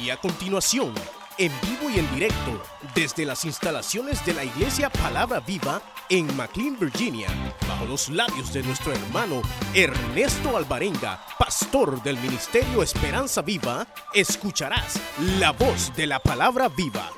Y 0.00 0.10
a 0.10 0.16
continuación, 0.18 0.94
en 1.38 1.52
vivo 1.62 1.88
y 1.90 1.98
en 1.98 2.14
directo, 2.14 2.62
desde 2.94 3.24
las 3.24 3.44
instalaciones 3.44 4.24
de 4.26 4.34
la 4.34 4.44
Iglesia 4.44 4.90
Palabra 4.90 5.40
Viva 5.40 5.80
en 6.10 6.36
McLean, 6.36 6.78
Virginia, 6.78 7.28
bajo 7.66 7.86
los 7.86 8.08
labios 8.10 8.52
de 8.52 8.62
nuestro 8.62 8.92
hermano 8.92 9.40
Ernesto 9.74 10.56
Alvarenga, 10.56 11.24
pastor 11.38 12.02
del 12.02 12.18
Ministerio 12.18 12.82
Esperanza 12.82 13.40
Viva, 13.42 13.86
escucharás 14.12 15.00
la 15.38 15.52
voz 15.52 15.94
de 15.96 16.06
la 16.06 16.20
Palabra 16.20 16.68
Viva. 16.68 17.10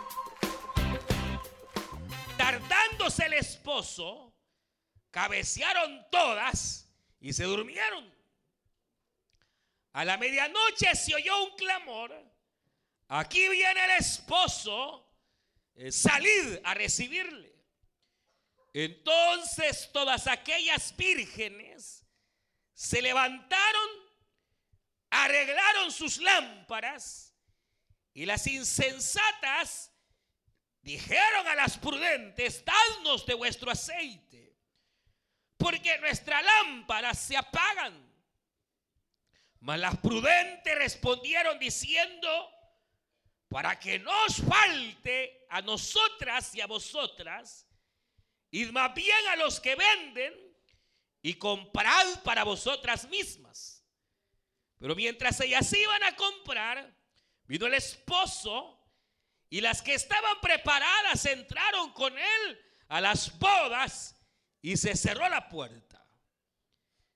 Tardándose 2.37 3.27
el 3.27 3.35
esposo, 3.35 4.33
cabecearon 5.11 6.07
todas 6.13 6.89
y 7.21 7.33
se 7.33 7.45
durmieron. 7.45 8.09
A 9.93 10.05
la 10.05 10.17
medianoche 10.17 10.95
se 10.95 11.15
oyó 11.17 11.45
un 11.45 11.57
clamor. 11.57 12.28
Aquí 13.09 13.49
viene 13.49 13.85
el 13.85 13.91
esposo. 13.99 15.05
Eh, 15.75 15.93
salid 15.93 16.59
a 16.65 16.75
recibirle. 16.75 17.55
Entonces 18.75 19.91
todas 19.93 20.27
aquellas 20.27 20.95
vírgenes 20.97 22.05
se 22.75 23.01
levantaron, 23.01 23.89
arreglaron 25.11 25.91
sus 25.91 26.19
lámparas 26.19 27.35
y 28.13 28.27
las 28.27 28.47
insensatas 28.47 29.93
dijeron 30.83 31.47
a 31.47 31.55
las 31.55 31.79
prudentes, 31.79 32.65
dadnos 32.65 33.25
de 33.27 33.35
vuestro 33.35 33.71
aceite, 33.71 34.57
porque 35.57 35.99
nuestras 35.99 36.43
lámparas 36.45 37.19
se 37.19 37.37
apagan. 37.37 38.09
Mas 39.61 39.79
las 39.81 39.97
prudentes 39.99 40.75
respondieron 40.77 41.59
diciendo, 41.59 42.58
para 43.49 43.79
que 43.79 43.99
no 43.99 44.13
os 44.25 44.37
falte 44.43 45.47
a 45.49 45.63
nosotras 45.63 46.55
y 46.55 46.61
a 46.61 46.67
vosotras, 46.67 47.67
id 48.51 48.71
más 48.71 48.95
bien 48.95 49.27
a 49.31 49.37
los 49.37 49.61
que 49.61 49.75
venden 49.75 50.35
y 51.23 51.35
comprad 51.35 52.23
para 52.23 52.45
vosotras 52.45 53.09
mismas. 53.09 53.85
Pero 54.79 54.95
mientras 54.95 55.41
ellas 55.41 55.73
iban 55.73 56.03
a 56.05 56.15
comprar, 56.15 56.95
vino 57.45 57.67
el 57.67 57.75
esposo 57.75 58.79
y 59.51 59.61
las 59.61 59.83
que 59.83 59.95
estaban 59.95 60.41
preparadas 60.41 61.25
entraron 61.25 61.93
con 61.93 62.17
él 62.17 62.61
a 62.89 63.01
las 63.01 63.37
bodas 63.39 64.15
y 64.61 64.77
se 64.77 64.95
cerró 64.95 65.29
la 65.29 65.49
puerta. 65.49 66.05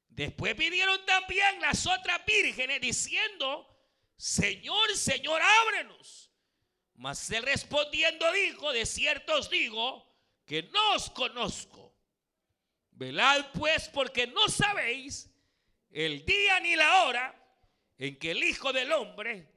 Después 0.08 0.56
vinieron 0.56 1.04
también 1.06 1.60
las 1.60 1.86
otras 1.86 2.24
vírgenes 2.26 2.80
diciendo, 2.80 3.68
Señor, 4.16 4.96
Señor, 4.96 5.40
ábrenos. 5.42 6.31
Mas 6.94 7.30
él 7.30 7.42
respondiendo 7.42 8.30
dijo, 8.32 8.72
de 8.72 8.86
cierto 8.86 9.34
os 9.36 9.50
digo, 9.50 10.06
que 10.44 10.62
no 10.64 10.94
os 10.94 11.10
conozco. 11.10 11.94
Velad 12.92 13.46
pues 13.54 13.88
porque 13.88 14.26
no 14.26 14.48
sabéis 14.48 15.30
el 15.90 16.24
día 16.24 16.60
ni 16.60 16.76
la 16.76 17.04
hora 17.04 17.34
en 17.98 18.18
que 18.18 18.32
el 18.32 18.42
Hijo 18.42 18.72
del 18.72 18.92
Hombre 18.92 19.48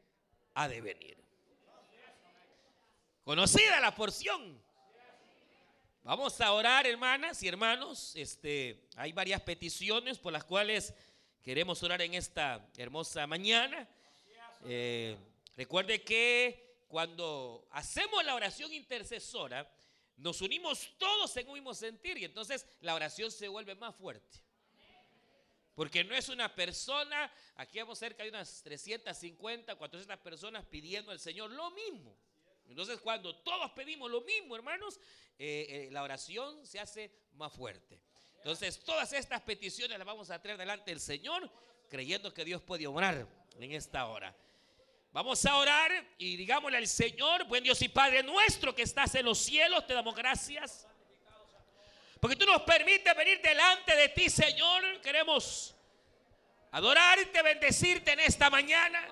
ha 0.53 0.67
de 0.67 0.81
venir. 0.81 1.17
Conocida 3.23 3.79
la 3.79 3.93
porción. 3.93 4.63
Vamos 6.03 6.39
a 6.39 6.53
orar, 6.53 6.85
hermanas 6.85 7.41
y 7.41 7.47
hermanos. 7.47 8.15
Este, 8.15 8.87
hay 8.95 9.11
varias 9.11 9.41
peticiones 9.41 10.19
por 10.19 10.31
las 10.31 10.43
cuales 10.43 10.93
queremos 11.41 11.81
orar 11.81 12.01
en 12.03 12.13
esta 12.13 12.69
hermosa 12.77 13.25
mañana. 13.25 13.87
Eh, 14.65 15.17
recuerde 15.57 16.03
que 16.03 16.64
cuando 16.87 17.67
hacemos 17.71 18.23
la 18.23 18.35
oración 18.35 18.73
intercesora, 18.73 19.69
nos 20.17 20.41
unimos 20.41 20.91
todos 20.97 21.35
en 21.37 21.47
un 21.47 21.55
mismo 21.55 21.73
sentir 21.73 22.17
y 22.17 22.25
entonces 22.25 22.65
la 22.81 22.95
oración 22.95 23.31
se 23.31 23.47
vuelve 23.47 23.75
más 23.75 23.95
fuerte. 23.95 24.39
Porque 25.73 26.05
no 26.05 26.15
es 26.15 26.29
una 26.29 26.55
persona, 26.55 27.29
aquí 27.57 27.79
vamos 27.79 27.99
cerca 27.99 28.23
de 28.23 28.29
unas 28.29 28.63
350, 28.63 29.75
400 29.75 30.17
personas 30.19 30.63
pidiendo 30.65 31.11
al 31.11 31.19
Señor 31.19 31.51
lo 31.51 31.69
mismo. 31.71 32.15
Entonces 32.67 32.99
cuando 33.01 33.35
todos 33.35 33.71
pedimos 33.71 34.09
lo 34.09 34.21
mismo, 34.21 34.55
hermanos, 34.55 34.99
eh, 35.37 35.67
eh, 35.69 35.89
la 35.91 36.01
oración 36.03 36.65
se 36.65 36.79
hace 36.79 37.11
más 37.33 37.51
fuerte. 37.51 37.99
Entonces 38.37 38.79
todas 38.79 39.11
estas 39.11 39.41
peticiones 39.41 39.97
las 39.97 40.07
vamos 40.07 40.29
a 40.31 40.41
traer 40.41 40.57
delante 40.57 40.91
del 40.91 41.01
Señor, 41.01 41.51
creyendo 41.89 42.33
que 42.33 42.45
Dios 42.45 42.61
puede 42.61 42.87
obrar 42.87 43.27
en 43.59 43.71
esta 43.73 44.07
hora. 44.07 44.35
Vamos 45.15 45.45
a 45.45 45.55
orar 45.55 45.93
y 46.17 46.35
digámosle 46.35 46.75
al 46.75 46.87
Señor, 46.89 47.45
buen 47.45 47.63
Dios 47.63 47.81
y 47.81 47.87
Padre 47.87 48.21
nuestro 48.21 48.75
que 48.75 48.81
estás 48.81 49.15
en 49.15 49.23
los 49.23 49.37
cielos, 49.37 49.87
te 49.87 49.93
damos 49.93 50.13
gracias. 50.13 50.85
Porque 52.19 52.35
tú 52.35 52.45
nos 52.45 52.63
permites 52.63 53.15
venir 53.15 53.39
delante 53.41 53.95
de 53.95 54.09
ti, 54.09 54.29
Señor. 54.29 54.99
Queremos 54.99 55.73
adorarte, 56.69 57.41
bendecirte 57.41 58.11
en 58.11 58.19
esta 58.19 58.49
mañana. 58.49 59.07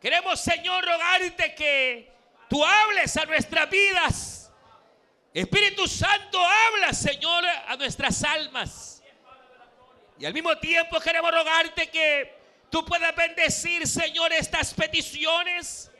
Queremos, 0.00 0.40
Señor, 0.40 0.82
rogarte 0.82 1.54
que 1.54 2.10
tú 2.48 2.64
hables 2.64 3.14
a 3.18 3.26
nuestras 3.26 3.68
vidas. 3.68 4.50
Espíritu 5.34 5.86
Santo, 5.86 6.40
habla, 6.40 6.94
Señor, 6.94 7.44
a 7.46 7.76
nuestras 7.76 8.24
almas. 8.24 9.02
Y 10.18 10.24
al 10.24 10.32
mismo 10.32 10.56
tiempo 10.56 10.98
queremos 11.00 11.30
rogarte 11.30 11.90
que 11.90 12.35
tú 12.70 12.84
puedas 12.84 13.14
bendecir, 13.14 13.86
Señor, 13.86 14.32
estas 14.32 14.74
peticiones. 14.74 15.90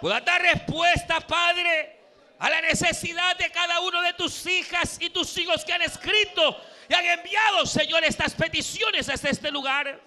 Puedas 0.00 0.24
dar 0.24 0.42
respuesta, 0.42 1.20
Padre, 1.20 2.00
a 2.38 2.50
la 2.50 2.60
necesidad 2.60 3.36
de 3.36 3.50
cada 3.50 3.80
uno 3.80 4.02
de 4.02 4.12
tus 4.14 4.46
hijas 4.46 4.96
y 5.00 5.10
tus 5.10 5.36
hijos 5.38 5.64
que 5.64 5.72
han 5.72 5.82
escrito 5.82 6.60
y 6.88 6.94
han 6.94 7.06
enviado, 7.06 7.66
Señor, 7.66 8.02
estas 8.04 8.34
peticiones 8.34 9.08
hasta 9.08 9.28
este 9.30 9.50
lugar. 9.50 10.00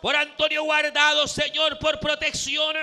Por 0.00 0.14
Antonio 0.14 0.62
Guardado, 0.62 1.26
Señor, 1.26 1.78
por 1.78 1.98
protección 1.98 2.76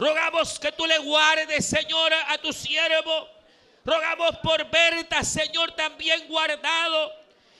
Rogamos 0.00 0.58
que 0.58 0.72
tú 0.72 0.86
le 0.86 0.96
guardes, 0.98 1.66
Señor, 1.66 2.10
a 2.14 2.38
tu 2.38 2.54
siervo. 2.54 3.28
Rogamos 3.84 4.38
por 4.38 4.64
Berta, 4.70 5.22
Señor, 5.22 5.72
también 5.72 6.26
guardado. 6.26 7.12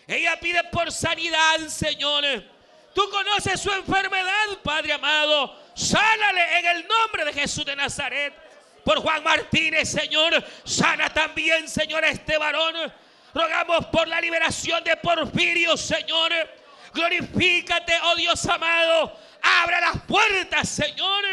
Ella 0.06 0.40
pide 0.40 0.64
por 0.64 0.90
sanidad, 0.90 1.68
Señor. 1.68 2.42
Tú 2.94 3.08
conoces 3.10 3.60
su 3.60 3.70
enfermedad, 3.70 4.58
Padre 4.62 4.92
amado. 4.92 5.56
Sánale 5.74 6.58
en 6.58 6.66
el 6.66 6.88
nombre 6.88 7.24
de 7.24 7.32
Jesús 7.32 7.64
de 7.64 7.76
Nazaret. 7.76 8.34
Por 8.84 8.98
Juan 9.00 9.22
Martínez, 9.22 9.90
Señor. 9.90 10.44
Sana 10.64 11.12
también, 11.12 11.68
Señor, 11.68 12.04
a 12.04 12.08
este 12.08 12.38
varón. 12.38 12.74
Rogamos 13.34 13.86
por 13.86 14.08
la 14.08 14.20
liberación 14.20 14.82
de 14.82 14.96
Porfirio, 14.96 15.76
Señor. 15.76 16.32
Glorifícate, 16.92 17.94
oh 18.04 18.16
Dios 18.16 18.44
amado. 18.46 19.16
Abre 19.42 19.80
las 19.80 20.02
puertas, 20.02 20.68
Señor 20.68 21.24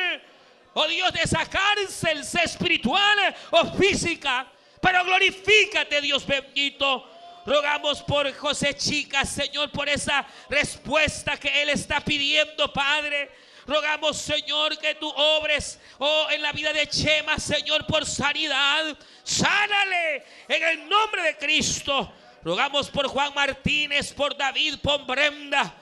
oh 0.79 0.87
Dios, 0.87 1.11
de 1.11 1.21
esa 1.23 1.43
cárcel, 1.45 2.23
sea 2.23 2.43
espiritual 2.43 3.35
o 3.49 3.73
física. 3.73 4.47
Pero 4.79 5.03
glorifícate, 5.03 6.01
Dios 6.01 6.25
bendito. 6.25 7.09
Rogamos 7.47 8.03
por 8.03 8.29
José 8.33 8.75
Chica, 8.75 9.23
Señor, 9.23 9.71
por 9.71 9.87
esa 9.87 10.27
respuesta 10.49 11.37
que 11.37 11.61
Él 11.61 11.69
está 11.69 12.01
pidiendo, 12.01 12.73
Padre. 12.73 13.31
Rogamos, 13.65 14.17
Señor, 14.17 14.77
que 14.77 14.95
tú 14.95 15.07
obres, 15.07 15.79
oh, 15.97 16.27
en 16.29 16.41
la 16.41 16.51
vida 16.51 16.73
de 16.73 16.85
Chema, 16.87 17.39
Señor, 17.39 17.87
por 17.87 18.05
sanidad. 18.05 18.97
Sánale 19.23 20.25
en 20.49 20.61
el 20.61 20.89
nombre 20.89 21.21
de 21.21 21.37
Cristo. 21.37 22.11
Rogamos 22.43 22.89
por 22.89 23.07
Juan 23.07 23.33
Martínez, 23.33 24.11
por 24.11 24.35
David, 24.35 24.79
por 24.83 25.05
Brenda. 25.05 25.73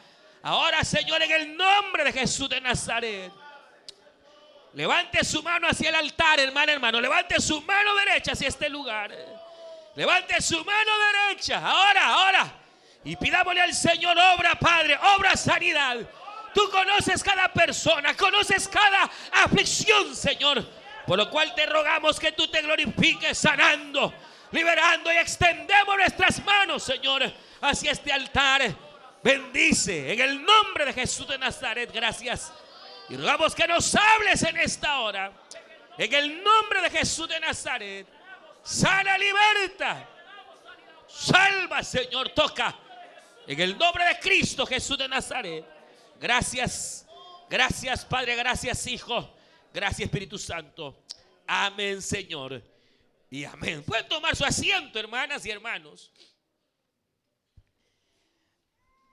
Ahora, 0.43 0.83
Señor, 0.83 1.23
en 1.23 1.31
el 1.31 1.57
nombre 1.57 2.03
de 2.03 2.13
Jesús 2.13 2.47
de 2.47 2.61
Nazaret. 2.61 3.31
Levante 4.73 5.23
su 5.23 5.41
mano 5.41 5.67
hacia 5.67 5.89
el 5.89 5.95
altar, 5.95 6.39
hermano, 6.39 6.71
hermano. 6.71 7.01
Levante 7.01 7.41
su 7.41 7.59
mano 7.61 7.95
derecha 7.95 8.33
hacia 8.33 8.49
este 8.49 8.69
lugar. 8.69 9.34
Levante 9.95 10.41
su 10.41 10.63
mano 10.63 10.91
derecha. 11.27 11.59
Ahora, 11.65 12.05
ahora. 12.05 12.53
Y 13.03 13.15
pidámosle 13.15 13.61
al 13.61 13.73
Señor 13.73 14.17
obra, 14.17 14.55
Padre, 14.55 14.97
obra 15.17 15.35
sanidad. 15.37 15.97
Tú 16.53 16.69
conoces 16.71 17.23
cada 17.23 17.47
persona, 17.49 18.15
conoces 18.15 18.67
cada 18.67 19.09
aflicción, 19.31 20.15
Señor. 20.15 20.65
Por 21.05 21.17
lo 21.17 21.29
cual 21.29 21.53
te 21.53 21.65
rogamos 21.65 22.19
que 22.19 22.31
tú 22.31 22.47
te 22.47 22.61
glorifiques 22.61 23.37
sanando, 23.37 24.13
liberando 24.51 25.13
y 25.13 25.17
extendemos 25.17 25.97
nuestras 25.97 26.43
manos, 26.43 26.81
Señor, 26.83 27.31
hacia 27.61 27.91
este 27.91 28.11
altar. 28.11 28.73
Bendice 29.23 30.13
en 30.13 30.19
el 30.19 30.43
nombre 30.43 30.85
de 30.85 30.93
Jesús 30.93 31.27
de 31.27 31.37
Nazaret. 31.37 31.91
Gracias. 31.93 32.51
Y 33.09 33.17
rogamos 33.17 33.53
que 33.53 33.67
nos 33.67 33.93
hables 33.95 34.41
en 34.43 34.57
esta 34.57 34.99
hora. 34.99 35.31
En 35.97 36.13
el 36.13 36.43
nombre 36.43 36.81
de 36.81 36.89
Jesús 36.89 37.27
de 37.29 37.39
Nazaret. 37.39 38.07
Sana, 38.65 39.15
liberta. 39.15 40.09
Salva, 41.07 41.83
Señor, 41.83 42.29
toca. 42.29 42.75
En 43.45 43.59
el 43.59 43.77
nombre 43.77 44.03
de 44.05 44.19
Cristo 44.19 44.65
Jesús 44.65 44.97
de 44.97 45.07
Nazaret. 45.07 45.63
Gracias. 46.19 47.05
Gracias, 47.47 48.03
Padre. 48.03 48.35
Gracias, 48.35 48.87
Hijo. 48.87 49.37
Gracias 49.71 50.07
Espíritu 50.07 50.39
Santo. 50.39 51.03
Amén 51.45 52.01
Señor. 52.01 52.63
Y 53.29 53.45
amén. 53.45 53.83
Pueden 53.83 54.07
tomar 54.07 54.35
su 54.35 54.43
asiento, 54.43 54.97
hermanas 54.97 55.45
y 55.45 55.51
hermanos. 55.51 56.11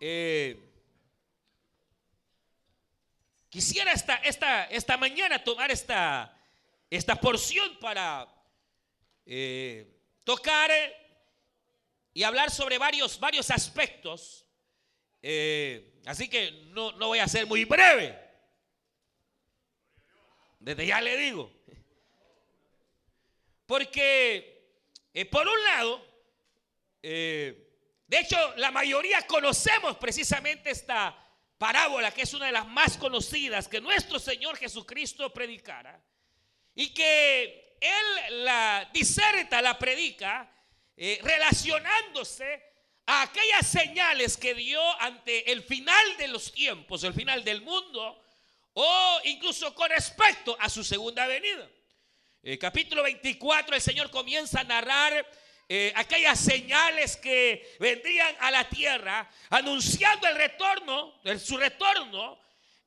Eh, 0.00 0.58
quisiera 3.50 3.92
esta, 3.92 4.14
esta, 4.16 4.64
esta 4.64 4.96
mañana 4.96 5.44
tomar 5.44 5.70
esta, 5.70 6.34
esta 6.88 7.16
porción 7.16 7.76
para 7.78 8.26
eh, 9.26 10.00
tocar 10.24 10.70
y 12.12 12.22
hablar 12.22 12.50
sobre 12.50 12.78
varios, 12.78 13.18
varios 13.18 13.50
aspectos. 13.50 14.46
Eh, 15.22 16.00
así 16.06 16.28
que 16.28 16.50
no, 16.72 16.92
no 16.92 17.08
voy 17.08 17.20
a 17.20 17.28
ser 17.28 17.46
muy 17.46 17.64
breve. 17.64 18.18
Desde 20.58 20.86
ya 20.86 21.00
le 21.00 21.16
digo. 21.16 21.52
Porque, 23.66 24.76
eh, 25.14 25.24
por 25.26 25.46
un 25.46 25.64
lado, 25.64 26.06
de 27.02 28.18
hecho, 28.18 28.36
la 28.56 28.70
mayoría 28.70 29.26
conocemos 29.26 29.96
precisamente 29.96 30.70
esta 30.70 31.18
parábola, 31.58 32.12
que 32.12 32.22
es 32.22 32.34
una 32.34 32.46
de 32.46 32.52
las 32.52 32.66
más 32.68 32.96
conocidas 32.96 33.68
que 33.68 33.80
nuestro 33.80 34.18
Señor 34.18 34.56
Jesucristo 34.56 35.32
predicara. 35.32 36.00
Y 36.74 36.94
que 36.94 37.76
Él 37.80 38.44
la 38.44 38.88
diserta, 38.92 39.60
la 39.60 39.78
predica, 39.78 40.50
eh, 40.96 41.18
relacionándose 41.22 42.62
a 43.06 43.22
aquellas 43.22 43.66
señales 43.66 44.36
que 44.36 44.54
dio 44.54 44.80
ante 45.00 45.50
el 45.50 45.62
final 45.62 46.16
de 46.18 46.28
los 46.28 46.52
tiempos, 46.52 47.02
el 47.04 47.14
final 47.14 47.42
del 47.44 47.62
mundo, 47.62 48.22
o 48.74 49.20
incluso 49.24 49.74
con 49.74 49.90
respecto 49.90 50.56
a 50.60 50.68
su 50.68 50.84
segunda 50.84 51.26
venida. 51.26 51.68
El 52.42 52.58
capítulo 52.58 53.02
24 53.02 53.76
el 53.76 53.82
Señor 53.82 54.10
comienza 54.10 54.60
a 54.60 54.64
narrar 54.64 55.26
eh, 55.68 55.92
aquellas 55.96 56.38
señales 56.38 57.16
que 57.16 57.76
vendrían 57.78 58.34
a 58.40 58.50
la 58.50 58.68
tierra, 58.68 59.30
anunciando 59.50 60.28
el 60.28 60.36
retorno, 60.36 61.14
su 61.38 61.56
retorno, 61.56 62.40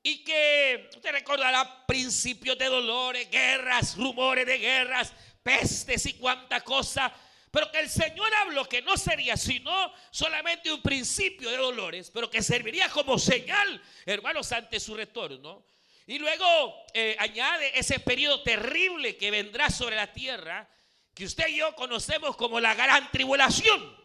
y 0.05 0.23
que 0.23 0.87
usted 0.95 1.11
recordará 1.11 1.85
principios 1.87 2.57
de 2.57 2.65
dolores, 2.65 3.29
guerras, 3.29 3.97
rumores 3.97 4.45
de 4.45 4.59
guerras, 4.59 5.11
pestes 5.41 6.05
y 6.05 6.13
cuánta 6.13 6.61
cosa 6.61 7.11
pero 7.55 7.71
que 7.71 7.79
el 7.79 7.89
Señor 7.89 8.27
habló 8.41 8.65
que 8.65 8.81
no 8.81 8.97
sería 8.97 9.37
sino 9.37 9.71
solamente 10.11 10.73
un 10.73 10.81
principio 10.81 11.49
de 11.49 11.55
dolores, 11.55 12.11
pero 12.13 12.29
que 12.29 12.43
serviría 12.43 12.89
como 12.89 13.17
señal, 13.17 13.81
hermanos, 14.05 14.51
ante 14.51 14.77
su 14.77 14.93
retorno. 14.93 15.65
Y 16.05 16.19
luego 16.19 16.83
eh, 16.93 17.15
añade 17.17 17.71
ese 17.79 18.01
periodo 18.01 18.43
terrible 18.43 19.15
que 19.15 19.31
vendrá 19.31 19.69
sobre 19.69 19.95
la 19.95 20.11
tierra, 20.11 20.69
que 21.13 21.23
usted 21.23 21.47
y 21.47 21.59
yo 21.59 21.73
conocemos 21.75 22.35
como 22.35 22.59
la 22.59 22.75
gran 22.75 23.09
tribulación. 23.09 24.04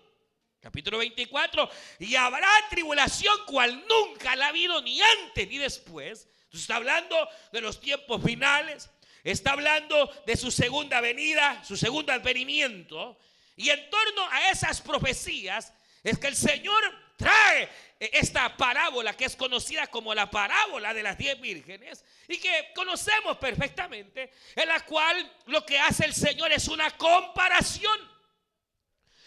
Capítulo 0.61 0.99
24, 0.99 1.71
y 2.01 2.17
habrá 2.17 2.51
tribulación 2.69 3.35
cual 3.47 3.83
nunca 3.89 4.37
la 4.37 4.47
ha 4.47 4.49
habido 4.51 4.83
ni 4.83 5.01
antes 5.01 5.49
ni 5.49 5.57
después. 5.57 6.29
Entonces 6.45 6.61
está 6.61 6.77
hablando 6.77 7.17
de 7.51 7.62
los 7.62 7.81
tiempos 7.81 8.23
finales, 8.23 8.91
está 9.25 9.53
hablando 9.53 10.07
de 10.27 10.37
su 10.37 10.51
segunda 10.51 11.01
venida, 11.01 11.65
su 11.65 11.79
segundo 11.79 12.12
advenimiento. 12.12 13.19
Y 13.57 13.71
en 13.71 13.89
torno 13.89 14.29
a 14.31 14.51
esas 14.51 14.83
profecías 14.83 15.73
es 16.03 16.19
que 16.19 16.27
el 16.27 16.37
Señor 16.37 16.83
trae 17.17 17.69
esta 17.99 18.55
parábola 18.57 19.17
que 19.17 19.25
es 19.25 19.37
conocida 19.37 19.87
como 19.87 20.15
la 20.15 20.31
parábola 20.31 20.93
de 20.93 21.03
las 21.03 21.17
diez 21.17 21.41
vírgenes 21.41 22.05
y 22.29 22.39
que 22.39 22.73
conocemos 22.75 23.39
perfectamente, 23.39 24.31
en 24.57 24.69
la 24.69 24.81
cual 24.85 25.31
lo 25.47 25.65
que 25.65 25.79
hace 25.79 26.05
el 26.05 26.15
Señor 26.15 26.53
es 26.53 26.69
una 26.69 26.91
comparación. 26.99 28.20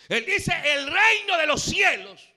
Él 0.09 0.25
dice, 0.25 0.53
el 0.65 0.91
reino 0.91 1.37
de 1.37 1.47
los 1.47 1.63
cielos 1.63 2.29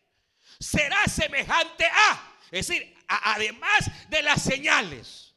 será 0.59 1.05
semejante 1.07 1.85
a, 1.87 2.37
es 2.51 2.69
decir, 2.69 2.95
además 3.07 3.91
de 4.09 4.23
las 4.23 4.43
señales, 4.43 5.35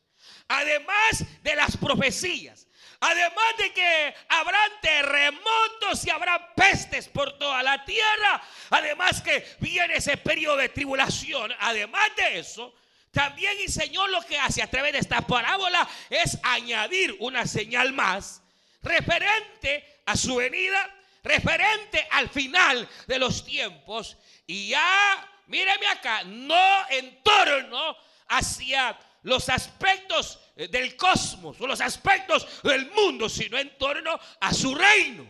además 0.47 1.25
de 1.43 1.55
las 1.55 1.77
profecías, 1.77 2.67
Además 3.01 3.55
de 3.57 3.71
que 3.71 4.13
habrán 4.27 4.71
terremotos 4.81 6.05
y 6.05 6.09
habrá 6.09 6.53
pestes 6.53 7.07
por 7.07 7.37
toda 7.37 7.63
la 7.63 7.85
tierra. 7.85 8.41
Además 8.71 9.21
que 9.21 9.45
viene 9.59 9.95
ese 9.95 10.17
periodo 10.17 10.57
de 10.57 10.69
tribulación. 10.69 11.53
Además 11.59 12.09
de 12.17 12.39
eso, 12.39 12.75
también 13.11 13.57
el 13.59 13.71
Señor 13.71 14.09
lo 14.09 14.21
que 14.23 14.37
hace 14.37 14.61
a 14.61 14.69
través 14.69 14.93
de 14.93 14.99
esta 14.99 15.21
parábola 15.21 15.87
es 16.09 16.37
añadir 16.43 17.15
una 17.19 17.47
señal 17.47 17.93
más 17.93 18.41
referente 18.81 20.01
a 20.05 20.17
su 20.17 20.35
venida, 20.35 20.93
referente 21.24 22.07
al 22.12 22.30
final 22.30 22.88
de 23.07 23.19
los 23.19 23.45
tiempos. 23.45 24.18
Y 24.45 24.69
ya, 24.69 25.30
míreme 25.48 25.88
acá, 25.88 26.24
no 26.24 26.89
en 26.89 27.21
torno 27.24 27.95
hacia 28.27 28.98
los 29.24 29.50
aspectos 29.50 30.39
eh, 30.56 30.68
del 30.68 30.95
cosmos 30.95 31.60
o 31.60 31.68
los 31.68 31.81
aspectos 31.81 32.48
del 32.63 32.89
mundo, 32.92 33.27
sino 33.27 33.57
en 33.57 33.77
torno 33.77 34.19
a 34.39 34.54
su 34.54 34.74
reino. 34.75 35.30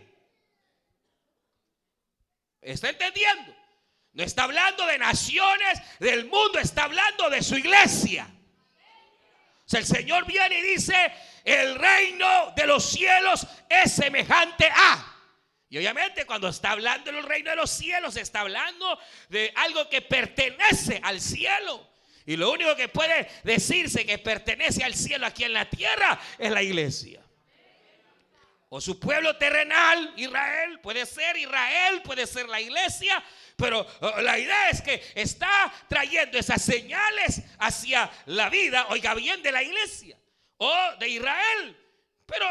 ¿Está 2.62 2.90
entendiendo? 2.90 3.56
No 4.14 4.24
está 4.24 4.44
hablando 4.44 4.86
de 4.86 4.98
naciones 4.98 5.82
del 6.00 6.26
mundo, 6.26 6.60
está 6.60 6.84
hablando 6.84 7.30
de 7.30 7.42
su 7.42 7.56
iglesia. 7.58 8.30
O 9.72 9.78
el 9.78 9.86
Señor 9.86 10.26
viene 10.26 10.60
y 10.60 10.62
dice, 10.74 11.14
el 11.44 11.76
reino 11.76 12.52
de 12.56 12.66
los 12.66 12.84
cielos 12.84 13.46
es 13.70 13.94
semejante 13.94 14.68
a. 14.68 15.19
Y 15.70 15.78
obviamente 15.78 16.26
cuando 16.26 16.50
está 16.50 16.72
hablando 16.72 17.12
del 17.12 17.24
reino 17.24 17.52
de 17.52 17.56
los 17.56 17.70
cielos, 17.70 18.16
está 18.16 18.42
hablando 18.42 19.00
de 19.30 19.54
algo 19.56 19.88
que 19.88 20.02
pertenece 20.02 21.00
al 21.04 21.22
cielo. 21.22 21.88
Y 22.26 22.36
lo 22.36 22.52
único 22.52 22.76
que 22.76 22.90
puede 22.90 23.28
decirse 23.44 24.06
que 24.06 24.18
pertenece 24.18 24.84
al 24.84 24.96
cielo 24.96 25.26
aquí 25.26 25.44
en 25.44 25.54
la 25.54 25.70
tierra 25.70 26.20
es 26.38 26.52
la 26.52 26.64
iglesia. 26.64 27.24
O 28.70 28.80
su 28.80 29.00
pueblo 29.00 29.36
terrenal, 29.38 30.14
Israel, 30.16 30.80
puede 30.80 31.06
ser 31.06 31.36
Israel, 31.38 32.02
puede 32.04 32.28
ser 32.28 32.48
la 32.48 32.62
iglesia, 32.62 33.24
pero 33.56 33.86
la 34.22 34.38
idea 34.38 34.70
es 34.70 34.82
que 34.82 35.04
está 35.16 35.74
trayendo 35.88 36.38
esas 36.38 36.62
señales 36.62 37.42
hacia 37.58 38.12
la 38.28 38.50
vida, 38.50 38.86
oiga 38.90 39.16
bien, 39.16 39.42
de 39.42 39.52
la 39.52 39.64
iglesia 39.64 40.18
o 40.58 40.76
de 41.00 41.10
Israel. 41.10 41.78
Pero 42.30 42.46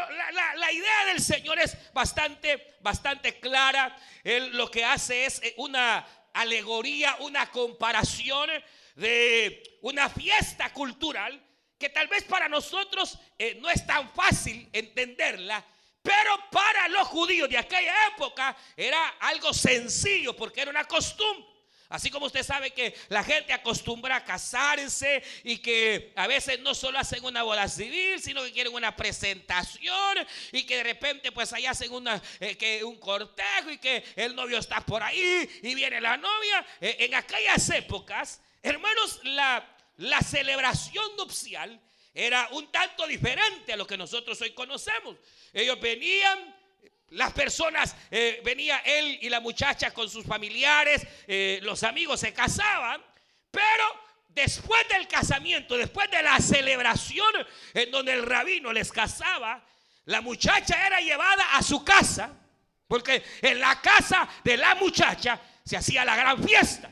la, 0.55 0.71
idea 0.71 1.05
del 1.05 1.21
Señor 1.21 1.59
es 1.59 1.77
bastante, 1.93 2.75
bastante 2.81 3.39
clara. 3.39 3.95
Él 4.23 4.55
lo 4.55 4.69
que 4.69 4.83
hace 4.83 5.25
es 5.25 5.41
eh, 5.41 5.53
una 5.57 6.05
alegoría, 6.33 7.15
una 7.21 7.49
comparación 7.49 8.49
de 8.95 9.79
una 9.81 10.09
fiesta 10.09 10.71
cultural 10.73 11.41
que 11.77 11.89
tal 11.89 12.07
vez 12.09 12.25
para 12.25 12.49
nosotros 12.49 13.17
eh, 13.37 13.57
no 13.61 13.69
es 13.69 13.87
tan 13.87 14.13
fácil 14.13 14.69
entenderla, 14.73 15.65
pero 16.01 16.31
para 16.51 16.89
los 16.89 17.07
judíos 17.07 17.49
de 17.49 17.57
aquella 17.57 17.93
época 18.07 18.55
era 18.75 19.15
algo 19.21 19.53
sencillo 19.53 20.35
porque 20.35 20.61
era 20.61 20.71
una 20.71 20.83
costumbre. 20.83 21.58
Así 21.89 22.09
como 22.09 22.27
usted 22.27 22.43
sabe 22.43 22.71
que 22.71 22.95
la 23.09 23.23
gente 23.23 23.51
acostumbra 23.51 24.17
a 24.17 24.23
casarse 24.23 25.23
y 25.43 25.57
que 25.57 26.13
a 26.15 26.27
veces 26.27 26.59
no 26.59 26.73
solo 26.73 26.99
hacen 26.99 27.23
una 27.25 27.43
boda 27.43 27.67
civil, 27.67 28.21
sino 28.21 28.43
que 28.43 28.51
quieren 28.51 28.73
una 28.73 28.95
presentación 28.95 30.17
y 30.51 30.63
que 30.63 30.77
de 30.77 30.83
repente 30.83 31.31
pues 31.31 31.51
ahí 31.51 31.65
hacen 31.65 31.91
una, 31.91 32.21
eh, 32.39 32.55
que 32.55 32.83
un 32.83 32.97
cortejo 32.97 33.71
y 33.71 33.77
que 33.77 34.03
el 34.15 34.35
novio 34.35 34.59
está 34.59 34.81
por 34.81 35.03
ahí 35.03 35.49
y 35.63 35.75
viene 35.75 35.99
la 35.99 36.15
novia. 36.15 36.65
Eh, 36.79 36.97
en 36.99 37.15
aquellas 37.15 37.69
épocas 37.71 38.41
Hermanos, 38.61 39.21
la, 39.23 39.65
la 39.97 40.19
celebración 40.21 41.15
nupcial 41.17 41.79
era 42.13 42.49
un 42.51 42.69
tanto 42.71 43.07
diferente 43.07 43.71
a 43.71 43.77
lo 43.77 43.87
que 43.87 43.97
nosotros 43.97 44.39
hoy 44.41 44.51
conocemos. 44.51 45.15
Ellos 45.53 45.79
venían, 45.79 46.55
las 47.11 47.31
personas, 47.33 47.95
eh, 48.11 48.41
venía 48.43 48.77
él 48.85 49.19
y 49.21 49.29
la 49.29 49.39
muchacha 49.39 49.91
con 49.91 50.09
sus 50.09 50.25
familiares, 50.25 51.05
eh, 51.27 51.59
los 51.63 51.83
amigos 51.83 52.19
se 52.19 52.33
casaban, 52.33 53.01
pero 53.51 53.83
después 54.29 54.81
del 54.89 55.07
casamiento, 55.07 55.77
después 55.77 56.09
de 56.11 56.21
la 56.21 56.39
celebración 56.39 57.33
en 57.73 57.91
donde 57.91 58.13
el 58.13 58.25
rabino 58.25 58.71
les 58.71 58.91
casaba, 58.91 59.65
la 60.05 60.21
muchacha 60.21 60.85
era 60.87 60.99
llevada 61.01 61.55
a 61.55 61.63
su 61.63 61.83
casa, 61.83 62.33
porque 62.87 63.23
en 63.41 63.59
la 63.59 63.79
casa 63.81 64.27
de 64.43 64.57
la 64.57 64.75
muchacha 64.75 65.39
se 65.63 65.77
hacía 65.77 66.05
la 66.05 66.15
gran 66.15 66.43
fiesta. 66.43 66.91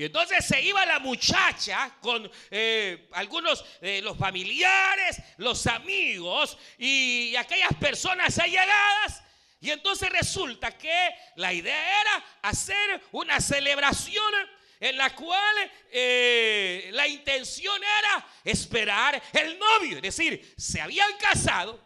Y 0.00 0.04
entonces 0.04 0.46
se 0.46 0.62
iba 0.62 0.86
la 0.86 0.98
muchacha 0.98 1.94
con 2.00 2.32
eh, 2.50 3.06
algunos 3.12 3.62
de 3.82 4.00
los 4.00 4.16
familiares, 4.16 5.20
los 5.36 5.66
amigos 5.66 6.56
y, 6.78 7.36
aquellas 7.36 7.74
personas 7.74 8.38
allegadas. 8.38 9.22
Y 9.60 9.70
entonces 9.70 10.08
resulta 10.08 10.72
que 10.72 11.10
la 11.36 11.52
idea 11.52 12.00
era 12.00 12.24
hacer 12.40 13.02
una 13.12 13.42
celebración 13.42 14.32
en 14.80 14.96
la 14.96 15.14
cual 15.14 15.70
eh, 15.92 16.88
la 16.94 17.06
intención 17.06 17.76
era 17.76 18.26
esperar 18.42 19.22
el 19.34 19.58
novio. 19.58 19.96
Es 19.96 20.02
decir, 20.02 20.54
se 20.56 20.80
habían 20.80 21.12
casado, 21.18 21.78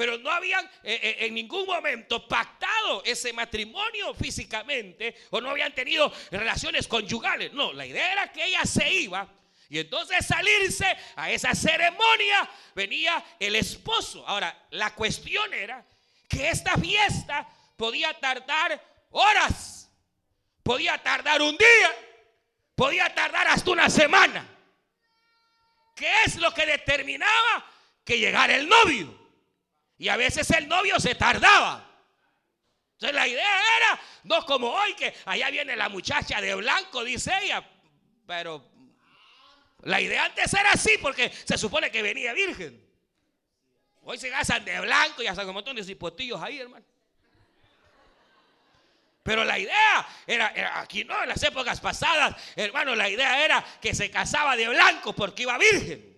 pero 0.00 0.16
no 0.16 0.30
habían 0.30 0.64
eh, 0.82 0.98
eh, 1.02 1.16
en 1.26 1.34
ningún 1.34 1.66
momento 1.66 2.26
pactado 2.26 3.02
ese 3.04 3.34
matrimonio 3.34 4.14
físicamente 4.14 5.14
o 5.28 5.42
no 5.42 5.50
habían 5.50 5.74
tenido 5.74 6.10
relaciones 6.30 6.88
conyugales. 6.88 7.52
No, 7.52 7.74
la 7.74 7.84
idea 7.84 8.10
era 8.10 8.32
que 8.32 8.42
ella 8.42 8.64
se 8.64 8.90
iba 8.90 9.28
y 9.68 9.78
entonces 9.78 10.24
salirse 10.24 10.86
a 11.16 11.30
esa 11.30 11.54
ceremonia 11.54 12.48
venía 12.74 13.22
el 13.38 13.56
esposo. 13.56 14.26
Ahora, 14.26 14.68
la 14.70 14.94
cuestión 14.94 15.52
era 15.52 15.84
que 16.26 16.48
esta 16.48 16.78
fiesta 16.78 17.46
podía 17.76 18.18
tardar 18.18 18.82
horas, 19.10 19.92
podía 20.62 20.96
tardar 20.96 21.42
un 21.42 21.58
día, 21.58 21.94
podía 22.74 23.14
tardar 23.14 23.48
hasta 23.48 23.70
una 23.70 23.90
semana. 23.90 24.48
¿Qué 25.94 26.10
es 26.24 26.36
lo 26.36 26.54
que 26.54 26.64
determinaba 26.64 27.70
que 28.02 28.18
llegara 28.18 28.56
el 28.56 28.66
novio? 28.66 29.19
Y 30.00 30.08
a 30.08 30.16
veces 30.16 30.50
el 30.52 30.66
novio 30.66 30.98
se 30.98 31.14
tardaba. 31.14 31.86
Entonces 32.94 33.14
la 33.14 33.28
idea 33.28 33.60
era, 33.76 34.00
no 34.24 34.46
como 34.46 34.70
hoy, 34.70 34.94
que 34.94 35.14
allá 35.26 35.50
viene 35.50 35.76
la 35.76 35.90
muchacha 35.90 36.40
de 36.40 36.54
blanco, 36.54 37.04
dice 37.04 37.30
ella, 37.42 37.62
pero 38.26 38.66
la 39.82 40.00
idea 40.00 40.24
antes 40.24 40.54
era 40.54 40.72
así 40.72 40.96
porque 41.02 41.30
se 41.30 41.58
supone 41.58 41.90
que 41.90 42.00
venía 42.00 42.32
virgen. 42.32 42.82
Hoy 44.00 44.16
se 44.16 44.30
gastan 44.30 44.64
de 44.64 44.80
blanco 44.80 45.22
y 45.22 45.26
hasta 45.26 45.44
un 45.44 45.52
montón 45.52 45.76
de 45.76 45.84
cipotillos 45.84 46.40
ahí, 46.42 46.60
hermano. 46.60 46.86
Pero 49.22 49.44
la 49.44 49.58
idea 49.58 50.08
era, 50.26 50.80
aquí 50.80 51.04
no, 51.04 51.22
en 51.22 51.28
las 51.28 51.42
épocas 51.42 51.78
pasadas, 51.78 52.36
hermano, 52.56 52.94
la 52.94 53.06
idea 53.06 53.44
era 53.44 53.62
que 53.82 53.94
se 53.94 54.10
casaba 54.10 54.56
de 54.56 54.66
blanco 54.66 55.12
porque 55.12 55.42
iba 55.42 55.58
virgen. 55.58 56.09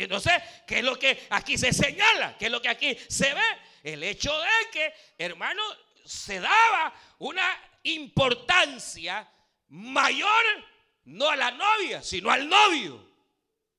Y 0.00 0.04
entonces, 0.04 0.32
¿qué 0.66 0.78
es 0.78 0.82
lo 0.82 0.98
que 0.98 1.26
aquí 1.28 1.58
se 1.58 1.74
señala? 1.74 2.34
¿Qué 2.38 2.46
es 2.46 2.50
lo 2.50 2.62
que 2.62 2.70
aquí 2.70 2.96
se 3.06 3.34
ve? 3.34 3.58
El 3.82 4.02
hecho 4.02 4.32
de 4.34 4.70
que, 4.72 4.94
hermano, 5.18 5.62
se 6.06 6.40
daba 6.40 6.94
una 7.18 7.44
importancia 7.82 9.30
mayor 9.68 10.42
no 11.04 11.28
a 11.28 11.36
la 11.36 11.50
novia, 11.50 12.02
sino 12.02 12.30
al 12.30 12.48
novio. 12.48 13.12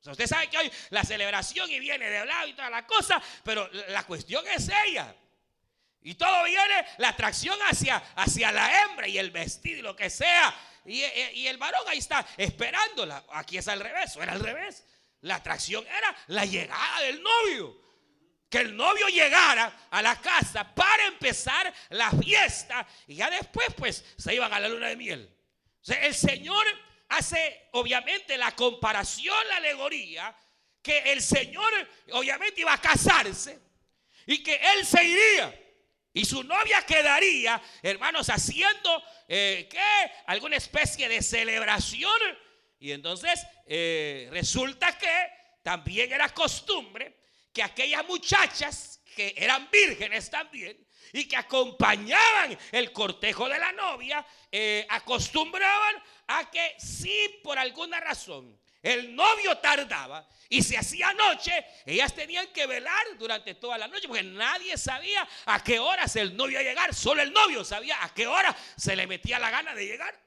usted 0.05 0.27
sabe 0.27 0.47
que 0.47 0.59
hoy 0.59 0.71
la 0.91 1.03
celebración 1.03 1.71
y 1.71 1.79
viene 1.79 2.07
de 2.07 2.23
lado 2.23 2.47
y 2.47 2.53
toda 2.53 2.69
la 2.69 2.85
cosa, 2.85 3.19
pero 3.43 3.67
la 3.87 4.03
cuestión 4.03 4.47
es 4.47 4.69
ella. 4.85 5.15
Y 6.03 6.13
todo 6.13 6.43
viene 6.43 6.85
la 6.99 7.09
atracción 7.09 7.57
hacia, 7.67 7.97
hacia 8.15 8.51
la 8.51 8.83
hembra 8.83 9.07
y 9.07 9.17
el 9.17 9.31
vestido 9.31 9.79
y 9.79 9.81
lo 9.81 9.95
que 9.95 10.11
sea. 10.11 10.53
Y, 10.85 11.01
y, 11.33 11.47
el 11.47 11.57
varón 11.57 11.81
ahí 11.87 11.97
está 11.97 12.27
esperándola. 12.37 13.23
Aquí 13.33 13.57
es 13.57 13.67
al 13.67 13.79
revés, 13.79 14.15
o 14.17 14.21
era 14.21 14.33
al 14.33 14.39
revés. 14.39 14.83
La 15.21 15.35
atracción 15.35 15.85
era 15.85 16.15
la 16.27 16.45
llegada 16.45 17.01
del 17.01 17.21
novio. 17.21 17.79
Que 18.49 18.59
el 18.59 18.75
novio 18.75 19.07
llegara 19.07 19.87
a 19.89 20.01
la 20.01 20.19
casa 20.19 20.75
para 20.75 21.05
empezar 21.05 21.73
la 21.89 22.11
fiesta. 22.11 22.85
Y 23.07 23.15
ya 23.15 23.29
después, 23.29 23.67
pues, 23.77 24.03
se 24.17 24.35
iban 24.35 24.51
a 24.51 24.59
la 24.59 24.67
luna 24.67 24.87
de 24.87 24.97
miel. 24.97 25.37
O 25.81 25.85
sea, 25.85 26.03
el 26.05 26.13
Señor 26.13 26.65
hace 27.09 27.69
obviamente 27.71 28.37
la 28.37 28.55
comparación, 28.55 29.35
la 29.47 29.57
alegoría, 29.57 30.35
que 30.81 31.11
el 31.11 31.21
Señor 31.21 31.71
obviamente 32.11 32.61
iba 32.61 32.73
a 32.73 32.81
casarse 32.81 33.59
y 34.25 34.43
que 34.43 34.55
Él 34.55 34.85
se 34.85 35.03
iría. 35.03 35.57
Y 36.13 36.25
su 36.25 36.43
novia 36.43 36.85
quedaría, 36.85 37.61
hermanos, 37.81 38.29
haciendo 38.29 39.03
eh, 39.27 39.67
¿qué? 39.71 40.11
alguna 40.27 40.57
especie 40.57 41.07
de 41.07 41.21
celebración. 41.21 42.11
Y 42.81 42.91
entonces 42.91 43.45
eh, 43.67 44.27
resulta 44.31 44.97
que 44.97 45.29
también 45.61 46.11
era 46.11 46.27
costumbre 46.29 47.15
que 47.53 47.61
aquellas 47.61 48.03
muchachas 48.07 48.99
que 49.15 49.35
eran 49.37 49.69
vírgenes 49.71 50.31
también 50.31 50.83
y 51.13 51.25
que 51.25 51.37
acompañaban 51.37 52.57
el 52.71 52.91
cortejo 52.91 53.47
de 53.47 53.59
la 53.59 53.71
novia, 53.73 54.25
eh, 54.51 54.87
acostumbraban 54.89 56.01
a 56.27 56.49
que 56.49 56.73
si 56.79 57.39
por 57.43 57.59
alguna 57.59 57.99
razón 57.99 58.59
el 58.81 59.15
novio 59.15 59.59
tardaba 59.59 60.27
y 60.49 60.63
se 60.63 60.75
hacía 60.75 61.13
noche, 61.13 61.53
ellas 61.85 62.15
tenían 62.15 62.47
que 62.47 62.65
velar 62.65 63.15
durante 63.19 63.53
toda 63.53 63.77
la 63.77 63.87
noche 63.87 64.07
porque 64.07 64.23
nadie 64.23 64.75
sabía 64.75 65.27
a 65.45 65.63
qué 65.63 65.77
horas 65.77 66.15
el 66.15 66.35
novio 66.35 66.59
iba 66.59 66.61
a 66.61 66.71
llegar, 66.71 66.95
solo 66.95 67.21
el 67.21 67.31
novio 67.31 67.63
sabía 67.63 68.03
a 68.03 68.11
qué 68.11 68.25
hora 68.25 68.57
se 68.75 68.95
le 68.95 69.05
metía 69.05 69.37
la 69.37 69.51
gana 69.51 69.75
de 69.75 69.85
llegar. 69.85 70.19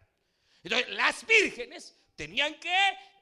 Entonces 0.63 0.89
las 0.91 1.27
vírgenes 1.27 1.97
tenían 2.17 2.55
que 2.55 2.77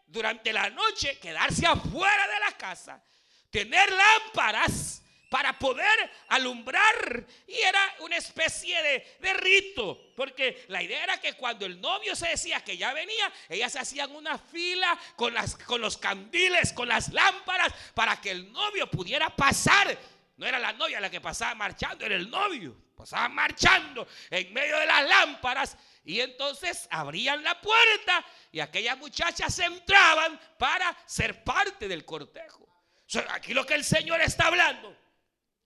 durante 0.07 0.53
la 0.53 0.69
noche 0.71 1.19
quedarse 1.19 1.67
afuera 1.67 2.29
de 2.29 2.41
la 2.41 2.53
casa, 2.57 3.03
tener 3.51 3.91
lámparas 3.91 5.03
para 5.33 5.59
poder 5.59 6.11
alumbrar. 6.29 7.27
Y 7.47 7.55
era 7.55 7.81
una 8.01 8.19
especie 8.19 8.77
de, 9.19 9.33
rito, 9.33 10.13
porque 10.15 10.67
la 10.69 10.83
idea 10.83 11.03
era 11.03 11.19
que 11.19 11.33
cuando 11.33 11.65
el 11.65 11.81
novio 11.81 12.15
se 12.15 12.29
decía 12.29 12.63
que 12.63 12.77
ya 12.77 12.93
venía, 12.93 13.33
ellas 13.49 13.75
hacían 13.77 14.15
una 14.15 14.37
fila 14.37 14.99
con, 15.17 15.33
las, 15.33 15.57
con 15.57 15.81
los 15.81 15.97
candiles, 15.97 16.75
con 16.75 16.87
las 16.87 17.11
lámparas, 17.15 17.73
para 17.95 18.21
que 18.21 18.31
el 18.31 18.53
novio 18.53 18.91
pudiera 18.91 19.35
pasar. 19.35 19.99
No 20.37 20.47
era 20.47 20.59
la 20.59 20.73
novia 20.73 21.01
la 21.01 21.11
que 21.11 21.21
pasaba 21.21 21.55
marchando, 21.55 22.05
era 22.05 22.17
el 22.17 22.29
novio. 22.29 22.77
Pasaba 22.97 23.29
marchando 23.29 24.07
en 24.31 24.53
medio 24.53 24.79
de 24.79 24.87
las 24.87 25.09
lámparas. 25.09 25.77
Y 26.05 26.21
entonces 26.21 26.89
abrían 26.91 27.43
la 27.43 27.61
puerta 27.61 28.25
y 28.51 28.61
aquellas 28.61 28.99
muchachas 28.99 29.57
entraban 29.59 30.41
para 30.59 30.97
ser 31.07 31.45
parte 31.45 31.87
del 31.89 32.05
cortejo. 32.05 32.69
aquí 33.31 33.55
lo 33.55 33.65
que 33.65 33.75
el 33.75 33.85
Señor 33.85 34.21
está 34.21 34.47
hablando 34.49 34.97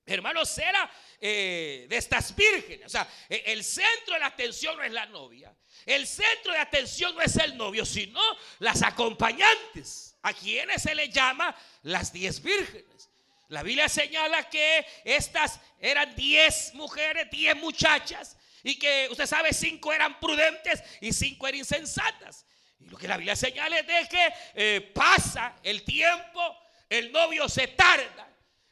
Hermanos, 0.09 0.57
era 0.57 0.89
eh, 1.21 1.87
de 1.89 1.97
estas 1.97 2.35
vírgenes. 2.37 2.87
O 2.87 2.89
sea, 2.89 3.09
e, 3.29 3.43
el 3.47 3.65
centro 3.65 4.15
de 4.15 4.21
la 4.21 4.27
atención 4.27 4.77
no 4.77 4.85
es 4.85 4.93
la 4.93 5.07
novia. 5.07 5.53
El 5.85 6.07
centro 6.07 6.53
de 6.53 6.59
atención 6.59 7.15
no 7.17 7.23
es 7.23 7.37
el 7.37 7.57
novio, 7.57 7.85
sino 7.85 8.21
las 8.61 8.83
acompañantes, 8.83 10.17
a 10.23 10.33
quienes 10.33 10.83
se 10.83 10.95
le 10.95 11.09
llama 11.09 11.55
las 11.83 12.13
diez 12.13 12.41
vírgenes. 12.41 13.11
La 13.49 13.63
Biblia 13.63 13.89
señala 13.89 14.49
que 14.49 14.87
estas 15.05 15.61
eran 15.81 16.15
diez 16.17 16.75
mujeres, 16.75 17.29
diez 17.31 17.57
muchachas, 17.57 18.37
y 18.63 18.79
que 18.79 19.09
usted 19.11 19.27
sabe, 19.27 19.53
cinco 19.53 19.93
eran 19.93 20.19
prudentes 20.19 20.83
y 21.01 21.13
cinco 21.13 21.47
eran 21.47 21.61
insensatas. 21.61 22.45
Y 22.81 22.87
lo 22.87 22.97
que 22.97 23.07
la 23.09 23.17
Biblia 23.17 23.37
señala 23.37 23.79
es 23.79 23.87
de 23.87 24.09
que 24.09 24.33
eh, 24.55 24.81
pasa 24.95 25.57
el 25.63 25.85
tiempo, 25.85 26.57
el 26.89 27.13
novio 27.13 27.49
se 27.49 27.69
tarda 27.69 28.27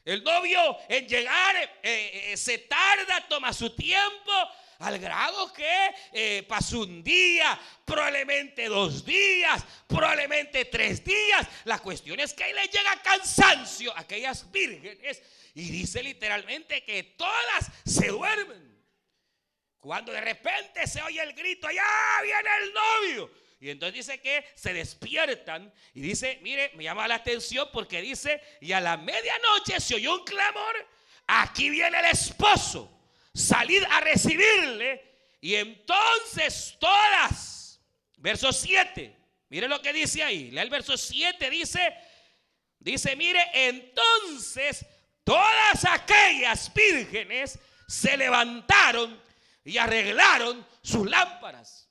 el 0.05 0.23
novio 0.23 0.77
en 0.87 1.07
llegar 1.07 1.55
eh, 1.81 2.31
eh, 2.31 2.37
se 2.37 2.59
tarda, 2.59 3.27
toma 3.27 3.51
su 3.51 3.71
tiempo, 3.71 4.31
al 4.79 4.99
grado 4.99 5.51
que 5.53 5.95
eh, 6.11 6.43
pasó 6.47 6.79
un 6.81 7.03
día, 7.03 7.59
probablemente 7.83 8.65
dos 8.65 9.05
días, 9.05 9.63
probablemente 9.87 10.65
tres 10.65 11.03
días. 11.03 11.47
La 11.65 11.79
cuestión 11.79 12.19
es 12.19 12.33
que 12.33 12.43
ahí 12.43 12.53
le 12.53 12.67
llega 12.67 13.01
cansancio 13.03 13.95
a 13.95 14.01
aquellas 14.01 14.51
vírgenes 14.51 15.21
y 15.53 15.69
dice 15.69 16.03
literalmente 16.03 16.83
que 16.83 17.03
todas 17.17 17.71
se 17.85 18.07
duermen. 18.07 18.75
Cuando 19.79 20.11
de 20.11 20.21
repente 20.21 20.87
se 20.87 21.01
oye 21.01 21.21
el 21.21 21.33
grito, 21.33 21.67
allá 21.67 21.83
viene 22.23 22.49
el 22.63 22.73
novio. 22.73 23.31
Y 23.59 23.69
entonces 23.69 24.05
dice 24.05 24.19
que 24.19 24.45
se 24.55 24.73
despiertan 24.73 25.73
y 25.93 26.01
dice, 26.01 26.39
mire, 26.41 26.71
me 26.75 26.83
llama 26.83 27.07
la 27.07 27.15
atención 27.15 27.69
porque 27.71 28.01
dice, 28.01 28.41
y 28.61 28.73
a 28.73 28.81
la 28.81 28.97
medianoche 28.97 29.79
se 29.79 29.95
oyó 29.95 30.15
un 30.15 30.23
clamor, 30.25 30.87
aquí 31.27 31.69
viene 31.69 31.99
el 31.99 32.05
esposo, 32.05 32.94
salid 33.35 33.83
a 33.83 33.99
recibirle. 33.99 35.37
Y 35.41 35.55
entonces 35.55 36.75
todas, 36.79 37.79
verso 38.17 38.51
7, 38.51 39.15
mire 39.49 39.67
lo 39.67 39.81
que 39.81 39.93
dice 39.93 40.23
ahí, 40.23 40.49
lea 40.49 40.63
el 40.63 40.69
verso 40.69 40.97
7, 40.97 41.49
dice, 41.51 41.95
dice, 42.79 43.15
mire, 43.15 43.43
entonces 43.53 44.85
todas 45.23 45.85
aquellas 45.85 46.73
vírgenes 46.73 47.59
se 47.87 48.17
levantaron 48.17 49.21
y 49.63 49.77
arreglaron 49.77 50.65
sus 50.81 51.07
lámparas. 51.07 51.87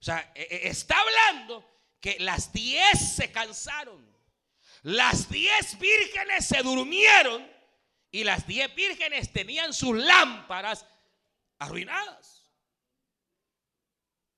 O 0.00 0.04
sea, 0.04 0.32
e, 0.34 0.42
e, 0.42 0.68
está 0.68 0.98
hablando 0.98 1.64
que 2.00 2.16
las 2.20 2.52
diez 2.52 3.14
se 3.14 3.30
cansaron. 3.30 4.08
Las 4.82 5.28
diez 5.28 5.78
vírgenes 5.78 6.46
se 6.46 6.62
durmieron 6.62 7.57
y 8.10 8.24
las 8.24 8.46
diez 8.46 8.74
vírgenes 8.74 9.32
tenían 9.32 9.72
sus 9.72 9.96
lámparas 9.96 10.86
arruinadas. 11.58 12.38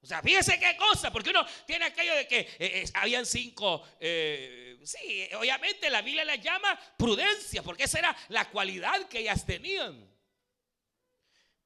O 0.02 0.06
sea, 0.06 0.22
fíjese 0.22 0.58
qué 0.58 0.76
cosa, 0.76 1.12
porque 1.12 1.30
uno 1.30 1.44
tiene 1.66 1.84
aquello 1.84 2.14
de 2.14 2.26
que 2.26 2.40
eh, 2.40 2.56
eh, 2.58 2.90
habían 2.94 3.26
cinco, 3.26 3.86
eh, 4.00 4.80
sí, 4.82 5.28
obviamente 5.34 5.90
la 5.90 6.00
Biblia 6.00 6.24
la 6.24 6.36
llama 6.36 6.78
prudencia, 6.96 7.62
porque 7.62 7.84
esa 7.84 7.98
era 7.98 8.16
la 8.28 8.48
cualidad 8.48 9.08
que 9.08 9.18
ellas 9.18 9.44
tenían. 9.44 10.08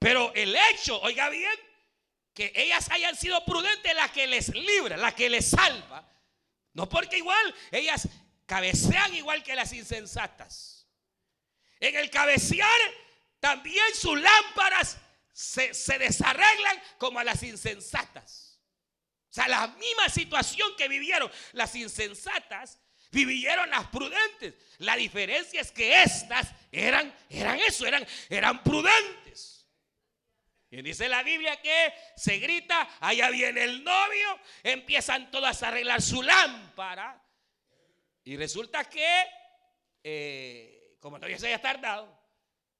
Pero 0.00 0.34
el 0.34 0.54
hecho, 0.72 1.00
oiga 1.00 1.28
bien, 1.30 1.58
que 2.34 2.52
ellas 2.56 2.90
hayan 2.90 3.14
sido 3.14 3.44
prudentes, 3.44 3.94
la 3.94 4.10
que 4.10 4.26
les 4.26 4.52
libra, 4.52 4.96
la 4.96 5.14
que 5.14 5.30
les 5.30 5.50
salva. 5.50 6.10
No 6.72 6.88
porque 6.88 7.18
igual 7.18 7.54
ellas 7.70 8.08
cabecean 8.46 9.14
igual 9.14 9.44
que 9.44 9.54
las 9.54 9.72
insensatas. 9.72 10.83
En 11.84 11.96
el 11.96 12.08
cabecear 12.08 12.80
también 13.40 13.84
sus 13.94 14.18
lámparas 14.18 14.96
se, 15.32 15.74
se 15.74 15.98
desarreglan 15.98 16.82
como 16.96 17.18
a 17.18 17.24
las 17.24 17.42
insensatas. 17.42 18.58
O 19.28 19.34
sea, 19.34 19.48
la 19.48 19.66
misma 19.66 20.08
situación 20.08 20.74
que 20.78 20.88
vivieron 20.88 21.30
las 21.52 21.74
insensatas, 21.74 22.78
vivieron 23.10 23.68
las 23.68 23.86
prudentes. 23.88 24.54
La 24.78 24.96
diferencia 24.96 25.60
es 25.60 25.72
que 25.72 26.02
estas 26.02 26.52
eran, 26.72 27.14
eran 27.28 27.58
eso, 27.58 27.86
eran, 27.86 28.06
eran 28.30 28.62
prudentes. 28.62 29.68
Y 30.70 30.80
dice 30.80 31.08
la 31.08 31.22
Biblia 31.22 31.60
que 31.60 31.92
se 32.16 32.38
grita, 32.38 32.96
allá 33.00 33.28
viene 33.28 33.62
el 33.62 33.84
novio, 33.84 34.40
empiezan 34.62 35.30
todas 35.30 35.62
a 35.62 35.68
arreglar 35.68 36.00
su 36.00 36.22
lámpara. 36.22 37.22
Y 38.24 38.36
resulta 38.36 38.88
que, 38.88 39.26
eh, 40.02 40.83
como 41.04 41.18
todavía 41.18 41.38
se 41.38 41.48
haya 41.48 41.60
tardado, 41.60 42.18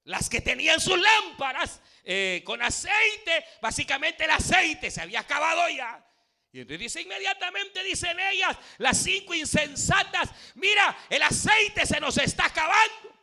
las 0.05 0.31
que 0.31 0.41
tenían 0.41 0.81
sus 0.81 0.99
lámparas 0.99 1.79
eh, 2.03 2.41
con 2.43 2.63
aceite, 2.63 3.45
básicamente 3.61 4.25
el 4.25 4.31
aceite 4.31 4.91
se 4.91 5.03
había 5.03 5.21
acabado 5.21 5.69
ya. 5.69 6.03
Y 6.51 6.61
entonces 6.61 6.81
dice 6.81 7.03
inmediatamente, 7.03 7.85
dicen 7.85 8.19
ellas, 8.19 8.57
las 8.79 8.97
cinco 8.97 9.35
insensatas, 9.35 10.31
mira, 10.55 10.97
el 11.11 11.21
aceite 11.21 11.85
se 11.85 12.01
nos 12.01 12.17
está 12.17 12.47
acabando. 12.47 13.15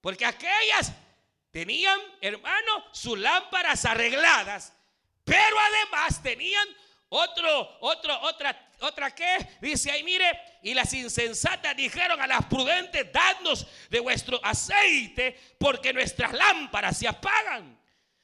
Porque 0.00 0.26
aquellas 0.26 0.90
tenían, 1.52 2.00
hermano, 2.20 2.86
sus 2.90 3.16
lámparas 3.16 3.84
arregladas, 3.84 4.72
pero 5.22 5.56
además 5.60 6.20
tenían 6.20 6.66
otro, 7.08 7.78
otro, 7.82 8.20
otra, 8.22 8.68
otra 8.80 9.14
que 9.14 9.56
dice 9.60 9.90
ahí, 9.90 10.02
mire, 10.02 10.38
y 10.62 10.74
las 10.74 10.92
insensatas 10.92 11.76
dijeron 11.76 12.20
a 12.20 12.26
las 12.26 12.44
prudentes, 12.46 13.12
dadnos 13.12 13.66
de 13.90 14.00
vuestro 14.00 14.40
aceite, 14.44 15.38
porque 15.58 15.92
nuestras 15.92 16.32
lámparas 16.32 16.98
se 16.98 17.08
apagan. 17.08 17.78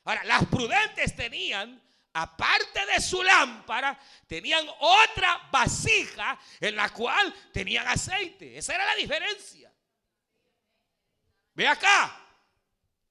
Ahora, 0.05 0.25
las 0.25 0.47
prudentes 0.47 1.15
tenían 1.15 1.81
aparte 2.13 2.87
de 2.87 3.01
su 3.01 3.23
lámpara, 3.23 3.99
tenían 4.27 4.67
otra 4.81 5.49
vasija 5.51 6.39
en 6.61 6.77
la 6.77 6.89
cual 6.91 7.33
tenían 7.53 7.87
aceite. 7.87 8.59
Esa 8.59 8.75
era 8.75 8.85
la 8.85 8.95
diferencia. 8.95 9.73
Ve 11.55 11.69
acá. 11.69 12.17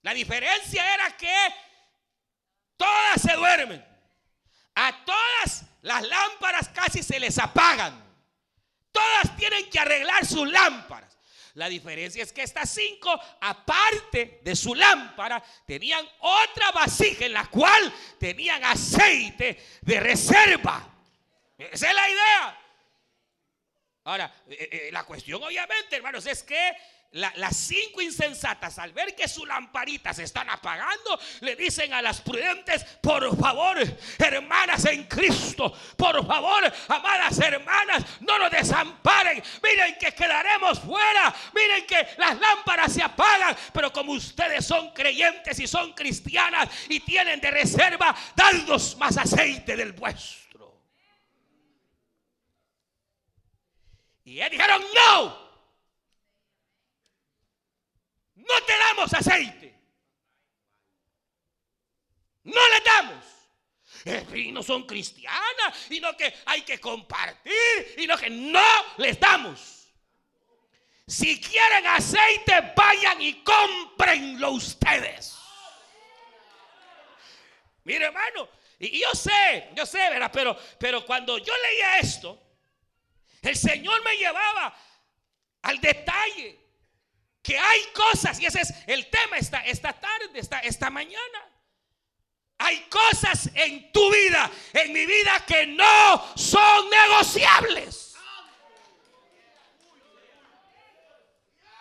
La 0.02 0.14
diferencia 0.14 0.94
era 0.94 1.16
que 1.16 1.36
todas 2.78 3.22
se 3.22 3.34
duermen. 3.34 3.86
A 4.76 5.06
todas 5.06 5.66
las 5.82 6.08
lámparas 6.08 6.70
casi 6.70 7.04
se 7.04 7.20
les 7.20 7.38
apagan. 7.38 8.04
Todas 8.92 9.36
tienen 9.38 9.70
que 9.70 9.80
arreglar 9.80 10.26
sus 10.26 10.50
lámparas. 10.50 11.18
La 11.56 11.68
diferencia 11.68 12.24
es 12.24 12.32
que 12.32 12.44
estas 12.44 12.70
cinco, 12.70 13.20
aparte 13.42 14.40
de 14.44 14.56
su 14.56 14.76
lámpara, 14.76 15.44
tenían 15.66 16.08
otra 16.20 16.72
vasija 16.72 17.26
en 17.26 17.34
la 17.34 17.48
cual 17.48 17.94
tenían 18.20 18.64
aceite 18.64 19.62
de 19.82 20.00
reserva. 20.00 20.88
Esa 21.58 21.90
es 21.90 21.96
la 21.96 22.10
idea. 22.10 22.60
Ahora, 24.06 24.34
eh, 24.48 24.70
eh, 24.72 24.90
la 24.92 25.04
cuestión 25.04 25.44
obviamente, 25.44 25.96
hermanos, 25.96 26.26
es 26.26 26.44
que 26.44 26.78
las 27.12 27.58
cinco 27.58 28.02
insensatas, 28.02 28.78
al 28.78 28.94
ver 28.94 29.16
que 29.16 29.28
sus 29.28 29.48
lamparitas 29.48 30.16
se 30.16 30.24
están 30.24 30.48
apagando, 30.50 31.20
le 31.42 31.56
dicen 31.56 31.92
a 31.94 32.04
las 32.04 32.22
prudentes, 32.22 32.84
por 33.02 33.36
favor, 33.36 33.78
hermanas 34.20 34.86
en 34.86 35.06
Cristo, 35.06 35.74
por 35.98 36.26
favor, 36.26 36.72
amadas 36.88 37.40
hermanas, 37.40 38.06
no 38.20 38.38
nos 38.38 38.52
desamparen. 38.52 39.42
Miren 39.64 39.96
que 40.00 40.14
quedaremos 40.14 40.80
fuera. 40.80 41.34
Miren 41.54 41.86
que 41.88 42.08
las 42.18 42.40
lámparas 42.40 42.94
se 42.94 43.02
apagan. 43.02 43.56
Pero 43.74 43.92
como 43.92 44.12
ustedes 44.12 44.66
son 44.66 44.92
creyentes 44.92 45.60
y 45.60 45.68
son 45.68 45.94
cristianas 45.94 46.70
y 46.90 47.00
tienen 47.00 47.42
de 47.42 47.50
reserva, 47.50 48.16
dadnos 48.36 48.96
más 48.98 49.18
aceite 49.18 49.76
del 49.76 49.94
vuestro. 49.94 50.80
Y 54.24 54.40
ellos 54.40 54.52
dijeron, 54.52 54.84
no. 54.94 55.49
No 58.50 58.64
te 58.64 58.78
damos 58.78 59.14
aceite. 59.14 59.80
No 62.44 62.62
le 62.70 62.80
damos. 62.84 63.26
y 64.36 64.52
no 64.52 64.64
son 64.64 64.88
cristianas, 64.88 65.92
y 65.92 66.00
no 66.00 66.16
que 66.18 66.34
hay 66.46 66.62
que 66.62 66.80
compartir, 66.80 67.96
y 67.98 68.08
no 68.08 68.18
que 68.18 68.30
no 68.30 68.66
les 68.98 69.20
damos. 69.20 69.88
Si 71.08 71.40
quieren 71.40 71.86
aceite, 71.88 72.74
vayan 72.76 73.22
y 73.22 73.44
cómprenlo 73.44 74.52
ustedes. 74.52 75.36
Mire, 77.84 78.06
hermano, 78.06 78.50
y 78.80 79.00
yo 79.00 79.12
sé, 79.14 79.70
yo 79.76 79.86
sé, 79.86 79.98
¿verdad? 80.10 80.32
Pero, 80.32 80.58
pero 80.80 81.06
cuando 81.06 81.38
yo 81.38 81.54
leía 81.70 82.00
esto, 82.00 82.40
el 83.42 83.56
Señor 83.56 84.04
me 84.04 84.16
llevaba 84.18 84.76
al 85.64 85.80
detalle 85.82 86.69
que 87.42 87.58
hay 87.58 87.82
cosas, 87.94 88.40
y 88.40 88.46
ese 88.46 88.62
es 88.62 88.74
el 88.88 89.10
tema 89.10 89.38
esta, 89.38 89.60
esta 89.66 89.94
tarde, 89.94 90.40
esta, 90.40 90.60
esta 90.60 90.90
mañana. 90.90 91.46
Hay 92.58 92.82
cosas 92.90 93.50
en 93.54 93.92
tu 93.94 94.12
vida, 94.12 94.52
en 94.74 94.92
mi 94.92 95.06
vida, 95.06 95.46
que 95.48 95.66
no 95.66 96.36
son 96.36 96.90
negociables. 96.90 98.10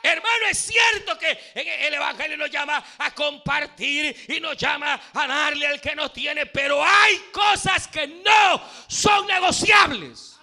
Hermano, 0.01 0.47
es 0.49 0.59
cierto 0.59 1.19
que 1.19 1.37
el 1.55 1.95
Evangelio 1.95 2.37
nos 2.37 2.51
llama 2.51 2.83
a 2.99 3.11
compartir 3.11 4.17
y 4.29 4.41
nos 4.41 4.57
llama 4.57 5.01
a 5.13 5.27
darle 5.27 5.67
al 5.67 5.81
que 5.81 5.97
no 5.97 6.11
tiene, 6.13 6.47
pero 6.47 6.83
hay 6.83 7.17
cosas 7.33 7.89
que 7.89 8.07
no 8.07 8.63
son 8.87 9.27
negociables. 9.27 10.39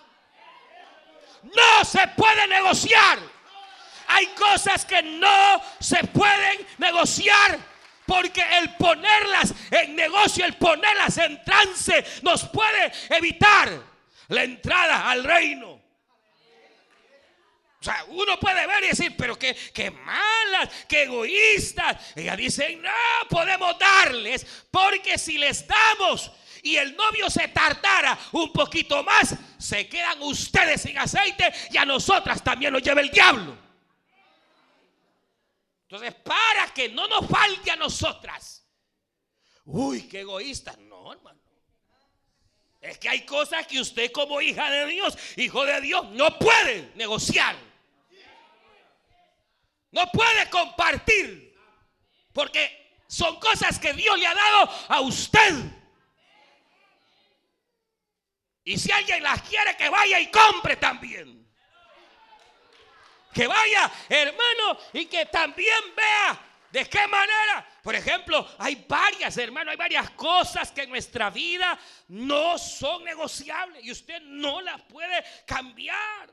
No 1.43 1.85
se 1.85 2.05
puede 2.09 2.47
negociar. 2.47 3.34
Hay 4.07 4.27
cosas 4.27 4.85
que 4.85 5.01
no 5.01 5.61
se 5.79 6.03
pueden 6.05 6.65
negociar. 6.77 7.75
Porque 8.05 8.43
el 8.59 8.75
ponerlas 8.75 9.51
en 9.71 9.95
negocio, 9.95 10.45
el 10.45 10.53
ponerlas 10.57 11.17
en 11.17 11.43
trance, 11.43 12.05
nos 12.21 12.43
puede 12.49 12.91
evitar 13.09 13.67
la 14.27 14.43
entrada 14.43 15.09
al 15.09 15.23
reino. 15.23 15.71
O 17.79 17.83
sea, 17.83 18.03
uno 18.07 18.39
puede 18.39 18.65
ver 18.65 18.83
y 18.83 18.87
decir, 18.87 19.15
pero 19.15 19.37
qué, 19.37 19.55
qué 19.73 19.91
malas, 19.91 20.69
qué 20.87 21.03
egoístas. 21.03 21.97
Ella 22.15 22.35
dice, 22.35 22.75
no 22.77 22.89
podemos 23.29 23.77
darles, 23.77 24.45
porque 24.71 25.17
si 25.17 25.37
les 25.37 25.67
damos 25.67 26.31
y 26.63 26.77
el 26.77 26.95
novio 26.95 27.29
se 27.29 27.47
tardara 27.49 28.17
un 28.31 28.51
poquito 28.51 29.03
más, 29.03 29.35
se 29.59 29.87
quedan 29.87 30.19
ustedes 30.23 30.81
sin 30.81 30.97
aceite 30.97 31.53
y 31.69 31.77
a 31.77 31.85
nosotras 31.85 32.43
también 32.43 32.73
nos 32.73 32.81
lleva 32.81 33.01
el 33.01 33.11
diablo. 33.11 33.64
Entonces, 35.87 36.15
para 36.15 36.73
que 36.73 36.89
no 36.89 37.07
nos 37.07 37.27
falte 37.27 37.69
a 37.69 37.75
nosotras. 37.75 38.67
Uy, 39.65 40.07
qué 40.07 40.21
egoísta. 40.21 40.75
No, 40.79 41.13
hermano. 41.13 41.39
Es 42.81 42.97
que 42.97 43.07
hay 43.07 43.25
cosas 43.25 43.67
que 43.67 43.79
usted 43.79 44.11
como 44.11 44.41
hija 44.41 44.69
de 44.69 44.87
Dios, 44.87 45.15
hijo 45.37 45.63
de 45.63 45.81
Dios, 45.81 46.09
no 46.11 46.37
puede 46.39 46.91
negociar. 46.95 47.55
No 49.91 50.05
puede 50.11 50.49
compartir. 50.49 51.55
Porque 52.33 53.03
son 53.07 53.39
cosas 53.39 53.79
que 53.79 53.93
Dios 53.93 54.17
le 54.17 54.27
ha 54.27 54.33
dado 54.33 54.69
a 54.89 55.01
usted. 55.01 55.53
Y 58.63 58.77
si 58.79 58.91
alguien 58.91 59.21
las 59.21 59.43
quiere, 59.43 59.77
que 59.77 59.87
vaya 59.89 60.19
y 60.19 60.31
compre 60.31 60.77
también 60.77 61.44
que 63.35 63.47
vaya, 63.47 63.91
hermano, 64.07 64.79
y 64.93 65.07
que 65.07 65.25
también 65.25 65.93
vea 65.93 66.41
de 66.71 66.85
qué 66.85 67.05
manera. 67.05 67.67
Por 67.83 67.93
ejemplo, 67.93 68.47
hay 68.57 68.85
varias, 68.87 69.37
hermano, 69.37 69.71
hay 69.71 69.77
varias 69.77 70.09
cosas 70.11 70.71
que 70.71 70.83
en 70.83 70.89
nuestra 70.89 71.29
vida 71.29 71.77
no 72.07 72.57
son 72.57 73.03
negociables 73.03 73.83
y 73.83 73.91
usted 73.91 74.21
no 74.21 74.61
las 74.61 74.81
puede 74.83 75.21
cambiar. 75.45 76.31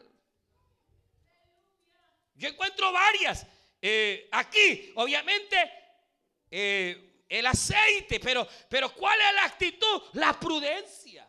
Yo 2.36 2.48
encuentro 2.48 2.92
varias. 2.92 3.46
Eh, 3.80 4.28
aquí, 4.30 4.92
obviamente, 4.94 5.72
eh, 6.52 7.24
el 7.28 7.46
aceite, 7.46 8.20
pero, 8.20 8.46
pero 8.68 8.94
¿cuál 8.94 9.18
es 9.20 9.34
la 9.34 9.44
actitud? 9.44 10.02
La 10.12 10.38
prudencia. 10.38 11.28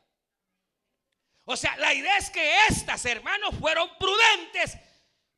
O 1.46 1.58
sea, 1.58 1.76
la 1.78 1.94
idea 1.96 2.18
es 2.18 2.30
que 2.30 2.68
estas, 2.70 3.04
hermanos, 3.06 3.56
fueron 3.60 3.90
prudentes 3.98 4.78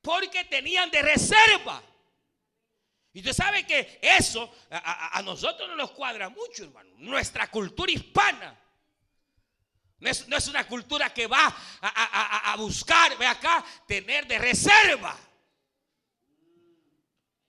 porque 0.05 0.45
tenían 0.45 0.91
de 0.91 1.01
reserva. 1.01 1.81
Y 3.11 3.19
usted 3.19 3.33
sabe 3.33 3.65
que 3.65 3.97
eso 4.01 4.53
a, 4.69 5.19
nosotros 5.23 5.67
no 5.67 5.75
nos 5.75 5.91
cuadra 5.91 6.29
mucho, 6.29 6.65
hermano. 6.65 6.91
Nuestra 6.97 7.49
cultura 7.49 7.91
hispana. 7.91 8.55
No 9.97 10.09
es, 10.09 10.47
una 10.47 10.67
cultura 10.67 11.11
que 11.11 11.25
va 11.25 11.47
a 11.81 12.55
buscar, 12.57 13.17
ve 13.17 13.25
acá, 13.25 13.65
tener 13.87 14.27
de 14.27 14.37
reserva. 14.37 15.17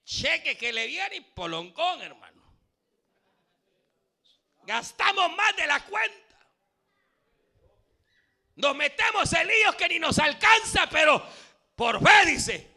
Cheque 0.04 0.56
que 0.56 0.72
le 0.72 0.86
viene 0.86 1.16
y 1.16 1.20
poloncón, 1.20 2.00
hermano. 2.00 2.42
Gastamos 4.62 5.36
más 5.36 5.54
de 5.56 5.66
la 5.66 5.84
cuenta. 5.84 6.26
Nos 8.54 8.74
metemos 8.74 9.30
en 9.34 9.46
líos 9.46 9.74
que 9.74 9.88
ni 9.88 9.98
nos 9.98 10.18
alcanza, 10.18 10.88
pero 10.88 11.22
por 11.76 12.02
fe 12.02 12.26
dice. 12.26 12.74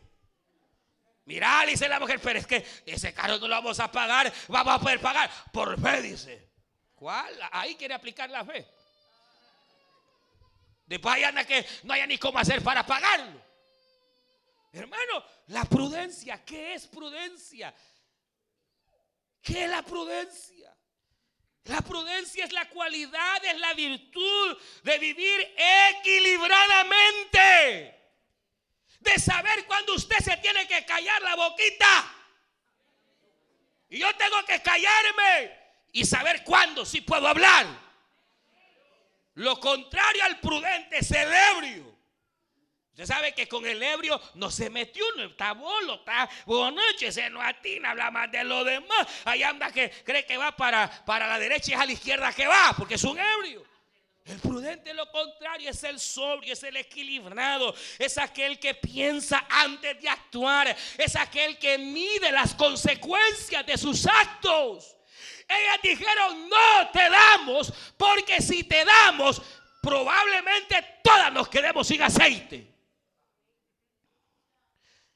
Mira, 1.26 1.64
le 1.64 1.72
dice 1.72 1.88
la 1.88 2.00
mujer, 2.00 2.20
pero 2.22 2.40
es 2.40 2.46
que 2.46 2.66
ese 2.86 3.14
carro 3.14 3.38
no 3.38 3.48
lo 3.48 3.56
vamos 3.56 3.80
a 3.80 3.92
pagar, 3.92 4.32
vamos 4.48 4.74
a 4.74 4.80
poder 4.80 5.00
pagar. 5.00 5.32
Por 5.52 5.80
fe 5.80 6.02
dice. 6.02 6.50
¿Cuál? 6.96 7.34
Ahí 7.52 7.76
quiere 7.76 7.94
aplicar 7.94 8.30
la 8.30 8.44
fe. 8.44 8.68
Después 10.86 11.16
ahí 11.16 11.24
anda 11.24 11.46
que 11.46 11.66
no 11.84 11.94
haya 11.94 12.08
ni 12.08 12.18
cómo 12.18 12.40
hacer 12.40 12.64
para 12.64 12.86
pagarlo. 12.86 13.40
Hermano, 14.74 15.24
la 15.48 15.64
prudencia, 15.66 16.44
¿qué 16.44 16.74
es 16.74 16.88
prudencia? 16.88 17.74
¿Qué 19.42 19.64
es 19.64 19.70
la 19.70 19.82
prudencia? 19.82 20.76
La 21.66 21.82
prudencia 21.82 22.46
es 22.46 22.52
la 22.52 22.68
cualidad, 22.70 23.46
es 23.46 23.60
la 23.60 23.74
virtud 23.76 24.58
de 24.84 24.98
vivir 24.98 25.56
equilibradamente. 25.92 27.99
De 29.00 29.18
saber 29.18 29.66
cuando 29.66 29.94
usted 29.94 30.18
se 30.18 30.38
tiene 30.38 30.68
que 30.68 30.86
callar 30.86 31.22
la 31.22 31.36
boquita. 31.36 32.16
Y 33.90 34.00
yo 34.00 34.16
tengo 34.16 34.46
que 34.46 34.62
callarme 34.62 35.58
y 35.92 36.06
saber 36.06 36.44
cuándo 36.44 36.86
sí 36.86 37.02
puedo 37.02 37.28
hablar. 37.28 37.66
Lo 39.36 39.60
contrario 39.60 40.24
al 40.26 40.40
prudente 40.40 40.98
es 40.98 41.12
el 41.12 41.32
ebrio. 41.56 41.90
Usted 42.92 43.06
sabe 43.06 43.34
que 43.34 43.48
con 43.48 43.66
el 43.66 43.82
ebrio 43.82 44.20
no 44.36 44.52
se 44.52 44.70
metió 44.70 45.06
uno, 45.16 45.28
está 45.28 45.54
bolo, 45.54 45.96
está 45.96 46.30
bonoche, 46.46 47.14
se 47.14 47.30
no 47.30 47.42
atina, 47.42 47.92
habla 47.92 48.12
más 48.12 48.30
de 48.30 48.44
lo 48.44 48.66
demás. 48.66 49.08
Ahí 49.24 49.42
anda 49.42 49.72
que 49.72 49.90
cree 50.04 50.26
que 50.26 50.36
va 50.36 50.54
para, 50.54 51.06
para 51.06 51.26
la 51.26 51.40
derecha 51.40 51.72
y 51.72 51.74
es 51.76 51.80
a 51.80 51.86
la 51.86 51.94
izquierda 51.94 52.34
que 52.34 52.46
va, 52.46 52.74
porque 52.78 52.96
es 52.96 53.04
un 53.06 53.18
ebrio. 53.18 53.66
El 54.30 54.40
prudente 54.40 54.94
lo 54.94 55.10
contrario 55.12 55.72
es 55.72 55.84
el 55.84 56.00
sobrio, 56.00 56.54
es 56.54 56.62
el 56.64 56.78
equilibrado, 56.78 57.74
es 57.98 58.18
aquel 58.20 58.60
que 58.60 58.76
piensa 58.76 59.46
antes 59.50 60.00
de 60.02 60.08
actuar, 60.08 60.76
es 60.98 61.16
aquel 61.16 61.58
que 61.58 61.78
mide 61.80 62.32
las 62.32 62.54
consecuencias 62.54 63.66
de 63.66 63.76
sus 63.78 64.06
actos. 64.06 64.96
Ellas 65.48 65.80
dijeron, 65.82 66.48
no 66.48 66.92
te 66.92 67.10
damos, 67.10 67.74
porque 67.98 68.40
si 68.40 68.64
te 68.66 68.86
damos, 68.86 69.42
probablemente 69.82 71.00
todas 71.04 71.34
nos 71.34 71.50
quedemos 71.50 71.88
sin 71.88 72.04
aceite. 72.04 72.68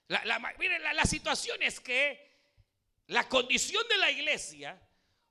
La, 0.08 0.26
la- 0.26 0.40
miren, 0.58 0.82
la- 0.82 0.94
la 0.94 1.06
situación 1.06 1.62
es 1.62 1.80
que 1.80 2.32
la 3.08 3.30
condición 3.30 3.88
de 3.88 3.98
la 3.98 4.10
iglesia, 4.10 4.82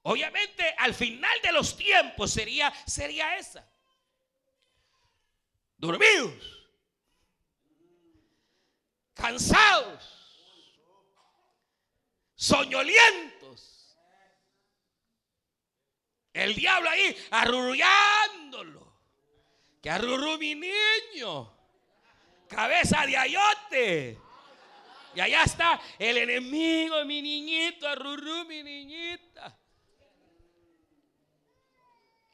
obviamente 0.02 0.72
al 0.78 0.94
final 0.94 1.36
de 1.42 1.50
los 1.50 1.76
tiempos 1.76 2.30
sería, 2.30 2.72
sería 2.86 3.36
esa. 3.38 3.68
Dormidos, 5.82 6.68
cansados, 9.14 10.00
soñolientos. 12.36 13.98
El 16.32 16.54
diablo 16.54 16.88
ahí 16.88 17.16
arrullándolo. 17.32 18.92
Que 19.82 19.90
arrurú 19.90 20.38
mi 20.38 20.54
niño. 20.54 21.52
Cabeza 22.48 23.04
de 23.04 23.16
ayote. 23.16 24.18
Y 25.16 25.20
allá 25.20 25.42
está 25.42 25.80
el 25.98 26.16
enemigo, 26.16 27.04
mi 27.04 27.20
niñito, 27.20 27.88
arrurú, 27.88 28.44
mi 28.44 28.62
niñita. 28.62 29.58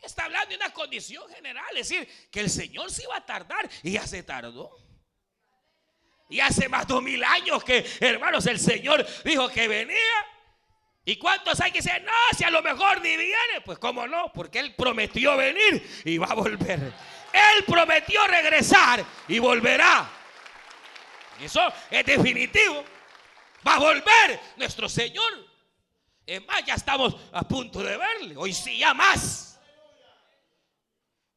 Está 0.02 0.24
hablando 0.24 0.50
de 0.50 0.56
una 0.56 0.72
condición 0.72 1.28
general, 1.28 1.76
es 1.76 1.88
decir, 1.88 2.08
que 2.30 2.40
el 2.40 2.50
Señor 2.50 2.90
se 2.90 3.02
iba 3.02 3.16
a 3.16 3.26
tardar 3.26 3.68
y 3.82 3.92
ya 3.92 4.06
se 4.06 4.22
tardó. 4.22 4.70
Y 6.30 6.40
hace 6.40 6.68
más 6.68 6.86
de 6.86 7.00
mil 7.00 7.24
años 7.24 7.64
que, 7.64 7.84
hermanos, 8.00 8.46
el 8.46 8.58
Señor 8.58 9.06
dijo 9.24 9.48
que 9.48 9.66
venía. 9.66 10.26
¿Y 11.04 11.16
cuántos 11.16 11.58
hay 11.60 11.72
que 11.72 11.78
decir, 11.78 12.02
no, 12.02 12.36
si 12.36 12.44
a 12.44 12.50
lo 12.50 12.60
mejor 12.60 13.00
ni 13.00 13.16
viene? 13.16 13.62
Pues 13.64 13.78
cómo 13.78 14.06
no, 14.06 14.30
porque 14.32 14.58
Él 14.58 14.74
prometió 14.74 15.36
venir 15.38 16.02
y 16.04 16.18
va 16.18 16.26
a 16.26 16.34
volver. 16.34 16.92
Él 17.32 17.64
prometió 17.66 18.26
regresar 18.26 19.02
y 19.26 19.38
volverá. 19.38 20.10
Eso 21.40 21.62
es 21.90 22.04
definitivo. 22.04 22.84
Va 23.66 23.76
a 23.76 23.78
volver 23.78 24.40
nuestro 24.56 24.86
Señor. 24.86 25.46
Es 26.26 26.46
más, 26.46 26.62
ya 26.66 26.74
estamos 26.74 27.16
a 27.32 27.42
punto 27.42 27.82
de 27.82 27.96
verle. 27.96 28.36
Hoy 28.36 28.52
sí, 28.52 28.76
ya 28.76 28.92
más. 28.92 29.47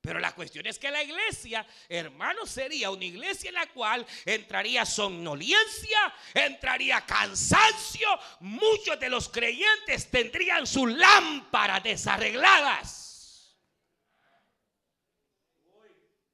Pero 0.02 0.20
la 0.20 0.34
cuestión 0.34 0.66
es 0.66 0.80
que 0.80 0.90
la 0.90 1.04
iglesia, 1.04 1.66
hermano, 1.88 2.48
sería 2.48 2.90
una 2.90 3.06
iglesia 3.06 3.50
en 3.50 3.56
la 3.56 3.68
cual 3.68 4.06
entraría 4.26 4.84
somnolencia, 4.84 6.14
entraría 6.34 7.06
cansancio. 7.06 8.08
Muchos 8.40 9.00
de 9.00 9.10
los 9.10 9.30
creyentes 9.30 10.10
tendrían 10.10 10.66
sus 10.66 10.92
lámparas 10.92 11.84
desarregladas. 11.84 13.56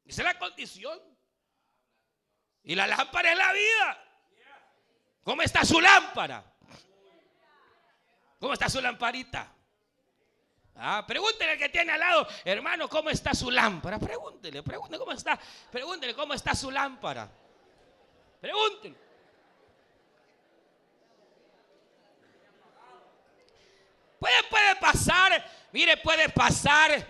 Esa 0.06 0.22
es 0.22 0.26
la 0.26 0.40
condición. 0.40 0.98
Y 2.64 2.74
la 2.74 2.88
lámpara 2.88 3.34
es 3.34 3.38
la 3.38 3.52
vida. 3.52 4.04
¿Cómo 5.24 5.42
está 5.42 5.66
su 5.66 5.82
lámpara? 5.82 6.56
¿Cómo 8.40 8.54
está 8.54 8.70
su 8.70 8.80
lamparita? 8.80 9.57
Ah, 10.80 11.04
pregúntele 11.08 11.54
al 11.54 11.58
que 11.58 11.70
tiene 11.70 11.92
al 11.92 12.00
lado, 12.00 12.28
hermano, 12.46 12.88
¿cómo 12.88 13.10
está 13.10 13.34
su 13.34 13.50
lámpara? 13.50 13.98
Pregúntele, 13.98 14.62
pregúntele 14.62 15.00
cómo 15.00 15.12
está, 15.12 15.40
pregúntele 15.72 16.14
cómo 16.14 16.34
está 16.36 16.54
su 16.54 16.70
lámpara. 16.70 17.30
Pregúntele. 18.40 18.96
Puede, 24.20 24.44
puede 24.50 24.76
pasar, 24.76 25.46
mire, 25.72 25.98
puede 25.98 26.30
pasar. 26.30 27.08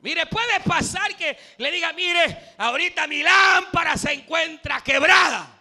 Mire, 0.00 0.26
puede 0.26 0.60
pasar 0.60 1.16
que 1.16 1.38
le 1.56 1.70
diga, 1.70 1.92
mire, 1.94 2.54
ahorita 2.58 3.06
mi 3.06 3.22
lámpara 3.22 3.96
se 3.96 4.12
encuentra 4.12 4.82
quebrada. 4.82 5.53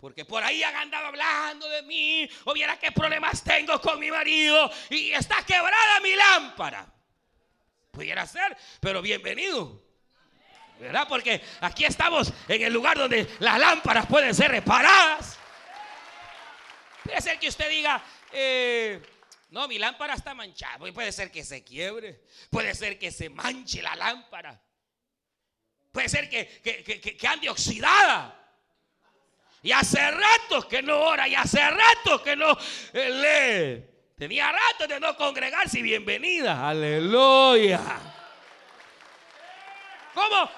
Porque 0.00 0.24
por 0.24 0.42
ahí 0.42 0.62
han 0.62 0.74
andado 0.76 1.06
hablando 1.08 1.68
de 1.68 1.82
mí, 1.82 2.28
o 2.44 2.54
viera 2.54 2.78
qué 2.78 2.90
problemas 2.90 3.44
tengo 3.44 3.80
con 3.80 4.00
mi 4.00 4.10
marido, 4.10 4.70
y 4.88 5.10
está 5.12 5.42
quebrada 5.44 6.00
mi 6.00 6.14
lámpara. 6.14 6.86
Pudiera 7.90 8.26
ser, 8.26 8.56
pero 8.80 9.02
bienvenido. 9.02 9.82
¿Verdad? 10.78 11.06
Porque 11.06 11.42
aquí 11.60 11.84
estamos 11.84 12.32
en 12.48 12.62
el 12.62 12.72
lugar 12.72 12.96
donde 12.96 13.28
las 13.40 13.58
lámparas 13.58 14.06
pueden 14.06 14.34
ser 14.34 14.50
reparadas. 14.50 15.38
Puede 17.04 17.20
ser 17.20 17.38
que 17.38 17.48
usted 17.48 17.68
diga, 17.68 18.02
eh, 18.32 19.02
no, 19.50 19.68
mi 19.68 19.78
lámpara 19.78 20.14
está 20.14 20.32
manchada. 20.32 20.78
Pues 20.78 20.94
Puede 20.94 21.12
ser 21.12 21.30
que 21.30 21.44
se 21.44 21.62
quiebre. 21.62 22.22
Puede 22.48 22.74
ser 22.74 22.98
que 22.98 23.10
se 23.10 23.28
manche 23.28 23.82
la 23.82 23.94
lámpara. 23.96 24.58
Puede 25.92 26.08
ser 26.08 26.30
que, 26.30 26.46
que- 26.62 26.82
que- 26.82 27.00
que- 27.00 27.16
que 27.18 27.28
ande 27.28 27.50
oxidada. 27.50 28.39
Y 29.62 29.72
hace 29.72 30.10
rato 30.10 30.66
que 30.66 30.82
no 30.82 30.98
ora, 30.98 31.28
y 31.28 31.34
hace 31.34 31.60
rato 31.60 32.22
que 32.22 32.34
no 32.34 32.56
eh, 32.92 33.80
lee. 33.82 34.14
Tenía 34.16 34.50
rato 34.52 34.86
de 34.86 34.98
no 35.00 35.16
congregarse 35.16 35.80
y 35.80 35.82
bienvenida. 35.82 36.68
Aleluya. 36.68 37.80
¿Cómo? 40.14 40.50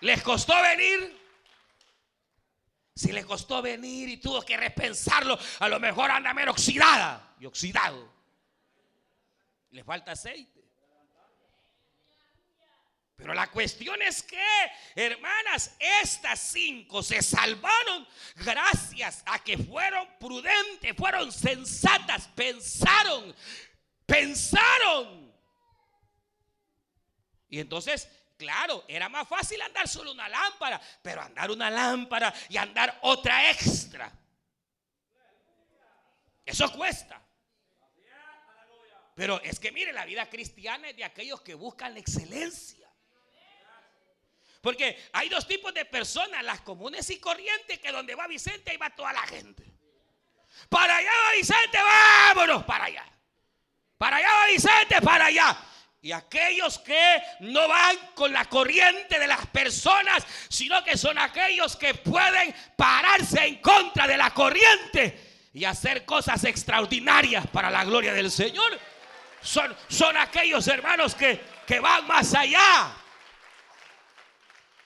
¿Les 0.00 0.22
costó 0.22 0.54
venir? 0.62 1.20
Si 2.94 3.12
les 3.12 3.24
costó 3.24 3.62
venir 3.62 4.08
y 4.08 4.16
tuvo 4.18 4.42
que 4.42 4.56
repensarlo, 4.56 5.38
a 5.60 5.68
lo 5.68 5.80
mejor 5.80 6.10
anda 6.10 6.34
menos 6.34 6.52
oxidada 6.52 7.34
y 7.40 7.46
oxidado. 7.46 8.12
Le 9.70 9.84
falta 9.84 10.12
aceite. 10.12 10.61
Pero 13.22 13.34
la 13.34 13.48
cuestión 13.52 14.02
es 14.02 14.20
que, 14.24 14.44
hermanas, 14.96 15.76
estas 16.02 16.40
cinco 16.40 17.04
se 17.04 17.22
salvaron 17.22 18.04
gracias 18.34 19.22
a 19.26 19.38
que 19.38 19.56
fueron 19.56 20.08
prudentes, 20.18 20.92
fueron 20.96 21.30
sensatas, 21.30 22.26
pensaron, 22.34 23.32
pensaron. 24.04 25.32
Y 27.48 27.60
entonces, 27.60 28.08
claro, 28.36 28.84
era 28.88 29.08
más 29.08 29.28
fácil 29.28 29.62
andar 29.62 29.86
solo 29.86 30.10
una 30.10 30.28
lámpara, 30.28 30.80
pero 31.00 31.22
andar 31.22 31.48
una 31.52 31.70
lámpara 31.70 32.34
y 32.48 32.56
andar 32.56 32.98
otra 33.02 33.52
extra. 33.52 34.12
Eso 36.44 36.72
cuesta. 36.72 37.22
pero 39.14 39.40
es 39.42 39.60
que 39.60 39.70
mire, 39.70 39.92
la 39.92 40.06
vida 40.06 40.28
cristiana 40.28 40.88
es 40.88 40.96
de 40.96 41.04
aquellos 41.04 41.40
que 41.42 41.54
buscan 41.54 41.94
la 41.94 42.00
excelencia. 42.00 42.81
Porque 44.62 45.08
hay 45.12 45.28
dos 45.28 45.46
tipos 45.46 45.74
de 45.74 45.84
personas, 45.84 46.42
las 46.44 46.60
comunes 46.60 47.10
y 47.10 47.18
corrientes, 47.18 47.80
que 47.80 47.90
donde 47.90 48.14
va 48.14 48.28
Vicente, 48.28 48.70
ahí 48.70 48.76
va 48.76 48.90
toda 48.90 49.12
la 49.12 49.26
gente. 49.26 49.64
Para 50.68 50.98
allá 50.98 51.10
va 51.10 51.36
Vicente, 51.36 51.78
vámonos 51.78 52.62
para 52.62 52.84
allá. 52.84 53.04
Para 53.98 54.16
allá 54.18 54.28
va 54.28 54.46
Vicente, 54.46 55.02
para 55.02 55.26
allá. 55.26 55.58
Y 56.00 56.12
aquellos 56.12 56.78
que 56.78 57.22
no 57.40 57.66
van 57.66 57.96
con 58.14 58.32
la 58.32 58.44
corriente 58.44 59.18
de 59.18 59.26
las 59.26 59.46
personas, 59.48 60.24
sino 60.48 60.82
que 60.84 60.96
son 60.96 61.18
aquellos 61.18 61.76
que 61.76 61.94
pueden 61.94 62.54
pararse 62.76 63.44
en 63.44 63.56
contra 63.56 64.06
de 64.06 64.16
la 64.16 64.30
corriente 64.30 65.48
y 65.54 65.64
hacer 65.64 66.04
cosas 66.04 66.44
extraordinarias 66.44 67.48
para 67.48 67.68
la 67.68 67.84
gloria 67.84 68.12
del 68.12 68.30
Señor. 68.30 68.78
Son, 69.40 69.76
son 69.88 70.16
aquellos 70.16 70.68
hermanos 70.68 71.16
que, 71.16 71.40
que 71.66 71.80
van 71.80 72.06
más 72.06 72.32
allá. 72.34 73.01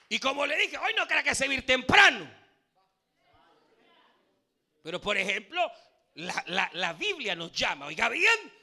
Y 0.09 0.19
como 0.19 0.45
le 0.45 0.57
dije, 0.57 0.77
hoy 0.77 0.93
no 0.95 1.07
crea 1.07 1.23
que 1.23 1.35
se 1.35 1.47
vir 1.47 1.65
temprano. 1.65 2.29
Pero 4.81 5.01
por 5.01 5.17
ejemplo, 5.17 5.71
la, 6.13 6.69
la 6.73 6.93
Biblia 6.93 7.35
nos 7.35 7.51
llama, 7.51 7.87
oiga 7.87 8.07
bien, 8.09 8.53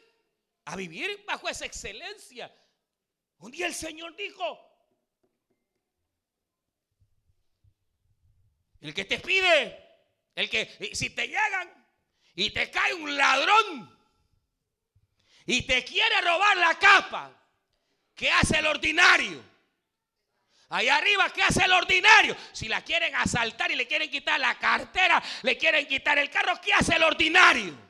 a 0.65 0.77
vivir 0.77 1.25
bajo 1.27 1.49
esa 1.49 1.67
excelencia. 1.67 2.53
Un 3.39 3.51
día 3.51 3.67
el 3.67 3.75
Señor 3.75 4.17
dijo, 4.17 4.59
el 8.81 8.95
que 8.95 9.05
te 9.05 9.19
pide, 9.19 9.79
el 10.35 10.49
que 10.49 10.95
si 10.95 11.11
te 11.11 11.27
llegan 11.27 11.87
y 12.35 12.51
te 12.51 12.71
cae 12.71 12.95
un 12.95 13.17
ladrón 13.17 13.99
y 15.47 15.63
te 15.63 15.85
quiere 15.85 16.21
robar 16.23 16.57
la 16.57 16.79
capa, 16.79 17.33
¿qué 18.15 18.31
hace 18.31 18.59
el 18.59 18.67
ordinario? 18.67 19.54
Allá 20.71 20.97
arriba, 20.97 21.31
¿qué 21.31 21.43
hace 21.43 21.65
el 21.65 21.73
ordinario? 21.73 22.37
Si 22.53 22.69
la 22.69 22.83
quieren 22.83 23.15
asaltar 23.15 23.71
y 23.71 23.77
le 23.77 23.87
quieren 23.87 24.11
quitar 24.11 24.41
la 24.41 24.59
cartera, 24.59 25.23
le 25.43 25.57
quieren 25.57 25.87
quitar 25.87 26.19
el 26.19 26.31
carro, 26.31 26.61
¿qué 26.61 26.73
hace 26.73 26.97
el 26.97 27.03
ordinario? 27.03 27.85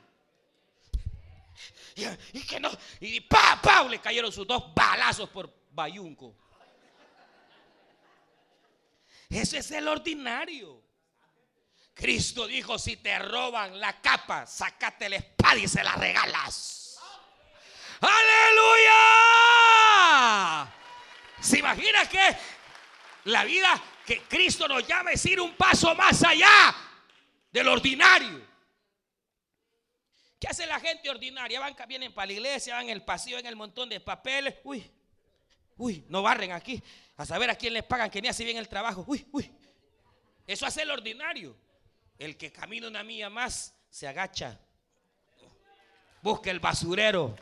Y, 2.33 2.45
que 2.45 2.59
no, 2.59 2.69
y 2.99 3.21
pa, 3.21 3.59
pa, 3.61 3.83
le 3.85 3.99
cayeron 3.99 4.31
sus 4.31 4.45
dos 4.45 4.73
balazos 4.75 5.29
por 5.29 5.49
bayunco. 5.71 6.35
Ese 9.29 9.59
es 9.59 9.71
el 9.71 9.87
ordinario. 9.87 10.83
Cristo 11.93 12.45
dijo, 12.45 12.77
si 12.77 12.97
te 12.97 13.17
roban 13.19 13.79
la 13.79 14.01
capa, 14.01 14.45
sacate 14.45 15.07
la 15.07 15.15
espada 15.15 15.55
y 15.55 15.67
se 15.67 15.81
la 15.81 15.95
regalas. 15.95 16.99
Aleluya. 18.01 18.95
¿Se 21.39 21.59
imagina 21.59 22.05
que 22.09 22.37
la 23.25 23.43
vida 23.43 23.81
que 24.05 24.21
Cristo 24.23 24.67
nos 24.67 24.87
llama 24.87 25.11
es 25.11 25.25
ir 25.25 25.39
un 25.39 25.55
paso 25.55 25.93
más 25.95 26.23
allá 26.23 26.75
del 27.51 27.67
ordinario? 27.67 28.45
¿Qué 30.39 30.47
hace 30.47 30.65
la 30.65 30.79
gente 30.79 31.09
ordinaria? 31.09 31.59
Van, 31.59 31.75
vienen 31.87 32.13
para 32.13 32.27
la 32.27 32.33
iglesia, 32.33 32.75
van 32.75 32.85
en 32.85 32.91
el 32.91 33.03
pasillo, 33.03 33.39
en 33.39 33.45
el 33.45 33.55
montón 33.55 33.89
de 33.89 33.99
papeles. 33.99 34.55
Uy, 34.63 34.89
uy, 35.77 36.05
no 36.09 36.21
barren 36.21 36.51
aquí. 36.51 36.81
A 37.17 37.25
saber 37.25 37.49
a 37.49 37.55
quién 37.55 37.73
les 37.73 37.83
pagan, 37.83 38.09
que 38.09 38.21
ni 38.21 38.27
hace 38.27 38.43
bien 38.43 38.57
el 38.57 38.67
trabajo. 38.67 39.03
Uy, 39.07 39.25
uy. 39.31 39.51
Eso 40.45 40.65
hace 40.65 40.83
el 40.83 40.91
ordinario. 40.91 41.55
El 42.17 42.37
que 42.37 42.51
camina 42.51 42.87
una 42.87 43.03
milla 43.03 43.29
más 43.29 43.73
se 43.89 44.07
agacha. 44.07 44.59
Busca 46.21 46.51
el 46.51 46.59
basurero 46.59 47.35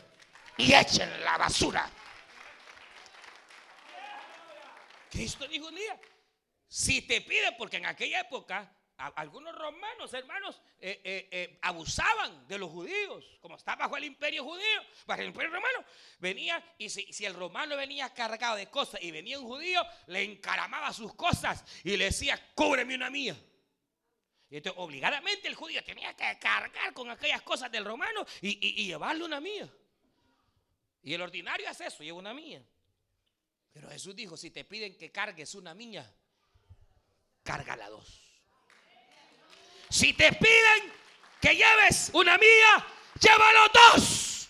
y 0.57 0.73
echen 0.73 1.23
la 1.23 1.37
basura. 1.37 1.89
Cristo 5.13 5.47
dijo 5.47 5.67
un 5.67 5.75
día, 5.75 5.99
si 6.67 7.03
te 7.03 7.21
piden, 7.21 7.55
porque 7.55 7.77
en 7.77 7.85
aquella 7.85 8.21
época 8.21 8.75
algunos 8.97 9.53
romanos, 9.53 10.11
hermanos, 10.11 10.59
eh, 10.79 11.01
eh, 11.03 11.29
eh, 11.29 11.59
abusaban 11.61 12.47
de 12.47 12.57
los 12.57 12.71
judíos, 12.71 13.37
como 13.39 13.55
está 13.55 13.75
bajo 13.75 13.95
el 13.95 14.05
imperio 14.05 14.43
judío, 14.43 14.81
bajo 15.05 15.21
el 15.21 15.27
imperio 15.27 15.51
romano, 15.51 15.85
venía 16.17 16.63
y 16.79 16.89
si, 16.89 17.25
el 17.25 17.35
romano 17.35 17.77
venía 17.77 18.11
cargado 18.11 18.55
de 18.55 18.71
cosas 18.71 19.03
y 19.03 19.11
venía 19.11 19.39
un 19.39 19.45
judío, 19.45 19.85
le 20.07 20.23
encaramaba 20.23 20.91
sus 20.91 21.13
cosas 21.13 21.63
y 21.83 21.95
le 21.95 22.05
decía, 22.05 22.39
cúbreme 22.55 22.95
una 22.95 23.11
mía. 23.11 23.37
Y 24.49 24.57
entonces, 24.57 24.81
obligadamente 24.81 25.47
el 25.47 25.53
judío 25.53 25.83
tenía 25.83 26.15
que 26.15 26.39
cargar 26.39 26.91
con 26.93 27.11
aquellas 27.11 27.43
cosas 27.43 27.71
del 27.71 27.85
romano 27.85 28.25
y, 28.41 28.81
y 28.81 28.87
llevarle 28.87 29.25
una 29.25 29.39
mía. 29.39 29.71
Y 31.03 31.13
el 31.13 31.21
ordinario 31.21 31.69
hace 31.69 31.85
eso, 31.85 32.01
lleva 32.01 32.17
una 32.17 32.33
mía. 32.33 32.63
Pero 33.73 33.89
Jesús 33.89 34.15
dijo, 34.15 34.37
si 34.37 34.51
te 34.51 34.63
piden 34.63 34.95
que 34.95 35.11
cargues 35.11 35.55
una 35.55 35.73
mía, 35.73 36.09
cárgala 37.43 37.89
dos. 37.89 38.21
Si 39.89 40.13
te 40.13 40.31
piden 40.31 40.93
que 41.41 41.55
lleves 41.55 42.11
una 42.13 42.37
mía, 42.37 42.87
llévalo 43.19 43.67
dos. 43.73 44.47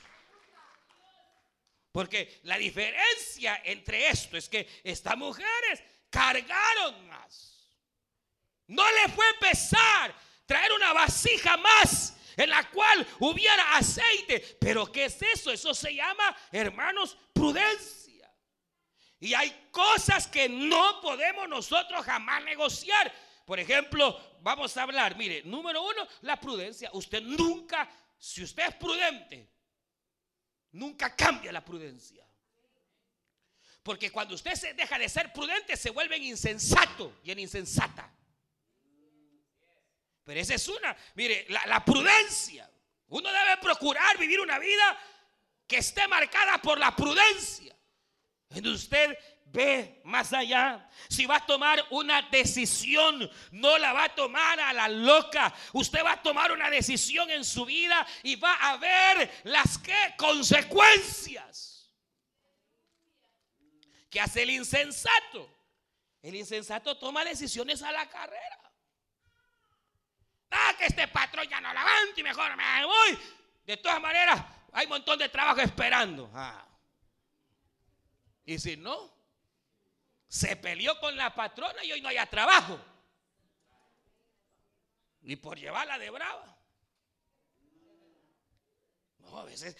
Porque 1.91 2.39
la 2.43 2.57
diferencia 2.57 3.61
entre 3.63 4.09
esto 4.09 4.35
es 4.35 4.49
que 4.49 4.67
estas 4.83 5.15
mujeres 5.15 5.81
cargaron 6.09 7.07
más. 7.07 7.53
No 8.67 8.83
le 8.91 9.09
fue 9.09 9.25
pesar 9.39 10.13
traer 10.45 10.71
una 10.73 10.91
vasija 10.91 11.55
más 11.57 12.17
en 12.35 12.49
la 12.49 12.69
cual 12.71 13.07
hubiera 13.19 13.75
aceite. 13.75 14.57
Pero 14.59 14.91
¿qué 14.91 15.05
es 15.05 15.21
eso? 15.21 15.51
Eso 15.51 15.73
se 15.73 15.93
llama, 15.93 16.35
hermanos, 16.51 17.17
prudencia. 17.31 18.02
Y 19.23 19.33
hay 19.33 19.69
cosas 19.71 20.27
que 20.27 20.49
no 20.49 20.99
podemos 20.99 21.47
nosotros 21.47 22.03
jamás 22.03 22.43
negociar. 22.43 23.09
Por 23.45 23.57
ejemplo, 23.57 24.37
vamos 24.41 24.75
a 24.75 24.83
hablar, 24.83 25.15
mire, 25.15 25.43
número 25.43 25.81
uno, 25.81 26.05
la 26.23 26.37
prudencia. 26.37 26.89
Usted 26.91 27.21
nunca, 27.21 27.89
si 28.19 28.43
usted 28.43 28.67
es 28.67 28.75
prudente, 28.75 29.49
nunca 30.73 31.15
cambia 31.15 31.53
la 31.53 31.63
prudencia. 31.63 32.27
Porque 33.81 34.11
cuando 34.11 34.35
usted 34.35 34.55
se 34.55 34.73
deja 34.73 34.99
de 34.99 35.07
ser 35.07 35.31
prudente, 35.31 35.77
se 35.77 35.91
vuelve 35.91 36.17
insensato 36.17 37.21
y 37.23 37.31
en 37.31 37.39
insensata. 37.39 38.13
Pero 40.25 40.37
esa 40.37 40.55
es 40.55 40.67
una, 40.67 40.97
mire, 41.15 41.45
la, 41.47 41.85
prudencia. 41.85 42.69
Uno 43.07 43.31
debe 43.31 43.55
procurar 43.61 44.17
vivir 44.17 44.41
una 44.41 44.59
vida 44.59 44.99
que 45.65 45.77
esté 45.77 46.09
marcada 46.09 46.57
por 46.61 46.77
la 46.77 46.93
prudencia. 46.93 47.72
Usted 48.55 49.17
ve 49.45 50.01
más 50.03 50.33
allá. 50.33 50.89
Si 51.07 51.25
va 51.25 51.37
a 51.37 51.45
tomar 51.45 51.85
una 51.91 52.23
decisión, 52.23 53.29
no 53.51 53.77
la 53.77 53.93
va 53.93 54.05
a 54.05 54.15
tomar 54.15 54.59
a 54.59 54.73
la 54.73 54.89
loca. 54.89 55.53
Usted 55.73 56.03
va 56.03 56.13
a 56.13 56.21
tomar 56.21 56.51
una 56.51 56.69
decisión 56.69 57.29
en 57.29 57.45
su 57.45 57.65
vida 57.65 58.05
y 58.23 58.35
va 58.35 58.53
a 58.55 58.77
ver 58.77 59.41
las 59.43 59.77
que 59.77 60.15
consecuencias. 60.17 61.91
¿Qué 64.09 64.19
hace 64.19 64.43
el 64.43 64.49
insensato? 64.49 65.49
El 66.21 66.35
insensato 66.35 66.97
toma 66.97 67.23
decisiones 67.23 67.81
a 67.83 67.91
la 67.91 68.07
carrera. 68.09 68.59
Ah, 70.51 70.73
que 70.77 70.85
este 70.85 71.07
patrón 71.07 71.47
ya 71.49 71.59
no 71.61 71.69
levanta 71.69 72.13
y 72.19 72.23
mejor 72.23 72.55
me 72.55 72.85
voy. 72.85 73.19
De 73.65 73.77
todas 73.77 73.99
maneras, 74.01 74.43
hay 74.71 74.85
un 74.85 74.91
montón 74.91 75.17
de 75.19 75.29
trabajo 75.29 75.61
esperando. 75.61 76.29
Ah. 76.33 76.63
Y 78.45 78.59
si 78.59 78.77
no, 78.77 79.13
se 80.27 80.55
peleó 80.55 80.99
con 80.99 81.15
la 81.15 81.33
patrona 81.33 81.83
y 81.83 81.91
hoy 81.91 82.01
no 82.01 82.09
haya 82.09 82.25
trabajo. 82.25 82.79
Y 85.21 85.35
por 85.35 85.57
llevarla 85.57 85.97
de 85.97 86.09
brava. 86.09 86.52
A 89.37 89.43
veces 89.43 89.75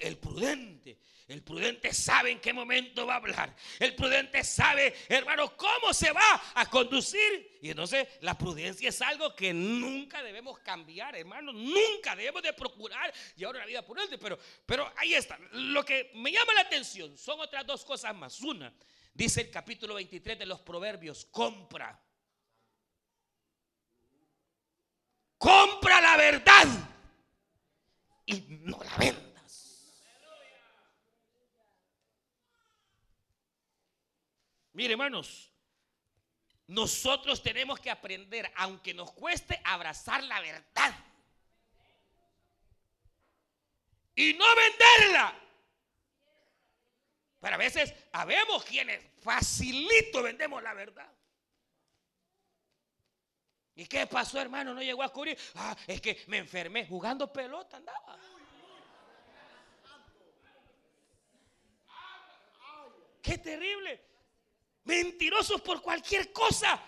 el, 0.00 0.16
prudente, 0.18 0.98
el 1.26 1.42
prudente 1.42 1.92
sabe 1.92 2.30
en 2.30 2.40
qué 2.40 2.52
momento 2.52 3.06
va 3.06 3.14
a 3.14 3.16
hablar. 3.16 3.54
El 3.78 3.94
prudente 3.94 4.42
sabe, 4.44 4.94
hermano, 5.08 5.56
cómo 5.56 5.92
se 5.92 6.12
va 6.12 6.42
a 6.54 6.66
conducir. 6.70 7.58
Y 7.60 7.70
entonces 7.70 8.06
la 8.20 8.36
prudencia 8.36 8.88
es 8.88 9.02
algo 9.02 9.34
que 9.34 9.52
nunca 9.52 10.22
debemos 10.22 10.58
cambiar, 10.60 11.16
hermano. 11.16 11.52
Nunca 11.52 12.16
debemos 12.16 12.42
de 12.42 12.52
procurar 12.52 13.12
llevar 13.36 13.56
una 13.56 13.66
vida 13.66 13.84
prudente. 13.84 14.18
Pero, 14.18 14.38
pero 14.64 14.90
ahí 14.96 15.14
está. 15.14 15.38
Lo 15.52 15.84
que 15.84 16.10
me 16.14 16.32
llama 16.32 16.54
la 16.54 16.62
atención 16.62 17.16
son 17.18 17.40
otras 17.40 17.66
dos 17.66 17.84
cosas 17.84 18.14
más. 18.14 18.40
Una, 18.40 18.74
Dice 19.18 19.40
el 19.40 19.50
capítulo 19.50 19.94
23 19.94 20.38
de 20.38 20.46
los 20.46 20.60
Proverbios, 20.60 21.24
compra. 21.24 22.00
Compra 25.36 26.00
la 26.00 26.16
verdad 26.16 26.97
y 28.28 28.44
no 28.60 28.78
la 28.82 28.96
vendas. 28.96 30.04
Mire, 34.72 34.92
hermanos, 34.92 35.50
nosotros 36.66 37.42
tenemos 37.42 37.80
que 37.80 37.90
aprender, 37.90 38.52
aunque 38.56 38.94
nos 38.94 39.12
cueste, 39.12 39.60
abrazar 39.64 40.22
la 40.24 40.40
verdad. 40.40 40.94
y 44.18 44.34
no 44.34 44.44
venderla. 44.56 45.32
Pero 47.40 47.54
a 47.54 47.58
veces 47.58 47.94
habemos 48.12 48.64
quienes 48.64 49.00
facilito 49.22 50.24
vendemos 50.24 50.60
la 50.60 50.74
verdad. 50.74 51.08
¿Y 53.78 53.86
qué 53.86 54.08
pasó, 54.08 54.40
hermano? 54.40 54.74
No 54.74 54.82
llegó 54.82 55.04
a 55.04 55.12
cubrir. 55.12 55.38
Ah, 55.54 55.76
es 55.86 56.00
que 56.00 56.24
me 56.26 56.38
enfermé 56.38 56.84
jugando 56.84 57.32
pelota, 57.32 57.76
andaba. 57.76 58.18
Qué 63.22 63.38
terrible. 63.38 64.04
Mentirosos 64.82 65.60
por 65.60 65.80
cualquier 65.80 66.32
cosa. 66.32 66.82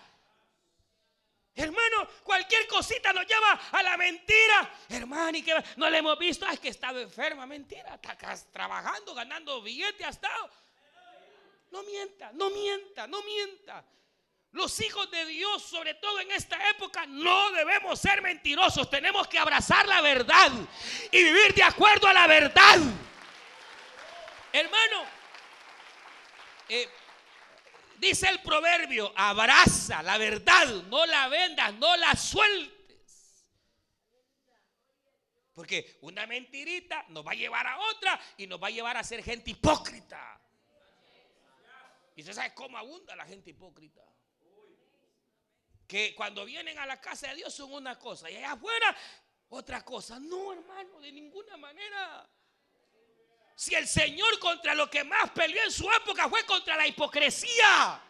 Hermano, 1.55 2.09
cualquier 2.25 2.67
cosita 2.67 3.13
nos 3.13 3.25
lleva 3.25 3.53
a 3.71 3.83
la 3.83 3.95
mentira. 3.95 4.73
Hermano, 4.89 5.37
¿y 5.37 5.43
que 5.43 5.63
no 5.77 5.89
le 5.89 5.97
hemos 5.97 6.19
visto? 6.19 6.45
es 6.45 6.59
que 6.59 6.67
estaba 6.67 6.99
enferma, 6.99 7.45
mentira. 7.45 7.95
Está 7.95 8.17
trabajando, 8.51 9.13
ganando 9.13 9.61
billetes, 9.61 10.05
ha 10.05 10.09
estado. 10.09 10.49
No 11.71 11.83
mienta, 11.83 12.33
no 12.33 12.49
mienta, 12.49 13.07
no 13.07 13.23
mienta. 13.23 13.85
Los 14.51 14.81
hijos 14.81 15.09
de 15.09 15.25
Dios, 15.25 15.63
sobre 15.63 15.93
todo 15.93 16.19
en 16.19 16.29
esta 16.31 16.69
época, 16.71 17.05
no 17.05 17.51
debemos 17.51 17.99
ser 17.99 18.21
mentirosos. 18.21 18.89
Tenemos 18.89 19.27
que 19.27 19.39
abrazar 19.39 19.87
la 19.87 20.01
verdad 20.01 20.51
y 21.09 21.23
vivir 21.23 21.53
de 21.53 21.63
acuerdo 21.63 22.07
a 22.07 22.13
la 22.13 22.27
verdad. 22.27 22.77
Hermano, 24.51 25.05
eh, 26.67 26.89
dice 27.97 28.27
el 28.27 28.41
proverbio, 28.41 29.13
abraza 29.15 30.03
la 30.03 30.17
verdad, 30.17 30.67
no 30.89 31.05
la 31.05 31.29
vendas, 31.29 31.73
no 31.75 31.95
la 31.95 32.13
sueltes. 32.17 33.47
Porque 35.53 35.97
una 36.01 36.27
mentirita 36.27 37.05
nos 37.07 37.25
va 37.25 37.31
a 37.31 37.35
llevar 37.35 37.67
a 37.67 37.79
otra 37.79 38.19
y 38.35 38.47
nos 38.47 38.61
va 38.61 38.67
a 38.67 38.71
llevar 38.71 38.97
a 38.97 39.03
ser 39.03 39.23
gente 39.23 39.51
hipócrita. 39.51 40.41
Y 42.17 42.21
usted 42.21 42.33
sabe 42.33 42.53
cómo 42.53 42.77
abunda 42.77 43.15
la 43.15 43.25
gente 43.25 43.51
hipócrita. 43.51 44.01
Que 45.91 46.15
cuando 46.15 46.45
vienen 46.45 46.79
a 46.79 46.85
la 46.85 47.01
casa 47.01 47.27
de 47.27 47.35
Dios 47.35 47.53
son 47.53 47.73
una 47.73 47.99
cosa 47.99 48.31
y 48.31 48.37
allá 48.37 48.53
afuera 48.53 48.95
otra 49.49 49.83
cosa. 49.83 50.21
No, 50.21 50.53
hermano, 50.53 51.01
de 51.01 51.11
ninguna 51.11 51.57
manera. 51.57 52.29
Si 53.57 53.75
el 53.75 53.85
Señor 53.85 54.39
contra 54.39 54.73
lo 54.73 54.89
que 54.89 55.03
más 55.03 55.31
peleó 55.31 55.61
en 55.61 55.69
su 55.69 55.91
época 55.91 56.29
fue 56.29 56.45
contra 56.45 56.77
la 56.77 56.87
hipocresía. 56.87 58.01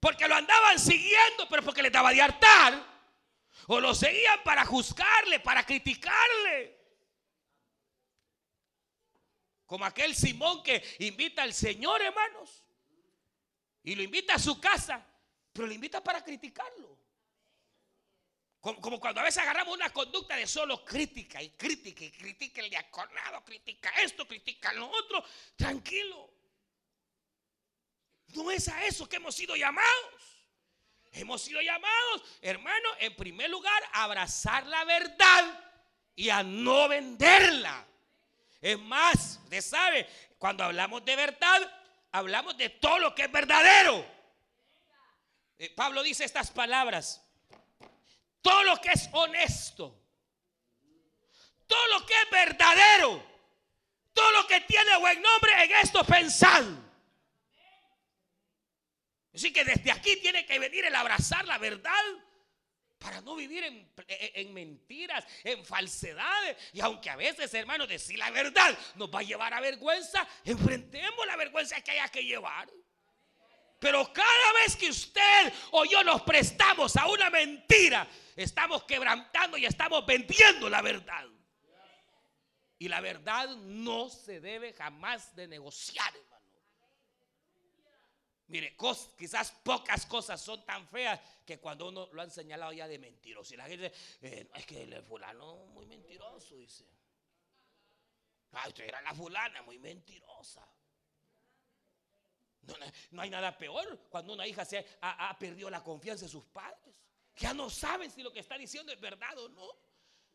Porque 0.00 0.26
lo 0.26 0.34
andaban 0.34 0.80
siguiendo, 0.80 1.48
pero 1.48 1.62
porque 1.62 1.80
le 1.80 1.90
daba 1.90 2.10
de 2.10 2.22
hartar. 2.22 2.84
O 3.68 3.78
lo 3.78 3.94
seguían 3.94 4.42
para 4.42 4.66
juzgarle, 4.66 5.38
para 5.38 5.64
criticarle. 5.64 6.76
Como 9.64 9.84
aquel 9.84 10.16
Simón 10.16 10.60
que 10.64 10.82
invita 10.98 11.44
al 11.44 11.54
Señor, 11.54 12.02
hermanos. 12.02 12.64
Y 13.84 13.94
lo 13.94 14.02
invita 14.02 14.34
a 14.34 14.38
su 14.40 14.60
casa, 14.60 15.06
pero 15.54 15.68
lo 15.68 15.72
invita 15.72 16.02
para 16.02 16.22
criticarlo. 16.22 16.98
Como, 18.60 18.98
cuando 18.98 19.20
a 19.20 19.24
veces 19.24 19.40
agarramos 19.42 19.74
una 19.74 19.90
conducta 19.90 20.36
de 20.36 20.46
solo 20.48 20.84
crítica 20.84 21.40
y 21.40 21.50
crítica 21.50 22.04
y 22.04 22.10
critica 22.10 22.60
el 22.60 22.70
diaconado, 22.70 23.44
critica 23.44 23.90
esto, 24.02 24.26
critica 24.26 24.72
lo 24.72 24.90
otro. 24.90 25.24
Tranquilo. 25.54 26.28
No 28.34 28.50
es 28.50 28.66
a 28.68 28.84
eso 28.84 29.08
que 29.08 29.16
hemos 29.16 29.36
sido 29.36 29.54
llamados. 29.54 30.22
Hemos 31.12 31.42
sido 31.42 31.60
llamados, 31.60 32.22
hermano, 32.40 32.88
en 32.98 33.14
primer 33.14 33.48
lugar, 33.48 33.80
a 33.92 34.04
abrazar 34.04 34.66
la 34.66 34.84
verdad 34.84 35.64
y 36.16 36.30
a 36.30 36.42
no 36.42 36.88
venderla. 36.88 37.86
Es 38.60 38.76
más, 38.80 39.38
usted 39.44 39.60
sabe, 39.60 40.08
cuando 40.36 40.64
hablamos 40.64 41.04
de 41.04 41.14
verdad, 41.14 41.80
hablamos 42.10 42.56
de 42.56 42.70
todo 42.70 42.98
lo 42.98 43.14
que 43.14 43.22
es 43.22 43.30
verdadero. 43.30 44.13
Eh, 45.58 45.70
Pablo 45.74 46.02
dice 46.02 46.24
estas 46.24 46.50
palabras. 46.50 47.22
Todo 48.42 48.62
lo 48.64 48.80
que 48.80 48.90
es 48.90 49.08
honesto, 49.12 49.98
todo 51.66 51.98
lo 51.98 52.04
que 52.04 52.12
es 52.12 52.30
verdadero, 52.30 53.24
todo 54.12 54.32
lo 54.32 54.46
que 54.46 54.60
tiene 54.62 54.98
buen 54.98 55.22
nombre, 55.22 55.64
en 55.64 55.72
esto 55.72 56.04
pensad. 56.04 56.64
Así 59.34 59.52
que 59.52 59.64
desde 59.64 59.90
aquí 59.90 60.16
tiene 60.20 60.46
que 60.46 60.58
venir 60.58 60.84
el 60.84 60.94
abrazar 60.94 61.44
la 61.46 61.58
verdad 61.58 62.04
para 62.98 63.20
no 63.20 63.34
vivir 63.34 63.64
en, 63.64 64.54
mentiras, 64.54 65.26
en 65.42 65.64
falsedades. 65.64 66.56
Y 66.72 66.80
aunque 66.80 67.10
a 67.10 67.16
veces, 67.16 67.52
hermanos, 67.52 67.88
decir 67.88 68.18
la 68.18 68.30
verdad 68.30 68.78
nos 68.94 69.12
va 69.12 69.20
a 69.20 69.22
llevar 69.22 69.52
a 69.52 69.60
vergüenza, 69.60 70.26
enfrentemos 70.44 71.26
la 71.26 71.36
vergüenza 71.36 71.80
que 71.80 71.90
haya 71.90 72.08
que 72.08 72.24
llevar. 72.24 72.70
Pero 73.78 74.12
cada 74.12 74.52
vez 74.62 74.76
que 74.76 74.88
usted 74.88 75.52
o 75.72 75.84
yo 75.84 76.02
nos 76.02 76.22
prestamos 76.22 76.96
a 76.96 77.06
una 77.06 77.28
mentira, 77.30 78.08
estamos 78.36 78.84
quebrantando 78.84 79.56
y 79.56 79.66
estamos 79.66 80.04
vendiendo 80.06 80.68
la 80.68 80.80
verdad. 80.80 81.26
Y 82.78 82.88
la 82.88 83.00
verdad 83.00 83.48
no 83.56 84.08
se 84.08 84.40
debe 84.40 84.72
jamás 84.72 85.34
de 85.34 85.46
negociar. 85.48 86.12
Mire, 88.46 88.76
quizás 89.16 89.50
pocas 89.62 90.04
cosas 90.06 90.40
son 90.40 90.64
tan 90.66 90.86
feas 90.88 91.18
que 91.46 91.58
cuando 91.58 91.88
uno 91.88 92.08
lo 92.12 92.22
han 92.22 92.30
señalado 92.30 92.72
ya 92.72 92.86
de 92.86 92.98
mentiroso. 92.98 93.54
Y 93.54 93.56
la 93.56 93.64
gente 93.64 93.88
dice, 93.88 94.18
eh, 94.22 94.50
es 94.54 94.66
que 94.66 94.82
el 94.82 95.02
fulano 95.02 95.66
muy 95.68 95.86
mentiroso, 95.86 96.54
dice. 96.54 96.84
Ah, 98.52 98.68
usted 98.68 98.84
era 98.84 99.00
la 99.02 99.14
fulana, 99.14 99.62
muy 99.62 99.78
mentirosa. 99.78 100.66
No, 103.10 103.22
hay 103.22 103.30
nada 103.30 103.56
peor 103.56 104.06
cuando 104.08 104.32
una 104.32 104.46
hija 104.46 104.64
se 104.64 104.84
ha, 105.00 105.36
perdido 105.38 105.70
la 105.70 105.82
confianza 105.82 106.24
de 106.24 106.30
sus 106.30 106.44
padres. 106.44 106.94
Ya 107.36 107.52
no 107.52 107.68
saben 107.68 108.10
si 108.10 108.22
lo 108.22 108.32
que 108.32 108.40
está 108.40 108.56
diciendo 108.56 108.92
es 108.92 109.00
verdad 109.00 109.36
o 109.38 109.48
no. 109.48 109.68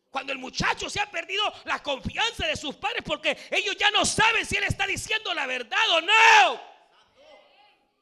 Cuando 0.10 0.34
el 0.34 0.40
muchacho 0.40 0.90
se 0.90 1.00
ha 1.00 1.10
perdido 1.10 1.44
la 1.66 1.82
confianza 1.84 2.48
de 2.48 2.56
sus 2.56 2.76
padres 2.76 3.04
porque 3.06 3.38
ellos 3.52 3.76
ya 3.78 3.92
no 3.92 4.06
saben 4.06 4.46
si 4.46 4.58
él 4.58 4.64
está 4.64 4.88
diciendo 4.88 5.34
la 5.34 5.46
verdad 5.46 5.90
o 5.92 6.02
no. 6.02 6.62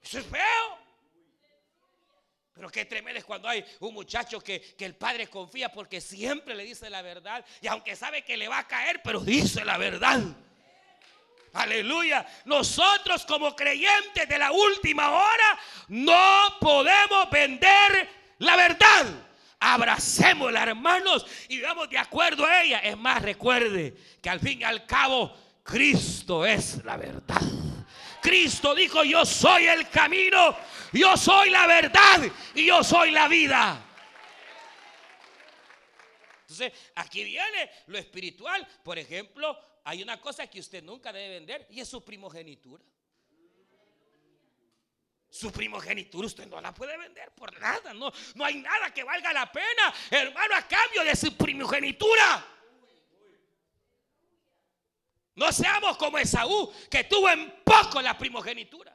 Eso 0.01 0.19
es 0.19 0.25
feo. 0.25 0.87
Pero 2.53 2.69
qué 2.69 2.85
tremendo 2.85 3.19
es 3.19 3.25
cuando 3.25 3.47
hay 3.47 3.63
un 3.81 3.93
muchacho 3.93 4.41
que, 4.41 4.75
el 4.79 4.95
padre 4.95 5.27
confía 5.27 5.69
porque 5.71 6.01
siempre 6.01 6.55
le 6.55 6.63
dice 6.63 6.89
la 6.89 7.03
verdad. 7.03 7.45
Y 7.61 7.67
aunque 7.67 7.95
sabe 7.95 8.23
que 8.23 8.35
le 8.35 8.47
va 8.47 8.59
a 8.59 8.67
caer, 8.67 9.01
pero 9.03 9.19
dice 9.19 9.63
la 9.63 9.77
verdad. 9.77 10.21
Aleluya. 11.53 12.25
Nosotros 12.45 13.25
como 13.25 13.55
creyentes 13.55 14.27
de 14.27 14.37
la 14.37 14.51
última 14.51 15.11
hora 15.11 15.59
no 15.89 16.57
podemos 16.59 17.29
vender 17.29 18.09
la 18.39 18.55
verdad. 18.55 19.05
Abracémosla, 19.59 20.63
hermanos, 20.63 21.25
y 21.49 21.61
vamos 21.61 21.89
de 21.89 21.97
acuerdo 21.97 22.45
a 22.45 22.61
ella. 22.61 22.79
Es 22.79 22.95
más, 22.95 23.21
recuerde 23.21 23.95
que 24.21 24.29
al 24.29 24.39
fin 24.39 24.61
y 24.61 24.63
al 24.63 24.85
cabo, 24.85 25.35
Cristo 25.63 26.45
es 26.45 26.83
la 26.85 26.95
verdad. 26.95 27.41
Cristo 28.21 28.75
dijo, 28.75 29.03
yo 29.03 29.25
soy 29.25 29.67
el 29.67 29.89
camino, 29.89 30.55
yo 30.91 31.17
soy 31.17 31.49
la 31.49 31.65
verdad 31.65 32.21
y 32.53 32.65
yo 32.65 32.83
soy 32.83 33.11
la 33.11 33.27
vida. 33.27 33.83
Entonces, 36.41 36.71
aquí 36.95 37.23
viene 37.23 37.69
lo 37.87 37.97
espiritual. 37.97 38.65
Por 38.83 38.97
ejemplo, 38.97 39.57
hay 39.87 40.03
una 40.03 40.19
cosa 40.19 40.45
que 40.47 40.59
usted 40.59 40.83
nunca 40.83 41.13
debe 41.13 41.35
vender 41.35 41.65
y 41.69 41.79
es 41.79 41.87
su 41.87 42.03
primogenitura. 42.03 42.83
Su 45.29 45.49
primogenitura 45.49 46.27
usted 46.27 46.45
no 46.45 46.59
la 46.59 46.73
puede 46.73 46.97
vender 46.97 47.31
por 47.31 47.57
nada. 47.57 47.93
No, 47.93 48.11
no 48.35 48.43
hay 48.43 48.55
nada 48.55 48.93
que 48.93 49.05
valga 49.05 49.31
la 49.31 49.49
pena, 49.49 49.93
hermano, 50.11 50.55
a 50.57 50.67
cambio 50.67 51.05
de 51.05 51.15
su 51.15 51.37
primogenitura. 51.37 52.45
No 55.35 55.53
seamos 55.53 55.95
como 55.95 56.17
Esaú, 56.17 56.69
que 56.91 57.05
tuvo 57.05 57.29
en 57.29 57.61
poco 57.63 58.01
la 58.01 58.17
primogenitura. 58.17 58.93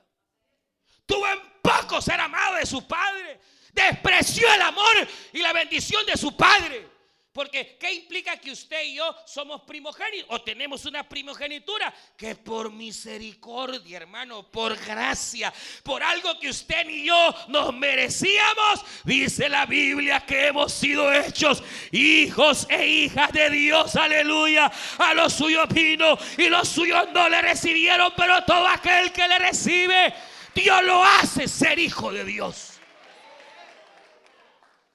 Tuvo 1.06 1.26
en 1.26 1.40
poco 1.62 2.02
ser 2.02 2.20
amado 2.20 2.56
de 2.56 2.66
su 2.66 2.86
padre. 2.86 3.40
Despreció 3.72 4.52
el 4.52 4.60
amor 4.60 5.08
y 5.32 5.38
la 5.38 5.54
bendición 5.54 6.04
de 6.04 6.18
su 6.18 6.36
padre. 6.36 6.91
Porque, 7.32 7.78
¿qué 7.80 7.90
implica 7.90 8.36
que 8.36 8.50
usted 8.50 8.82
y 8.84 8.96
yo 8.96 9.16
somos 9.24 9.62
primogénitos 9.62 10.26
o 10.28 10.42
tenemos 10.42 10.84
una 10.84 11.08
primogenitura? 11.08 11.92
Que 12.14 12.34
por 12.34 12.70
misericordia, 12.70 13.96
hermano, 13.96 14.50
por 14.50 14.76
gracia, 14.76 15.50
por 15.82 16.02
algo 16.02 16.38
que 16.38 16.50
usted 16.50 16.84
ni 16.84 17.06
yo 17.06 17.34
nos 17.48 17.72
merecíamos, 17.72 18.84
dice 19.04 19.48
la 19.48 19.64
Biblia 19.64 20.20
que 20.26 20.48
hemos 20.48 20.74
sido 20.74 21.10
hechos 21.10 21.62
hijos 21.90 22.66
e 22.68 22.86
hijas 22.86 23.32
de 23.32 23.48
Dios, 23.48 23.96
aleluya. 23.96 24.70
A 24.98 25.14
los 25.14 25.32
suyos 25.32 25.68
vino 25.70 26.18
y 26.36 26.50
los 26.50 26.68
suyos 26.68 27.08
no 27.14 27.30
le 27.30 27.40
recibieron, 27.40 28.12
pero 28.14 28.44
todo 28.44 28.68
aquel 28.68 29.10
que 29.10 29.26
le 29.26 29.38
recibe, 29.38 30.12
Dios 30.54 30.84
lo 30.84 31.02
hace 31.02 31.48
ser 31.48 31.78
hijo 31.78 32.12
de 32.12 32.26
Dios. 32.26 32.72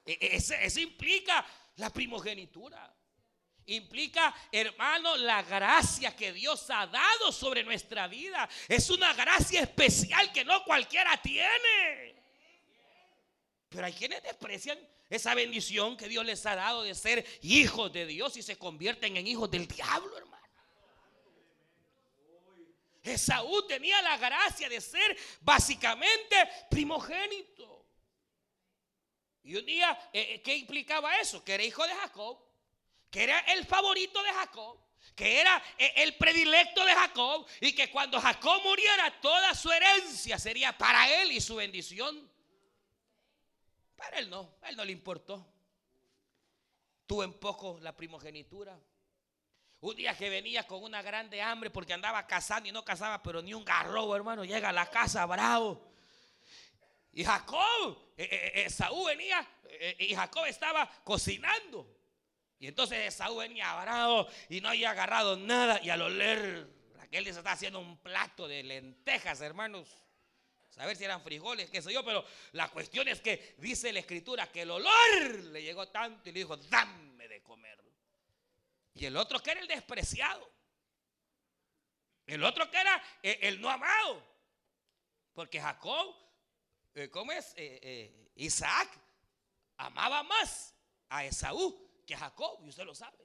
E, 0.06 0.16
e, 0.20 0.36
eso 0.36 0.80
implica 0.80 1.44
la 1.78 1.90
primogenitura. 1.90 2.94
implica, 3.66 4.34
hermano, 4.50 5.16
la 5.18 5.42
gracia 5.42 6.16
que 6.16 6.32
Dios 6.32 6.70
ha 6.70 6.86
dado 6.86 7.30
sobre 7.32 7.62
nuestra 7.62 8.08
vida. 8.08 8.48
Es 8.66 8.88
una 8.88 9.12
gracia 9.12 9.60
especial 9.60 10.32
que 10.32 10.44
no 10.44 10.64
cualquiera 10.64 11.20
tiene. 11.20 12.14
Pero 13.68 13.84
hay 13.84 13.92
quienes 13.92 14.22
desprecian 14.22 14.78
esa 15.10 15.34
bendición 15.34 15.96
que 15.98 16.08
Dios 16.08 16.24
les 16.24 16.44
ha 16.46 16.56
dado 16.56 16.82
de 16.82 16.94
ser 16.94 17.26
hijos 17.42 17.92
de 17.92 18.06
Dios 18.06 18.36
y 18.38 18.42
se 18.42 18.56
convierten 18.56 19.16
en 19.18 19.26
hijos 19.26 19.50
del 19.50 19.68
diablo, 19.68 20.16
hermano. 20.16 20.38
Esaú 23.02 23.66
tenía 23.66 24.00
la 24.02 24.16
gracia 24.16 24.68
de 24.68 24.80
ser 24.80 25.16
básicamente 25.40 26.36
primogénito. 26.70 27.67
Y 29.48 29.56
un 29.56 29.64
día, 29.64 29.98
eh, 30.12 30.34
eh, 30.34 30.42
¿qué 30.42 30.54
implicaba 30.58 31.18
eso? 31.20 31.42
Que 31.42 31.54
era 31.54 31.64
hijo 31.64 31.82
de 31.86 31.94
Jacob, 31.94 32.38
que 33.10 33.24
era 33.24 33.38
el 33.54 33.64
favorito 33.64 34.22
de 34.22 34.28
Jacob, 34.30 34.78
que 35.16 35.40
era 35.40 35.62
eh, 35.78 35.90
el 35.96 36.18
predilecto 36.18 36.84
de 36.84 36.92
Jacob 36.92 37.46
y 37.62 37.74
que 37.74 37.90
cuando 37.90 38.20
Jacob 38.20 38.60
muriera 38.62 39.10
toda 39.22 39.54
su 39.54 39.70
herencia 39.70 40.38
sería 40.38 40.76
para 40.76 41.22
él 41.22 41.32
y 41.32 41.40
su 41.40 41.56
bendición. 41.56 42.30
Para 43.96 44.18
él 44.18 44.28
no, 44.28 44.56
a 44.60 44.68
él 44.68 44.76
no 44.76 44.84
le 44.84 44.92
importó. 44.92 45.50
Tuvo 47.06 47.24
en 47.24 47.32
poco 47.32 47.78
la 47.80 47.96
primogenitura. 47.96 48.78
Un 49.80 49.96
día 49.96 50.14
que 50.14 50.28
venía 50.28 50.66
con 50.66 50.82
una 50.82 51.00
grande 51.00 51.40
hambre 51.40 51.70
porque 51.70 51.94
andaba 51.94 52.26
cazando 52.26 52.68
y 52.68 52.72
no 52.72 52.84
cazaba, 52.84 53.22
pero 53.22 53.40
ni 53.40 53.54
un 53.54 53.64
garrobo, 53.64 54.14
hermano, 54.14 54.44
llega 54.44 54.68
a 54.68 54.72
la 54.72 54.90
casa 54.90 55.24
bravo. 55.24 55.87
Y 57.18 57.24
Jacob, 57.24 57.98
eh, 58.16 58.28
eh, 58.30 58.52
eh, 58.54 58.64
Esaú 58.66 59.06
venía 59.06 59.44
y 59.98 60.14
Jacob 60.14 60.46
estaba 60.46 60.88
cocinando. 61.02 61.84
Y 62.60 62.68
entonces 62.68 63.12
Esaú 63.12 63.38
venía 63.38 63.74
bravo 63.74 64.28
y 64.48 64.60
no 64.60 64.68
había 64.68 64.90
agarrado 64.90 65.36
nada. 65.36 65.80
Y 65.82 65.90
al 65.90 66.00
oler, 66.00 66.68
Raquel 66.94 67.24
se 67.24 67.30
está 67.30 67.50
haciendo 67.50 67.80
un 67.80 67.98
plato 67.98 68.46
de 68.46 68.62
lentejas, 68.62 69.40
hermanos. 69.40 69.98
A 70.76 70.86
ver 70.86 70.96
si 70.96 71.02
eran 71.02 71.20
frijoles, 71.20 71.70
qué 71.70 71.82
sé 71.82 71.92
yo, 71.92 72.04
pero 72.04 72.24
la 72.52 72.68
cuestión 72.68 73.08
es 73.08 73.20
que 73.20 73.56
dice 73.58 73.92
la 73.92 73.98
escritura 73.98 74.46
que 74.52 74.62
el 74.62 74.70
olor 74.70 75.40
le 75.50 75.60
llegó 75.60 75.88
tanto 75.88 76.28
y 76.28 76.32
le 76.32 76.38
dijo, 76.38 76.56
dame 76.56 77.26
de 77.26 77.42
comer. 77.42 77.82
Y 78.94 79.06
el 79.06 79.16
otro 79.16 79.40
que 79.40 79.50
era 79.50 79.60
el 79.60 79.66
despreciado. 79.66 80.48
El 82.26 82.44
otro 82.44 82.70
que 82.70 82.80
era 82.80 83.02
el, 83.22 83.60
no 83.60 83.70
amado. 83.70 84.22
Porque 85.34 85.60
Jacob, 85.60 86.14
¿cómo 87.10 87.32
es? 87.32 87.52
Eh, 87.56 88.30
Isaac 88.34 88.88
amaba 89.76 90.22
más 90.22 90.74
a 91.08 91.24
Esaú 91.24 92.04
que 92.06 92.14
a 92.14 92.18
Jacob, 92.18 92.60
y 92.64 92.68
usted 92.68 92.84
lo 92.84 92.94
sabe. 92.94 93.18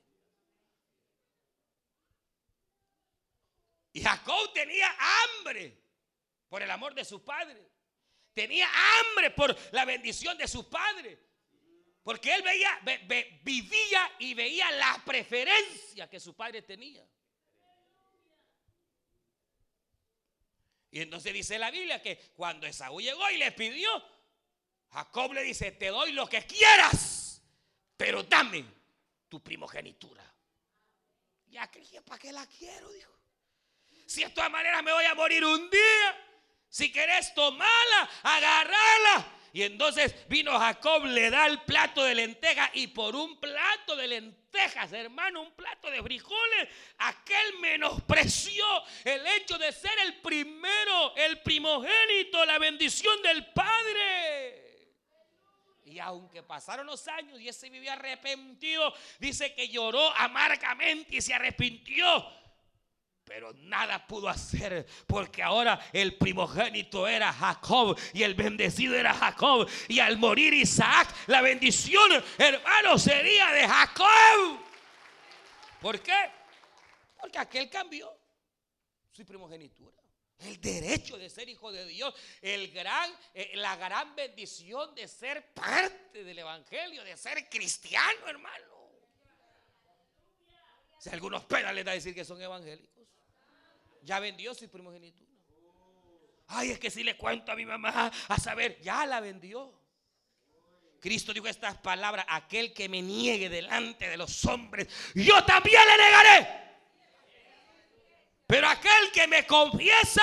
Y 3.94 4.02
Jacob 4.02 4.52
tenía 4.54 4.88
hambre 5.00 5.78
por 6.50 6.62
el 6.62 6.70
amor 6.72 6.94
de 6.94 7.06
su 7.06 7.24
padre. 7.24 7.70
Tenía 8.34 8.68
hambre 8.68 9.30
por 9.32 9.56
la 9.72 9.86
bendición 9.86 10.38
de 10.38 10.48
su 10.48 10.68
padre. 10.70 11.20
Porque 12.02 12.34
él 12.34 12.42
veía, 12.42 12.82
vivía 13.44 14.12
y 14.20 14.34
veía 14.34 14.70
la 14.72 15.02
preferencia 15.06 16.10
que 16.10 16.20
su 16.20 16.36
padre 16.36 16.64
tenía. 16.64 17.08
Y 20.94 21.02
entonces 21.02 21.34
dice 21.34 21.58
la 21.58 21.72
Biblia 21.72 22.00
que 22.04 22.20
cuando 22.36 22.68
Esaú 22.68 23.02
llegó 23.02 23.28
y 23.32 23.38
le 23.38 23.52
pidió, 23.52 23.90
Jacob 24.92 25.34
le 25.34 25.42
dice, 25.42 25.72
te 25.72 25.88
doy 25.88 26.12
lo 26.12 26.30
que 26.30 26.46
quieras, 26.46 27.42
pero 27.98 28.22
dame 28.22 28.64
tu 29.28 29.42
primogenitura. 29.42 30.24
Ya 31.48 31.66
que 31.72 31.82
¿para 32.04 32.20
qué 32.20 32.32
la 32.32 32.46
quiero? 32.46 32.92
Dijo. 32.92 33.12
Si 34.06 34.24
de 34.24 34.30
todas 34.30 34.52
maneras 34.52 34.84
me 34.84 34.94
voy 34.94 35.06
a 35.06 35.16
morir 35.16 35.44
un 35.44 35.68
día, 35.68 36.28
si 36.70 36.92
querés 36.92 37.34
tomarla, 37.34 38.10
agarrarla 38.22 39.38
y 39.54 39.62
entonces 39.62 40.16
vino 40.28 40.58
Jacob, 40.58 41.06
le 41.06 41.30
da 41.30 41.46
el 41.46 41.62
plato 41.62 42.04
de 42.04 42.16
lentejas 42.16 42.72
y 42.74 42.88
por 42.88 43.16
un 43.16 43.40
plato 43.40 43.96
de 43.96 44.08
lentejas, 44.08 44.92
hermano, 44.92 45.44
un 45.44 45.52
plato 45.52 45.92
de 45.92 46.02
frijoles, 46.02 46.70
aquel 46.98 47.60
menospreció 47.60 48.66
el 49.06 49.22
hecho 49.28 49.60
de 49.60 49.72
ser 49.72 49.92
el 50.06 50.22
primero, 50.22 51.16
el 51.16 51.40
primogénito, 51.42 52.44
la 52.46 52.58
bendición 52.58 53.22
del 53.22 53.46
Padre. 53.54 54.90
Y 55.86 56.00
aunque 56.00 56.42
pasaron 56.42 56.88
los 56.88 57.08
años 57.08 57.40
y 57.40 57.48
ese 57.48 57.70
vivía 57.70 57.94
arrepentido, 57.94 58.92
dice 59.20 59.54
que 59.54 59.70
lloró 59.70 60.10
amargamente 60.16 61.18
y 61.18 61.22
se 61.22 61.36
arrepintió 61.36 62.26
pero 63.26 63.54
nada 63.54 64.06
pudo 64.06 64.28
hacer 64.28 64.86
porque 65.08 65.42
ahora 65.42 65.80
el 65.94 66.18
primogénito 66.18 67.08
era 67.08 67.32
Jacob 67.32 67.98
y 68.14 68.24
el 68.24 68.36
bendecido 68.36 68.96
era 68.96 69.14
Jacob. 69.14 69.70
Y 69.88 70.00
al 70.00 70.18
morir 70.18 70.54
Isaac, 70.54 71.14
la 71.28 71.42
bendición, 71.42 72.24
hermano, 72.38 72.98
sería 72.98 73.52
de 73.52 73.68
Jacob. 73.68 74.60
¿Por 75.82 76.00
qué? 76.02 76.32
Porque 77.20 77.40
aquel 77.40 77.70
cambió 77.70 78.14
su 79.12 79.26
primogenitura. 79.26 79.98
El 80.40 80.60
derecho 80.60 81.18
de 81.18 81.30
ser 81.30 81.48
hijo 81.48 81.72
de 81.72 81.86
Dios, 81.86 82.14
el 82.42 82.70
gran, 82.72 83.10
eh, 83.34 83.52
la 83.56 83.78
gran 83.78 84.14
bendición 84.14 84.94
de 84.94 85.08
ser 85.08 85.54
parte 85.54 86.24
del 86.24 86.40
evangelio, 86.40 87.04
de 87.04 87.16
ser 87.16 87.48
cristiano, 87.48 88.28
hermano. 88.28 88.74
Si 91.00 91.10
algunos 91.10 91.46
penas 91.46 91.74
les 91.74 91.86
da 91.86 91.94
decir 91.94 92.14
que 92.14 92.26
son 92.26 92.42
evangélicos 92.42 92.93
ya 94.04 94.20
vendió 94.20 94.54
su 94.54 94.70
primogenitura. 94.70 95.32
Ay, 96.48 96.72
es 96.72 96.80
que 96.80 96.92
si 96.92 97.04
le 97.04 97.18
cuento 97.18 97.52
a 97.52 97.56
mi 97.56 97.66
mamá 97.66 98.12
a 98.28 98.38
saber, 98.38 98.80
ya 98.82 99.06
la 99.06 99.20
vendió. 99.20 99.82
Cristo 101.00 101.34
dijo 101.34 101.48
estas 101.48 101.78
palabras, 101.78 102.26
aquel 102.30 102.74
que 102.74 102.88
me 102.88 103.02
niegue 103.02 103.50
delante 103.50 104.08
de 104.08 104.16
los 104.18 104.46
hombres, 104.46 104.88
yo 105.16 105.44
también 105.44 105.82
le 105.86 106.04
negaré. 106.04 106.64
Pero 108.46 108.68
aquel 108.68 109.12
que 109.12 109.28
me 109.28 109.48
confiesa 109.48 110.22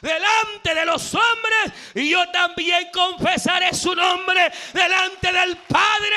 delante 0.00 0.74
de 0.74 0.84
los 0.86 1.14
hombres, 1.14 1.72
yo 1.94 2.30
también 2.30 2.88
confesaré 2.92 3.74
su 3.74 3.94
nombre 3.94 4.50
delante 4.72 5.32
del 5.32 5.58
Padre. 5.58 6.16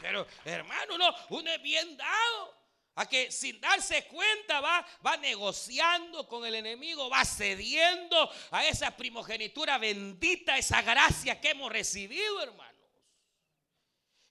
Pero 0.00 0.26
hermano, 0.44 0.94
uno, 0.94 1.14
uno 1.28 1.50
es 1.50 1.62
bien 1.62 1.96
dado 1.96 2.60
a 2.94 3.06
que 3.06 3.30
sin 3.30 3.60
darse 3.60 4.06
cuenta 4.06 4.60
va, 4.60 4.86
va 5.04 5.16
negociando 5.18 6.26
con 6.26 6.44
el 6.44 6.54
enemigo, 6.54 7.08
va 7.08 7.24
cediendo 7.24 8.30
a 8.50 8.66
esa 8.66 8.96
primogenitura 8.96 9.78
bendita, 9.78 10.58
esa 10.58 10.82
gracia 10.82 11.40
que 11.40 11.50
hemos 11.50 11.70
recibido, 11.70 12.42
hermanos. 12.42 12.70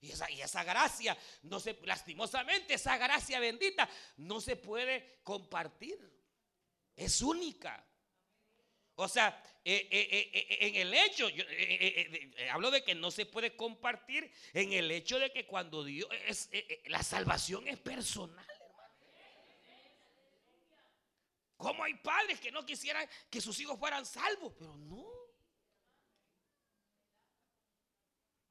Y 0.01 0.11
esa, 0.11 0.32
y 0.32 0.41
esa 0.41 0.63
gracia, 0.63 1.17
no 1.43 1.59
se, 1.59 1.78
lastimosamente, 1.84 2.74
esa 2.74 2.97
gracia 2.97 3.39
bendita 3.39 3.89
no 4.17 4.39
se 4.39 4.55
puede 4.55 5.20
compartir. 5.24 5.99
Es 6.95 7.22
única. 7.22 7.86
O 9.02 9.08
sea, 9.08 9.41
eh, 9.64 9.88
eh, 9.89 10.30
eh, 10.34 10.58
en 10.60 10.76
el 10.76 10.93
hecho, 10.93 11.26
hablo 12.52 12.70
de 12.70 12.84
que 12.84 12.95
no 12.95 13.12
se 13.12 13.26
puede 13.26 13.56
compartir 13.56 14.30
en 14.54 14.74
el 14.74 14.91
hecho 14.91 15.18
de 15.20 15.32
que 15.32 15.45
cuando 15.45 15.86
Dios 15.86 16.10
es, 16.28 16.50
la 16.88 17.02
salvación 17.02 17.66
es 17.70 17.78
personal, 17.78 18.45
hermano. 18.50 18.93
Como 21.56 21.84
hay 21.86 21.93
padres 21.93 22.41
que 22.41 22.52
no 22.52 22.66
quisieran 22.66 23.08
que 23.30 23.39
sus 23.39 23.58
hijos 23.62 23.80
fueran 23.80 24.06
salvos, 24.06 24.54
pero 24.60 24.76
no. 24.76 25.08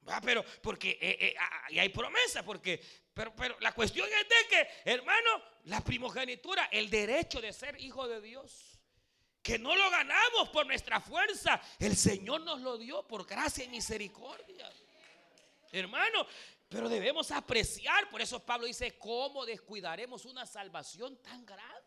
Va, 0.07 0.19
pero 0.21 0.43
porque 0.63 1.35
y 1.69 1.77
hay 1.77 1.89
promesa, 1.89 2.43
porque 2.43 2.83
pero, 3.13 3.35
pero 3.35 3.55
la 3.59 3.71
cuestión 3.73 4.07
es 4.07 4.27
de 4.27 4.47
que, 4.49 4.67
hermano, 4.91 5.43
la 5.65 5.83
primogenitura, 5.83 6.69
el 6.71 6.89
derecho 6.89 7.39
de 7.39 7.53
ser 7.53 7.79
hijo 7.79 8.07
de 8.07 8.19
Dios 8.19 8.78
que 9.41 9.57
no 9.57 9.75
lo 9.75 9.89
ganamos 9.89 10.49
por 10.49 10.65
nuestra 10.65 10.99
fuerza. 10.99 11.61
El 11.79 11.95
Señor 11.95 12.41
nos 12.41 12.61
lo 12.61 12.77
dio 12.77 13.07
por 13.07 13.25
gracia 13.25 13.63
y 13.63 13.69
misericordia. 13.69 14.69
Hermano, 15.71 16.25
pero 16.67 16.89
debemos 16.89 17.31
apreciar, 17.31 18.09
por 18.09 18.21
eso 18.21 18.43
Pablo 18.43 18.67
dice, 18.67 18.97
¿cómo 18.97 19.45
descuidaremos 19.45 20.25
una 20.25 20.45
salvación 20.45 21.21
tan 21.21 21.45
grande? 21.45 21.85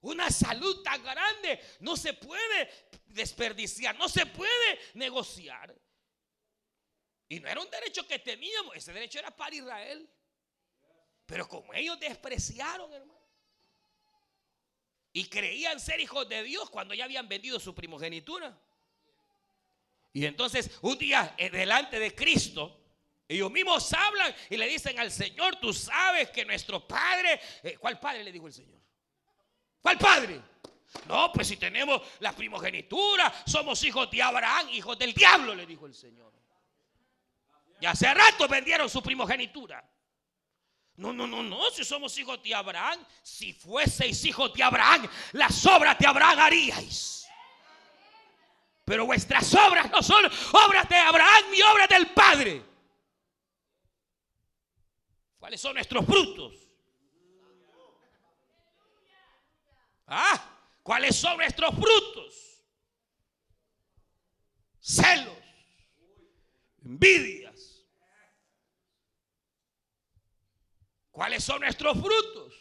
Una 0.00 0.30
salud 0.30 0.82
tan 0.82 1.02
grande 1.02 1.60
no 1.80 1.96
se 1.96 2.14
puede 2.14 2.70
desperdiciar, 3.06 3.96
no 3.96 4.08
se 4.08 4.26
puede 4.26 4.78
negociar. 4.94 5.74
Y 7.28 7.40
no 7.40 7.48
era 7.48 7.60
un 7.60 7.68
derecho 7.68 8.06
que 8.06 8.20
teníamos, 8.20 8.76
ese 8.76 8.92
derecho 8.92 9.18
era 9.18 9.36
para 9.36 9.54
Israel. 9.54 10.08
Pero 11.26 11.46
como 11.46 11.74
ellos 11.74 11.98
despreciaron, 12.00 12.92
hermano 12.92 13.17
y 15.12 15.28
creían 15.28 15.80
ser 15.80 16.00
hijos 16.00 16.28
de 16.28 16.42
Dios 16.42 16.70
cuando 16.70 16.94
ya 16.94 17.04
habían 17.04 17.28
vendido 17.28 17.58
su 17.58 17.74
primogenitura. 17.74 18.58
Y 20.12 20.24
entonces 20.24 20.78
un 20.82 20.98
día 20.98 21.34
eh, 21.36 21.50
delante 21.50 21.98
de 21.98 22.14
Cristo, 22.14 22.80
ellos 23.28 23.50
mismos 23.50 23.92
hablan 23.92 24.34
y 24.48 24.56
le 24.56 24.66
dicen 24.66 24.98
al 24.98 25.10
Señor, 25.10 25.56
tú 25.56 25.72
sabes 25.72 26.30
que 26.30 26.44
nuestro 26.44 26.86
Padre, 26.86 27.40
eh, 27.62 27.76
¿cuál 27.78 28.00
Padre 28.00 28.24
le 28.24 28.32
dijo 28.32 28.46
el 28.46 28.52
Señor? 28.52 28.80
¿Cuál 29.80 29.98
Padre? 29.98 30.40
No, 31.06 31.30
pues 31.32 31.48
si 31.48 31.56
tenemos 31.56 32.00
la 32.20 32.32
primogenitura, 32.32 33.32
somos 33.46 33.82
hijos 33.84 34.10
de 34.10 34.22
Abraham, 34.22 34.70
hijos 34.70 34.98
del 34.98 35.12
diablo, 35.12 35.54
le 35.54 35.66
dijo 35.66 35.86
el 35.86 35.94
Señor. 35.94 36.32
Y 37.80 37.86
hace 37.86 38.12
rato 38.12 38.48
vendieron 38.48 38.88
su 38.88 39.02
primogenitura. 39.02 39.84
No, 40.98 41.12
no, 41.12 41.28
no, 41.28 41.44
no, 41.44 41.70
si 41.70 41.84
somos 41.84 42.18
hijos 42.18 42.42
de 42.42 42.52
Abraham, 42.52 42.98
si 43.22 43.52
fueseis 43.52 44.24
hijos 44.24 44.52
de 44.52 44.64
Abraham, 44.64 45.08
las 45.30 45.64
obras 45.64 45.96
de 45.96 46.04
Abraham 46.08 46.40
haríais. 46.40 47.24
Pero 48.84 49.06
vuestras 49.06 49.54
obras 49.54 49.88
no 49.92 50.02
son 50.02 50.24
obras 50.26 50.88
de 50.88 50.96
Abraham 50.96 51.44
ni 51.52 51.62
obras 51.62 51.88
del 51.88 52.08
Padre. 52.08 52.64
¿Cuáles 55.38 55.60
son 55.60 55.74
nuestros 55.74 56.04
frutos? 56.04 56.54
¿Ah? 60.08 60.50
¿Cuáles 60.82 61.14
son 61.14 61.36
nuestros 61.36 61.72
frutos? 61.76 62.64
Celos, 64.80 65.38
envidias. 66.82 67.57
¿Cuáles 71.18 71.42
son 71.42 71.62
nuestros 71.62 71.98
frutos? 71.98 72.54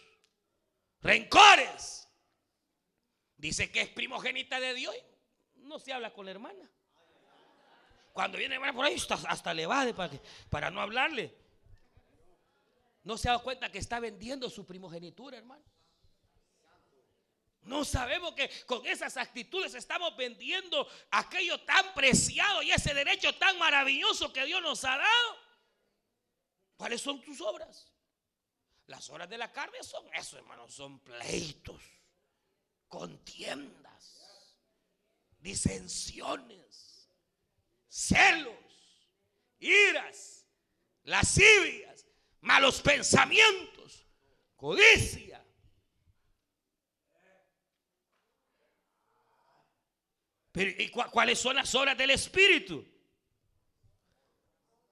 Rencores. 1.01 2.09
Dice 3.35 3.71
que 3.71 3.81
es 3.81 3.89
primogénita 3.89 4.59
de 4.59 4.73
Dios. 4.73 4.95
No 5.57 5.77
se 5.77 5.93
habla 5.93 6.11
con 6.11 6.25
la 6.25 6.31
hermana. 6.31 6.67
Cuando 8.13 8.39
viene 8.39 8.55
hermana 8.55 8.73
por 8.73 8.83
ahí, 8.83 8.95
hasta, 9.27 9.53
le 9.53 9.67
va 9.67 9.85
para, 9.93 10.11
para 10.49 10.71
no 10.71 10.81
hablarle. 10.81 11.37
No 13.03 13.15
se 13.15 13.29
ha 13.29 13.33
dado 13.33 13.43
cuenta 13.43 13.71
que 13.71 13.77
está 13.77 13.99
vendiendo 13.99 14.49
su 14.49 14.65
primogenitura, 14.65 15.37
hermano. 15.37 15.63
No 17.61 17.85
sabemos 17.85 18.33
que 18.33 18.49
con 18.65 18.83
esas 18.87 19.17
actitudes 19.17 19.75
estamos 19.75 20.17
vendiendo 20.17 20.87
aquello 21.11 21.59
tan 21.59 21.93
preciado 21.93 22.63
y 22.63 22.71
ese 22.71 22.95
derecho 22.95 23.35
tan 23.35 23.59
maravilloso 23.59 24.33
que 24.33 24.45
Dios 24.45 24.63
nos 24.63 24.83
ha 24.83 24.97
dado. 24.97 25.37
¿Cuáles 26.75 26.99
son 27.01 27.21
tus 27.21 27.39
obras? 27.39 27.93
Las 28.87 29.09
obras 29.09 29.29
de 29.29 29.37
la 29.37 29.51
carne 29.51 29.83
son 29.83 30.03
eso, 30.13 30.37
hermano, 30.37 30.67
son 30.69 30.99
pleitos, 30.99 31.81
contiendas, 32.87 34.57
disensiones, 35.39 37.09
celos, 37.87 39.11
iras, 39.59 40.45
lascivias, 41.03 42.07
malos 42.41 42.81
pensamientos, 42.81 44.05
codicia 44.55 45.47
¿Y 50.59 50.89
cuáles 50.89 51.39
son 51.39 51.55
las 51.55 51.73
obras 51.75 51.97
del 51.97 52.11
Espíritu? 52.11 52.83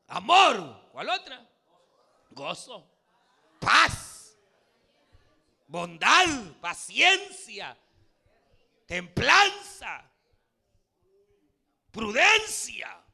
Amor. 0.08 0.90
¿Cuál 0.92 1.10
otra? 1.10 1.50
Gozo. 2.30 2.95
Paz. 3.60 4.38
Bondad. 5.68 6.54
Paciencia. 6.62 7.78
Templanza. 8.86 10.12
Prudencia. 11.92 13.06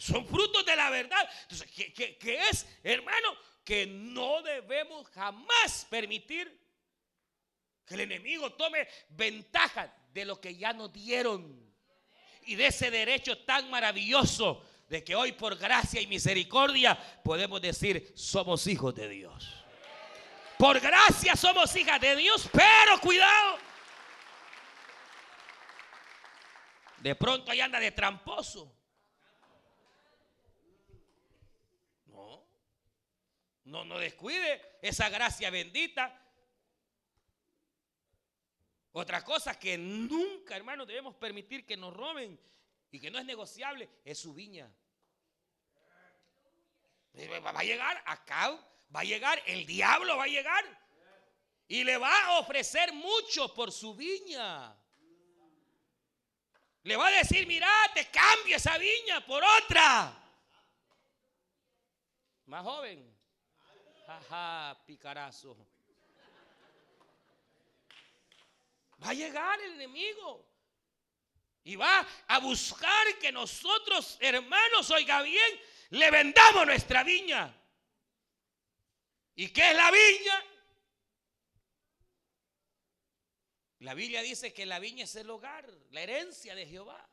Son 0.00 0.26
frutos 0.26 0.64
de 0.64 0.76
la 0.76 0.88
verdad. 0.88 1.28
Entonces, 1.42 1.70
¿qué, 1.94 2.40
es, 2.50 2.66
hermano? 2.82 3.36
Que 3.62 3.86
no 3.86 4.42
debemos 4.42 5.06
jamás 5.08 5.86
permitir 5.90 6.58
que 7.84 7.94
el 7.94 8.00
enemigo 8.00 8.50
tome 8.54 8.88
ventaja 9.10 9.94
de 10.14 10.24
lo 10.24 10.40
que 10.40 10.56
ya 10.56 10.72
nos 10.72 10.90
dieron 10.90 11.70
y 12.42 12.54
de 12.54 12.68
ese 12.68 12.90
derecho 12.90 13.36
tan 13.44 13.68
maravilloso 13.68 14.64
de 14.90 15.04
que 15.04 15.14
hoy 15.14 15.30
por 15.30 15.56
gracia 15.56 16.00
y 16.00 16.08
misericordia 16.08 16.98
podemos 17.22 17.62
decir 17.62 18.12
somos 18.16 18.66
hijos 18.66 18.92
de 18.92 19.08
Dios. 19.08 19.64
Por 20.58 20.80
gracia 20.80 21.36
somos 21.36 21.74
hijas 21.76 22.00
de 22.00 22.16
Dios, 22.16 22.50
pero 22.52 23.00
cuidado. 23.00 23.56
De 26.98 27.14
pronto 27.14 27.52
ahí 27.52 27.60
anda 27.60 27.78
de 27.78 27.92
tramposo. 27.92 28.76
No, 32.06 32.44
no, 33.62 33.84
no 33.84 33.96
descuide 33.96 34.60
esa 34.82 35.08
gracia 35.08 35.50
bendita 35.50 36.20
otra 38.90 39.22
cosa 39.22 39.56
que 39.56 39.78
nunca, 39.78 40.56
hermano, 40.56 40.84
debemos 40.84 41.14
permitir 41.14 41.64
que 41.64 41.76
nos 41.76 41.94
roben 41.94 42.40
y 42.90 42.98
que 42.98 43.08
no 43.08 43.20
es 43.20 43.24
negociable 43.24 43.88
es 44.04 44.18
su 44.18 44.34
viña. 44.34 44.68
Va 47.14 47.50
a 47.50 47.64
llegar 47.64 48.02
acá, 48.06 48.50
va 48.94 49.00
a 49.00 49.04
llegar, 49.04 49.42
el 49.46 49.66
diablo 49.66 50.16
va 50.16 50.24
a 50.24 50.28
llegar 50.28 50.64
y 51.66 51.84
le 51.84 51.96
va 51.96 52.26
a 52.26 52.38
ofrecer 52.40 52.92
mucho 52.92 53.54
por 53.54 53.70
su 53.70 53.94
viña. 53.94 54.76
Le 56.82 56.96
va 56.96 57.08
a 57.08 57.10
decir, 57.10 57.46
mira, 57.46 57.70
te 57.94 58.10
cambio 58.10 58.56
esa 58.56 58.78
viña 58.78 59.24
por 59.26 59.42
otra. 59.44 60.16
Más 62.46 62.64
joven. 62.64 63.16
Jaja, 64.06 64.82
picarazo. 64.86 65.56
Va 69.02 69.10
a 69.10 69.14
llegar 69.14 69.60
el 69.60 69.74
enemigo. 69.74 70.44
Y 71.62 71.76
va 71.76 72.04
a 72.26 72.38
buscar 72.38 73.18
que 73.20 73.30
nosotros, 73.30 74.16
hermanos, 74.20 74.90
oiga 74.90 75.22
bien, 75.22 75.60
le 75.90 76.10
vendamos 76.10 76.66
nuestra 76.66 77.04
viña. 77.04 77.54
¿Y 79.36 79.48
qué 79.48 79.70
es 79.70 79.76
la 79.76 79.90
viña? 79.90 80.44
La 83.80 83.94
Biblia 83.94 84.22
dice 84.22 84.52
que 84.52 84.66
la 84.66 84.78
viña 84.78 85.04
es 85.04 85.16
el 85.16 85.30
hogar, 85.30 85.66
la 85.90 86.02
herencia 86.02 86.54
de 86.54 86.66
Jehová. 86.66 87.08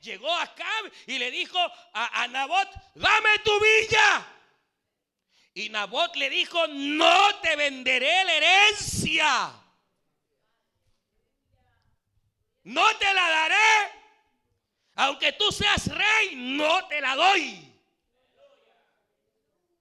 Llegó 0.00 0.32
acá 0.32 0.70
y 1.06 1.18
le 1.18 1.30
dijo 1.30 1.58
a, 1.58 2.22
a 2.22 2.28
Nabot, 2.28 2.68
dame 2.94 3.30
tu 3.44 3.52
viña. 3.60 4.34
Y 5.54 5.68
Nabot 5.70 6.14
le 6.16 6.30
dijo, 6.30 6.66
no 6.68 7.40
te 7.40 7.56
venderé 7.56 8.24
la 8.24 8.34
herencia. 8.34 9.64
no 12.68 12.96
te 12.98 13.14
la 13.14 13.28
daré. 13.28 13.92
Aunque 14.96 15.32
tú 15.32 15.50
seas 15.52 15.86
rey, 15.88 16.34
no 16.34 16.86
te 16.86 17.00
la 17.00 17.14
doy. 17.14 17.67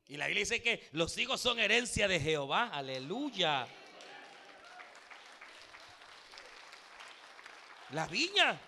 Y 0.09 0.15
la 0.15 0.27
Biblia 0.27 0.41
dice 0.41 0.61
que 0.61 0.87
los 0.93 1.17
hijos 1.17 1.41
son 1.41 1.59
herencia 1.59 2.07
de 2.07 2.19
Jehová. 2.19 2.69
Aleluya. 2.71 3.67
La 7.91 8.07
viña, 8.07 8.59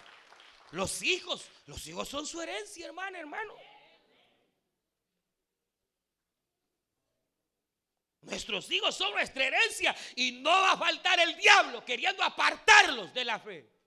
los 0.71 1.01
hijos, 1.01 1.49
los 1.65 1.85
hijos 1.87 2.07
son 2.07 2.25
su 2.25 2.41
herencia, 2.41 2.85
hermano, 2.85 3.17
hermano. 3.17 3.53
Nuestros 8.21 8.69
hijos 8.71 8.95
son 8.95 9.11
nuestra 9.11 9.45
herencia 9.45 9.95
y 10.15 10.33
no 10.33 10.49
va 10.49 10.73
a 10.73 10.77
faltar 10.77 11.19
el 11.19 11.35
diablo 11.37 11.83
queriendo 11.85 12.21
apartarlos 12.23 13.13
de 13.13 13.25
la 13.25 13.39
fe. 13.39 13.78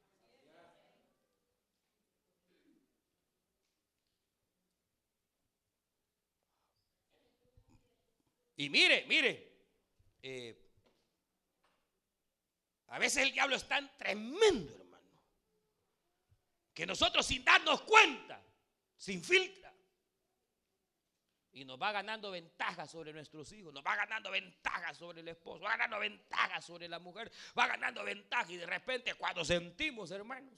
Y 8.63 8.71
mire, 8.71 9.05
mire, 9.09 9.53
eh, 10.23 10.57
a 12.87 12.99
veces 13.01 13.25
el 13.25 13.33
diablo 13.33 13.57
es 13.57 13.67
tan 13.67 13.91
tremendo, 13.99 14.73
hermano, 14.77 15.09
que 16.73 16.87
nosotros 16.87 17.27
sin 17.27 17.45
darnos 17.45 17.83
cuenta, 17.83 18.41
sin 18.97 19.21
filtra, 19.21 19.75
y 21.51 21.65
nos 21.65 21.77
va 21.77 21.91
ganando 21.91 22.31
ventaja 22.31 22.87
sobre 22.87 23.13
nuestros 23.13 23.51
hijos, 23.51 23.75
nos 23.75 23.85
va 23.85 23.97
ganando 23.97 24.31
ventaja 24.31 24.95
sobre 24.95 25.23
el 25.23 25.29
esposo, 25.29 25.65
va 25.65 25.71
ganando 25.71 25.99
ventaja 25.99 26.63
sobre 26.63 26.89
la 26.89 27.01
mujer, 27.01 27.33
va 27.59 27.67
ganando 27.67 28.05
ventaja 28.05 28.53
y 28.53 28.59
de 28.59 28.67
repente 28.67 29.15
cuando 29.17 29.45
sentimos, 29.45 30.13
hermanos, 30.13 30.55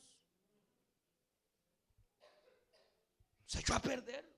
se 3.47 3.61
echó 3.61 3.75
a 3.75 3.81
perder. 3.81 4.34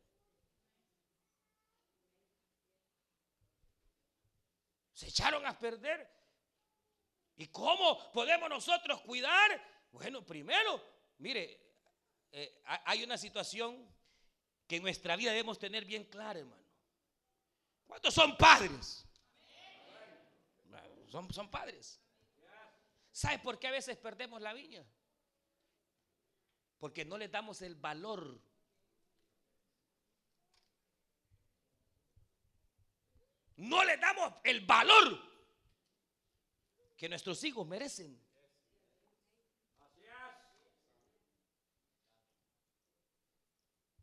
Se 4.96 5.08
echaron 5.08 5.44
a 5.44 5.56
perder. 5.58 6.10
¿Y 7.36 7.48
cómo 7.48 8.10
podemos 8.12 8.48
nosotros 8.48 9.02
cuidar? 9.02 9.62
Bueno, 9.92 10.24
primero, 10.24 10.82
mire, 11.18 11.60
eh, 12.32 12.62
hay 12.64 13.04
una 13.04 13.18
situación 13.18 13.94
que 14.66 14.76
en 14.76 14.82
nuestra 14.82 15.14
vida 15.16 15.32
debemos 15.32 15.58
tener 15.58 15.84
bien 15.84 16.04
clara, 16.04 16.38
hermano. 16.38 16.64
¿Cuántos 17.86 18.14
son 18.14 18.38
padres? 18.38 19.04
Son, 21.10 21.30
son 21.30 21.50
padres. 21.50 22.00
¿Sabe 23.12 23.38
por 23.40 23.58
qué 23.58 23.66
a 23.66 23.72
veces 23.72 23.98
perdemos 23.98 24.40
la 24.40 24.54
viña? 24.54 24.82
Porque 26.78 27.04
no 27.04 27.18
le 27.18 27.28
damos 27.28 27.60
el 27.60 27.74
valor. 27.74 28.40
No 33.56 33.84
le 33.84 33.96
damos 33.96 34.34
el 34.44 34.60
valor 34.66 35.20
que 36.96 37.08
nuestros 37.08 37.42
hijos 37.44 37.66
merecen. 37.66 38.26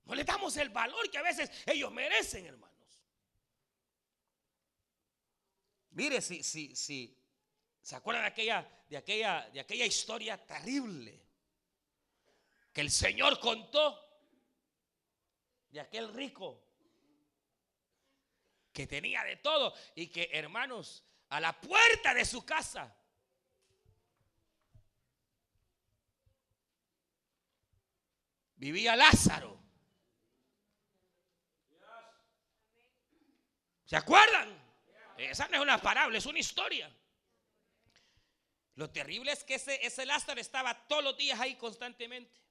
No 0.05 0.15
le 0.15 0.23
damos 0.23 0.57
el 0.57 0.69
valor 0.69 1.09
que 1.09 1.17
a 1.17 1.21
veces 1.21 1.49
ellos 1.65 1.91
merecen, 1.91 2.45
hermanos. 2.45 2.73
Mire, 5.91 6.21
si, 6.21 6.43
si, 6.43 6.75
si, 6.75 7.17
¿se 7.81 7.95
acuerdan 7.95 8.23
de 8.23 8.27
aquella, 8.29 8.85
de 8.89 8.97
aquella, 8.97 9.49
de 9.51 9.59
aquella 9.59 9.85
historia 9.85 10.43
terrible 10.45 11.23
que 12.73 12.81
el 12.81 12.91
Señor 12.91 13.39
contó 13.39 13.99
de 15.69 15.79
aquel 15.79 16.13
rico 16.13 16.62
que 18.73 18.87
tenía 18.87 19.23
de 19.23 19.37
todo 19.37 19.73
y 19.95 20.07
que, 20.07 20.29
hermanos, 20.33 21.05
a 21.29 21.39
la 21.39 21.59
puerta 21.59 22.13
de 22.13 22.25
su 22.25 22.45
casa 22.45 22.93
vivía 28.55 28.95
Lázaro. 28.95 29.61
¿Se 33.85 33.95
acuerdan? 33.95 34.61
Esa 35.17 35.47
no 35.49 35.57
es 35.57 35.61
una 35.61 35.77
parábola, 35.77 36.17
es 36.17 36.25
una 36.25 36.39
historia. 36.39 36.91
Lo 38.75 38.89
terrible 38.89 39.31
es 39.31 39.43
que 39.43 39.55
ese, 39.55 39.85
ese 39.85 40.05
Lázaro 40.05 40.41
estaba 40.41 40.87
todos 40.87 41.03
los 41.03 41.15
días 41.15 41.39
ahí 41.39 41.55
constantemente. 41.55 42.41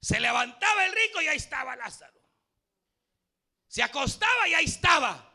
Se 0.00 0.18
levantaba 0.18 0.86
el 0.86 0.92
rico 0.92 1.20
y 1.20 1.28
ahí 1.28 1.36
estaba 1.36 1.76
Lázaro. 1.76 2.21
Se 3.72 3.82
acostaba 3.82 4.46
y 4.46 4.52
ahí 4.52 4.66
estaba. 4.66 5.32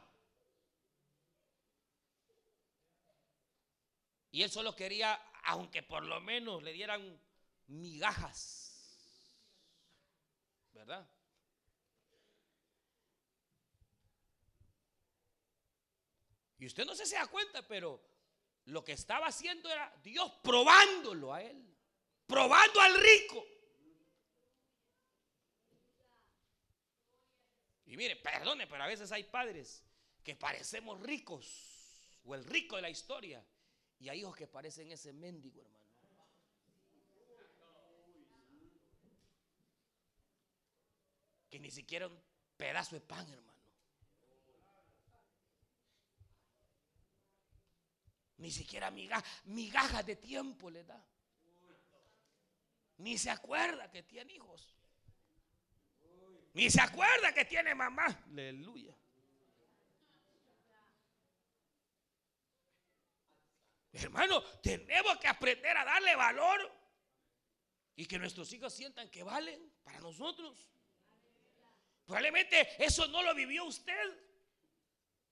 Y 4.30 4.44
él 4.44 4.52
solo 4.52 4.76
quería, 4.76 5.20
aunque 5.46 5.82
por 5.82 6.04
lo 6.04 6.22
menos 6.22 6.62
le 6.62 6.72
dieran 6.72 7.20
migajas. 7.66 9.34
¿Verdad? 10.72 11.10
Y 16.60 16.68
usted 16.68 16.86
no 16.86 16.94
se, 16.94 17.12
da 17.16 17.26
cuenta, 17.26 17.68
pero 17.68 18.00
lo 18.66 18.84
que 18.84 18.92
estaba 18.92 19.26
haciendo 19.26 19.68
era 19.68 19.92
Dios 20.04 20.32
probándolo 20.44 21.34
a 21.34 21.42
él, 21.42 21.76
probando 22.28 22.82
al 22.82 22.94
rico. 23.00 23.57
Y 27.88 27.96
mire, 27.96 28.18
perdone, 28.18 28.68
pero 28.68 28.84
a 28.84 28.88
veces 28.88 29.12
hay 29.12 29.24
padres 29.24 29.82
que 30.24 30.36
parecemos 30.36 31.02
ricos, 31.02 32.20
o 32.26 32.36
el 32.36 32.44
rico 32.44 32.76
de 32.76 32.82
la 32.82 32.90
historia, 32.90 33.44
y 34.00 34.10
hay 34.10 34.20
hijos 34.20 34.36
que 34.36 34.46
parecen 34.46 34.92
ese 34.92 35.14
mendigo, 35.14 35.62
hermano. 35.62 35.78
Que 41.50 41.60
ni 41.60 41.72
siquiera 41.72 42.08
un 42.08 42.22
pedazo 42.58 42.96
de 42.96 43.02
pan, 43.02 43.28
hermano. 43.30 43.58
Ni 48.38 48.52
siquiera 48.52 48.92
migajas 49.46 50.06
de 50.06 50.18
tiempo 50.18 50.70
le 50.70 50.84
da. 50.84 51.04
Ni 52.98 53.18
se 53.18 53.30
acuerda 53.30 53.90
que 53.90 54.04
tiene 54.04 54.34
hijos. 54.34 54.77
Ni 56.58 56.72
se 56.72 56.82
acuerda 56.82 57.32
que 57.32 57.46
tiene 57.46 57.76
mamá. 57.76 58.08
Aleluya. 58.32 58.92
Hermano, 63.94 64.42
tenemos 64.64 65.20
que 65.20 65.28
aprender 65.28 65.78
a 65.78 65.86
darle 65.86 66.16
valor 66.16 66.76
y 67.96 68.08
que 68.08 68.18
nuestros 68.18 68.52
hijos 68.54 68.74
sientan 68.74 69.08
que 69.12 69.22
valen 69.22 69.72
para 69.84 70.00
nosotros. 70.00 70.68
Probablemente 72.08 72.84
eso 72.84 73.08
no 73.08 73.22
lo 73.22 73.36
vivió 73.36 73.66
usted. 73.66 74.20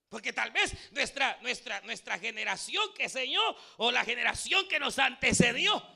Porque 0.08 0.32
tal 0.32 0.52
vez 0.52 0.92
nuestra, 0.92 1.40
nuestra, 1.42 1.82
nuestra 1.82 2.20
generación 2.20 2.94
que 2.94 3.10
señó 3.10 3.42
o 3.78 3.90
la 3.90 4.06
generación 4.06 4.68
que 4.68 4.80
nos 4.80 5.00
antecedió. 5.00 5.95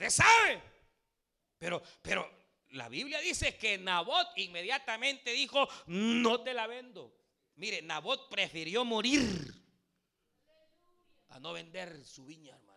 Usted 0.00 0.24
sabe. 0.24 0.62
Pero, 1.58 1.82
pero 2.00 2.26
la 2.70 2.88
Biblia 2.88 3.20
dice 3.20 3.58
que 3.58 3.76
Nabot 3.76 4.28
inmediatamente 4.36 5.30
dijo, 5.32 5.68
no 5.88 6.42
te 6.42 6.54
la 6.54 6.66
vendo. 6.66 7.14
Mire, 7.56 7.82
Nabot 7.82 8.30
prefirió 8.30 8.86
morir 8.86 9.20
a 11.28 11.38
no 11.38 11.52
vender 11.52 12.02
su 12.06 12.24
viña, 12.24 12.54
hermano. 12.54 12.69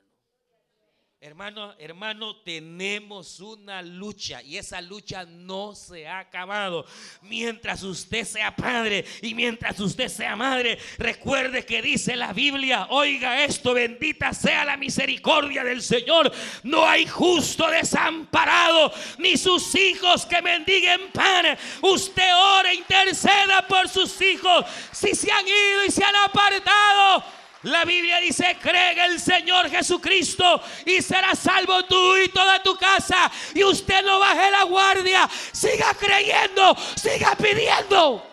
Hermano, 1.26 1.74
hermano, 1.80 2.36
tenemos 2.36 3.40
una 3.40 3.82
lucha 3.82 4.44
y 4.44 4.58
esa 4.58 4.82
lucha 4.82 5.24
no 5.24 5.74
se 5.74 6.06
ha 6.06 6.20
acabado. 6.20 6.86
Mientras 7.22 7.82
usted 7.82 8.26
sea 8.26 8.54
padre 8.54 9.06
y 9.22 9.34
mientras 9.34 9.80
usted 9.80 10.10
sea 10.10 10.36
madre, 10.36 10.78
recuerde 10.98 11.66
que 11.66 11.82
dice 11.82 12.18
la 12.18 12.34
Biblia, 12.34 12.88
oiga 12.90 13.46
esto, 13.46 13.74
bendita 13.74 14.34
sea 14.34 14.66
la 14.66 14.76
misericordia 14.76 15.64
del 15.64 15.82
Señor. 15.82 16.30
No 16.64 16.86
hay 16.86 17.08
justo 17.08 17.70
desamparado, 17.70 18.92
ni 19.18 19.38
sus 19.38 19.74
hijos 19.76 20.26
que 20.26 20.42
mendiguen 20.42 21.10
pan. 21.14 21.58
Usted 21.84 22.36
ora, 22.36 22.74
interceda 22.74 23.66
por 23.66 23.88
sus 23.88 24.22
hijos. 24.22 24.66
Si 24.92 25.16
se 25.16 25.32
han 25.32 25.48
ido 25.48 25.86
y 25.88 25.90
se 25.90 26.04
han 26.04 26.18
apartado, 26.18 27.24
la 27.64 27.86
Biblia 27.86 28.20
dice, 28.20 28.57
cree 28.61 28.91
en 28.91 28.99
el 28.99 29.20
Señor 29.20 29.70
Jesucristo 29.70 30.61
y 30.86 31.01
será 31.01 31.34
salvo 31.34 31.86
tú 31.86 32.18
y 32.18 32.30
toda 32.30 32.61
tu 32.61 32.76
casa. 32.76 33.32
Y 33.55 33.64
usted 33.64 34.03
no 34.03 34.20
baje 34.20 34.51
la 34.51 34.64
guardia. 34.64 35.30
Siga 35.51 35.93
creyendo, 35.93 36.76
siga 36.95 37.36
pidiendo. 37.36 38.30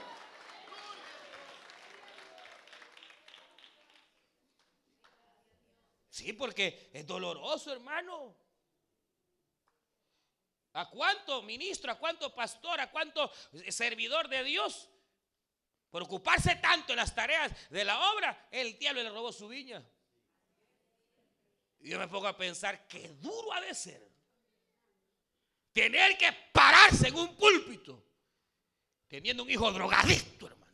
Sí, 6.11 6.33
porque 6.33 6.91
es 6.93 7.07
doloroso, 7.07 7.73
hermano. 7.73 8.37
¿A 10.73 10.91
cuánto 10.91 11.43
ministro, 11.43 11.91
a 11.93 11.99
cuánto 11.99 12.35
pastor, 12.35 12.81
a 12.81 12.91
cuánto 12.91 13.31
servidor 13.69 14.29
de 14.29 14.45
Dios 14.45 14.90
por 15.91 16.03
ocuparse 16.03 16.57
tanto 16.57 16.93
en 16.93 16.99
las 16.99 17.15
tareas 17.15 17.53
de 17.71 17.85
la 17.85 17.99
obra, 18.13 18.49
el 18.51 18.79
diablo 18.79 19.03
le 19.03 19.11
robó 19.11 19.33
su 19.33 19.49
viña. 19.49 19.83
Y 21.81 21.91
yo 21.91 21.99
me 21.99 22.09
pongo 22.09 22.29
a 22.29 22.37
pensar 22.37 22.87
qué 22.87 23.09
duro 23.21 23.53
ha 23.53 23.61
de 23.61 23.75
ser 23.75 24.11
tener 25.73 26.19
que 26.19 26.33
pararse 26.53 27.09
en 27.09 27.15
un 27.15 27.37
púlpito 27.37 28.05
teniendo 29.09 29.43
un 29.43 29.51
hijo 29.51 29.71
drogadicto, 29.73 30.47
hermano. 30.47 30.71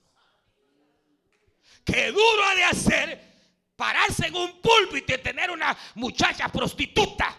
Qué 1.84 2.10
duro 2.10 2.44
ha 2.44 2.54
de 2.54 2.64
hacer 2.64 3.36
pararse 3.76 4.26
en 4.26 4.34
un 4.34 4.60
púlpito 4.60 5.14
y 5.14 5.18
tener 5.18 5.50
una 5.50 5.76
muchacha 5.94 6.48
prostituta. 6.48 7.34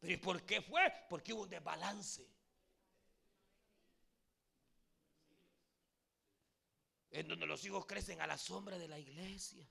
¿Pero 0.00 0.20
por 0.20 0.42
qué 0.42 0.60
fue? 0.60 0.92
Porque 1.08 1.32
hubo 1.32 1.42
un 1.42 1.50
desbalance. 1.50 2.26
En 7.12 7.28
donde 7.28 7.46
los 7.46 7.64
hijos 7.64 7.86
crecen 7.86 8.20
a 8.20 8.26
la 8.26 8.38
sombra 8.38 8.78
de 8.78 8.88
la 8.88 8.98
iglesia. 8.98 9.64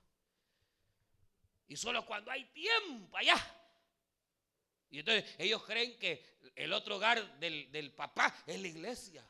Y 1.68 1.76
solo 1.76 2.06
cuando 2.06 2.30
hay 2.32 2.46
tiempo 2.52 3.18
allá. 3.18 3.36
Y 4.92 5.00
entonces 5.00 5.36
ellos 5.40 5.64
creen 5.64 5.98
que 5.98 6.40
el 6.56 6.72
otro 6.74 6.98
hogar 6.98 7.40
del, 7.40 7.94
papá 7.94 8.34
es 8.46 8.60
la 8.60 8.68
iglesia. 8.68 9.28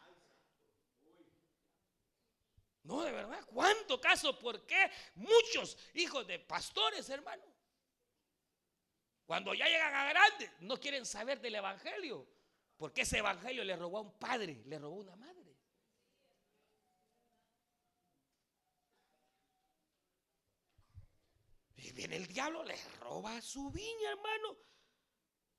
No, 2.83 3.03
de 3.03 3.11
verdad, 3.11 3.45
¿cuánto 3.45 4.01
caso? 4.01 4.37
¿Por 4.39 4.65
qué 4.65 4.91
muchos 5.15 5.77
hijos 5.93 6.25
de 6.27 6.39
pastores, 6.39 7.07
hermano? 7.09 7.43
Cuando 9.25 9.53
ya 9.53 9.67
llegan 9.67 9.93
a 9.93 10.09
grandes, 10.09 10.51
no 10.61 10.79
quieren 10.79 11.05
saber 11.05 11.39
del 11.39 11.55
evangelio. 11.55 12.27
Porque 12.75 13.01
ese 13.03 13.19
evangelio 13.19 13.63
le 13.63 13.75
robó 13.75 13.99
a 13.99 14.01
un 14.01 14.17
padre, 14.17 14.63
le 14.65 14.79
robó 14.79 14.97
a 14.97 15.01
una 15.01 15.15
madre. 15.15 15.40
Viene 21.93 22.15
el 22.15 22.27
diablo, 22.27 22.63
le 22.63 22.75
roba 22.99 23.41
su 23.41 23.71
viña, 23.71 24.11
hermano. 24.11 24.57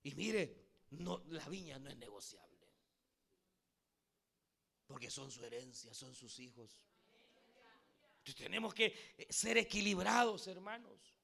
Y 0.03 0.15
mire, 0.15 0.63
no, 0.91 1.23
la 1.29 1.49
viña 1.49 1.79
no 1.79 1.89
es 1.89 1.97
negociable. 1.97 2.53
Porque 4.87 5.11
son 5.11 5.31
su 5.31 5.45
herencia, 5.45 5.95
son 5.95 6.15
sus 6.15 6.39
hijos. 6.39 6.83
Entonces 8.19 8.37
tenemos 8.37 8.75
que 8.75 9.15
eh, 9.17 9.27
ser 9.31 9.59
equilibrados, 9.59 10.47
hermanos. 10.47 11.17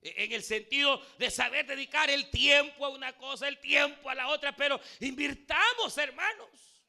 E, 0.00 0.24
en 0.24 0.32
el 0.32 0.42
sentido 0.42 1.00
de 1.18 1.30
saber 1.30 1.66
dedicar 1.66 2.10
el 2.10 2.30
tiempo 2.30 2.84
a 2.84 2.88
una 2.90 3.16
cosa, 3.16 3.48
el 3.48 3.60
tiempo 3.60 4.08
a 4.10 4.14
la 4.14 4.28
otra, 4.28 4.54
pero 4.56 4.80
invirtamos, 5.00 5.96
hermanos. 5.98 6.82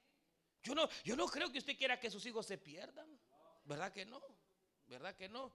Yo 0.63 0.75
no, 0.75 0.89
yo 1.03 1.15
no 1.15 1.27
creo 1.27 1.51
que 1.51 1.59
usted 1.59 1.77
quiera 1.77 1.99
que 1.99 2.11
sus 2.11 2.25
hijos 2.25 2.45
se 2.45 2.57
pierdan. 2.57 3.07
¿Verdad 3.63 3.91
que 3.91 4.05
no? 4.05 4.21
¿Verdad 4.87 5.15
que 5.15 5.29
no? 5.29 5.53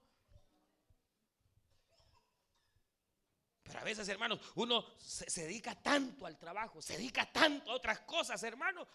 A 3.76 3.84
veces, 3.84 4.08
hermanos, 4.08 4.40
uno 4.56 4.84
se, 4.98 5.42
dedica 5.42 5.74
tanto 5.74 6.26
al 6.26 6.38
trabajo, 6.38 6.82
se 6.82 6.96
dedica 6.96 7.30
tanto 7.30 7.70
a 7.70 7.74
otras 7.74 8.00
cosas, 8.00 8.42
hermanos. 8.42 8.86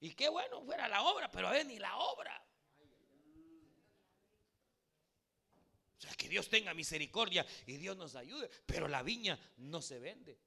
Y 0.00 0.14
qué 0.14 0.28
bueno 0.28 0.62
fuera 0.64 0.88
la 0.88 1.02
obra, 1.02 1.30
pero 1.30 1.48
a 1.48 1.52
ver, 1.52 1.66
ni 1.66 1.78
la 1.78 1.96
obra. 1.96 2.42
O 5.96 6.00
sea, 6.00 6.12
que 6.14 6.28
Dios 6.28 6.48
tenga 6.48 6.74
misericordia 6.74 7.46
y 7.66 7.76
Dios 7.76 7.96
nos 7.96 8.14
ayude. 8.14 8.50
Pero 8.66 8.88
la 8.88 9.02
viña 9.02 9.38
no 9.58 9.80
se 9.80 9.98
vende. 9.98 10.38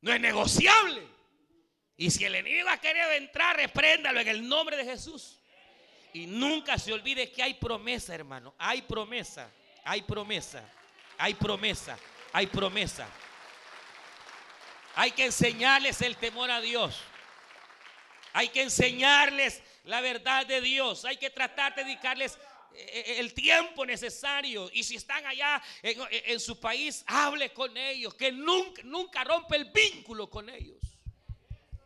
No 0.00 0.12
es 0.12 0.20
negociable. 0.20 1.06
Y 1.96 2.10
si 2.10 2.24
el 2.24 2.34
enemigo 2.34 2.68
ha 2.70 2.78
querido 2.78 3.10
entrar, 3.12 3.56
repréndalo 3.56 4.20
en 4.20 4.28
el 4.28 4.48
nombre 4.48 4.76
de 4.76 4.84
Jesús. 4.84 5.38
Y 6.12 6.26
nunca 6.26 6.78
se 6.78 6.92
olvide 6.92 7.30
que 7.30 7.42
hay 7.42 7.54
promesa, 7.54 8.14
hermano. 8.14 8.54
Hay 8.58 8.82
promesa. 8.82 9.52
Hay 9.84 10.02
promesa. 10.02 10.68
Hay 11.20 11.34
promesa. 11.34 11.98
Hay 12.32 12.46
promesa. 12.46 13.06
Hay 14.94 15.10
que 15.12 15.26
enseñarles 15.26 16.00
el 16.00 16.16
temor 16.16 16.50
a 16.50 16.62
Dios. 16.62 16.98
Hay 18.32 18.48
que 18.48 18.62
enseñarles 18.62 19.62
la 19.84 20.00
verdad 20.00 20.46
de 20.46 20.62
Dios. 20.62 21.04
Hay 21.04 21.18
que 21.18 21.28
tratar 21.28 21.74
de 21.74 21.84
dedicarles 21.84 22.38
eh, 22.72 23.04
eh, 23.06 23.16
el 23.18 23.34
tiempo 23.34 23.84
necesario. 23.84 24.70
Y 24.72 24.82
si 24.82 24.96
están 24.96 25.26
allá 25.26 25.62
en, 25.82 26.40
su 26.40 26.58
país, 26.58 27.04
hable 27.06 27.52
con 27.52 27.76
ellos. 27.76 28.14
Que 28.14 28.32
nunca, 28.32 28.80
nunca 28.82 29.22
rompe 29.22 29.56
el 29.56 29.66
vínculo 29.66 30.30
con 30.30 30.48
ellos. 30.48 30.80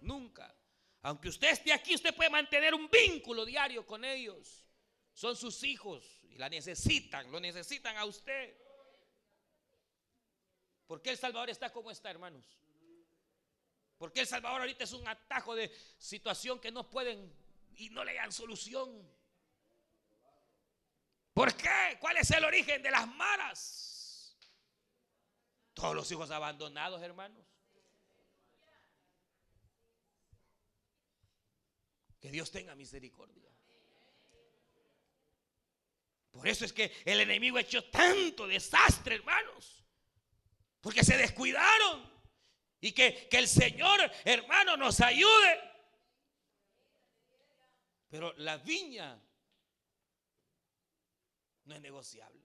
Nunca. 0.01 0.55
Aunque 1.03 1.29
usted 1.29 1.51
esté 1.51 1.73
aquí, 1.73 1.97
usted 1.97 2.15
puede 2.15 2.31
mantener 2.31 2.73
un 2.73 2.89
vínculo 2.89 3.45
diario 3.45 3.85
con 3.85 4.05
ellos. 4.05 4.65
Son 5.13 5.37
sus 5.37 5.65
hijos 5.65 6.05
y 6.31 6.39
la 6.39 6.49
necesitan, 6.49 7.33
lo 7.33 7.41
necesitan 7.41 7.97
a 7.97 8.05
usted. 8.05 8.64
¿Por 10.87 11.01
qué 11.01 11.11
El 11.11 11.19
Salvador 11.19 11.51
está 11.51 11.73
como 11.73 11.91
está, 11.91 12.11
hermanos? 12.11 12.45
Porque 13.97 14.21
El 14.21 14.27
Salvador 14.27 14.61
ahorita 14.61 14.85
es 14.85 14.93
un 14.93 15.07
atajo 15.07 15.55
de 15.55 15.75
situación 15.99 16.61
que 16.61 16.71
no 16.71 16.89
pueden 16.91 17.33
y 17.77 17.91
no 17.91 18.05
le 18.05 18.15
dan 18.15 18.33
solución. 18.33 19.09
¿Por 21.33 21.55
qué? 21.55 21.97
¿Cuál 22.01 22.19
es 22.19 22.31
el 22.31 22.45
origen 22.45 22.83
de 22.83 22.91
las 22.91 23.09
malas? 23.09 24.37
Todos 25.75 25.95
los 25.95 26.11
hijos 26.11 26.31
abandonados, 26.31 27.03
hermanos. 27.03 27.45
Que 32.21 32.31
Dios 32.31 32.51
tenga 32.51 32.75
misericordia. 32.75 33.51
Por 36.31 36.49
eso 36.49 36.65
es 36.65 36.73
que 36.73 36.93
el 37.05 37.21
enemigo 37.21 37.59
ha 37.59 37.61
hecho 37.61 37.85
tanto 37.91 38.47
desastre, 38.47 39.17
hermanos. 39.17 39.84
Porque 40.85 41.03
se 41.03 41.17
descuidaron. 41.17 42.13
Y 42.79 42.93
que, 42.93 43.27
que 43.31 43.39
el 43.39 43.49
Señor, 43.49 43.99
hermano, 44.23 44.77
nos 44.77 45.01
ayude. 45.01 45.59
Pero 48.11 48.35
la 48.35 48.59
viña 48.59 49.19
no 51.65 51.75
es 51.75 51.81
negociable. 51.81 52.45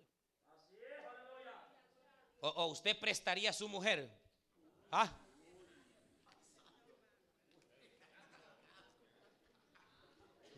O, 2.40 2.68
usted 2.68 2.98
prestaría 2.98 3.50
a 3.50 3.54
su 3.54 3.68
mujer. 3.68 4.10
¿Ah? 4.90 5.12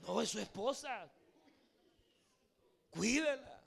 No, 0.03 0.21
es 0.21 0.29
su 0.29 0.39
esposa. 0.39 1.11
Cuídela. 2.91 3.60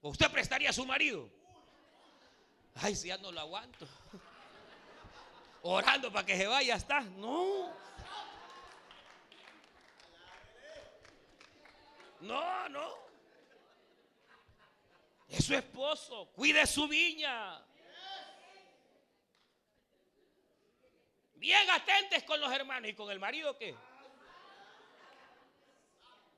¿O 0.00 0.10
usted 0.10 0.30
prestaría 0.30 0.70
a 0.70 0.72
su 0.72 0.86
marido? 0.86 1.28
Ay, 2.74 2.94
si 2.94 3.08
ya 3.08 3.18
no 3.18 3.32
lo 3.32 3.40
aguanto. 3.40 3.86
Orando 5.62 6.12
para 6.12 6.24
que 6.24 6.36
se 6.36 6.46
vaya, 6.46 6.76
está. 6.76 7.00
No. 7.00 7.72
No, 12.20 12.68
no. 12.68 12.94
Es 15.28 15.44
su 15.44 15.54
esposo. 15.54 16.30
Cuide 16.34 16.66
su 16.66 16.86
viña. 16.86 17.60
Bien 21.34 21.68
atentes 21.70 22.22
con 22.24 22.40
los 22.40 22.52
hermanos. 22.52 22.90
¿Y 22.90 22.94
con 22.94 23.10
el 23.10 23.18
marido 23.18 23.56
qué? 23.58 23.74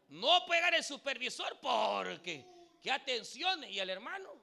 No 0.08 0.44
pegar 0.46 0.74
el 0.74 0.82
supervisor 0.82 1.58
porque 1.60 2.44
qué 2.80 2.90
atención 2.90 3.64
y 3.64 3.78
el 3.78 3.90
hermano. 3.90 4.40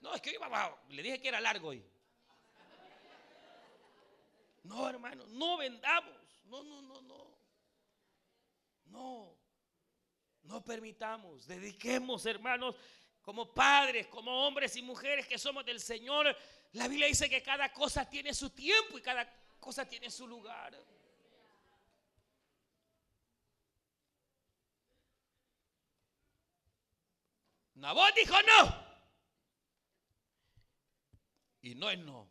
No, 0.00 0.14
es 0.14 0.20
que 0.20 0.32
iba 0.32 0.78
Le 0.88 1.02
dije 1.02 1.20
que 1.20 1.28
era 1.28 1.40
largo 1.40 1.68
hoy. 1.68 1.84
No, 4.64 4.88
hermano, 4.88 5.24
no 5.28 5.56
vendamos. 5.56 6.16
No, 6.44 6.62
no, 6.62 6.82
no, 6.82 7.00
no. 7.02 7.32
No, 8.86 9.38
no 10.42 10.62
permitamos, 10.62 11.46
dediquemos, 11.46 12.26
hermanos, 12.26 12.76
como 13.22 13.54
padres, 13.54 14.06
como 14.08 14.46
hombres 14.46 14.76
y 14.76 14.82
mujeres 14.82 15.26
que 15.26 15.38
somos 15.38 15.64
del 15.64 15.80
Señor. 15.80 16.36
La 16.72 16.88
Biblia 16.88 17.06
dice 17.06 17.30
que 17.30 17.42
cada 17.42 17.72
cosa 17.72 18.08
tiene 18.08 18.34
su 18.34 18.50
tiempo 18.50 18.98
y 18.98 19.02
cada 19.02 19.32
cosa 19.58 19.88
tiene 19.88 20.10
su 20.10 20.26
lugar. 20.26 20.76
Nabot 27.82 28.14
dijo 28.14 28.36
no. 28.42 28.86
Y 31.62 31.74
no 31.74 31.90
es 31.90 31.98
no. 31.98 32.30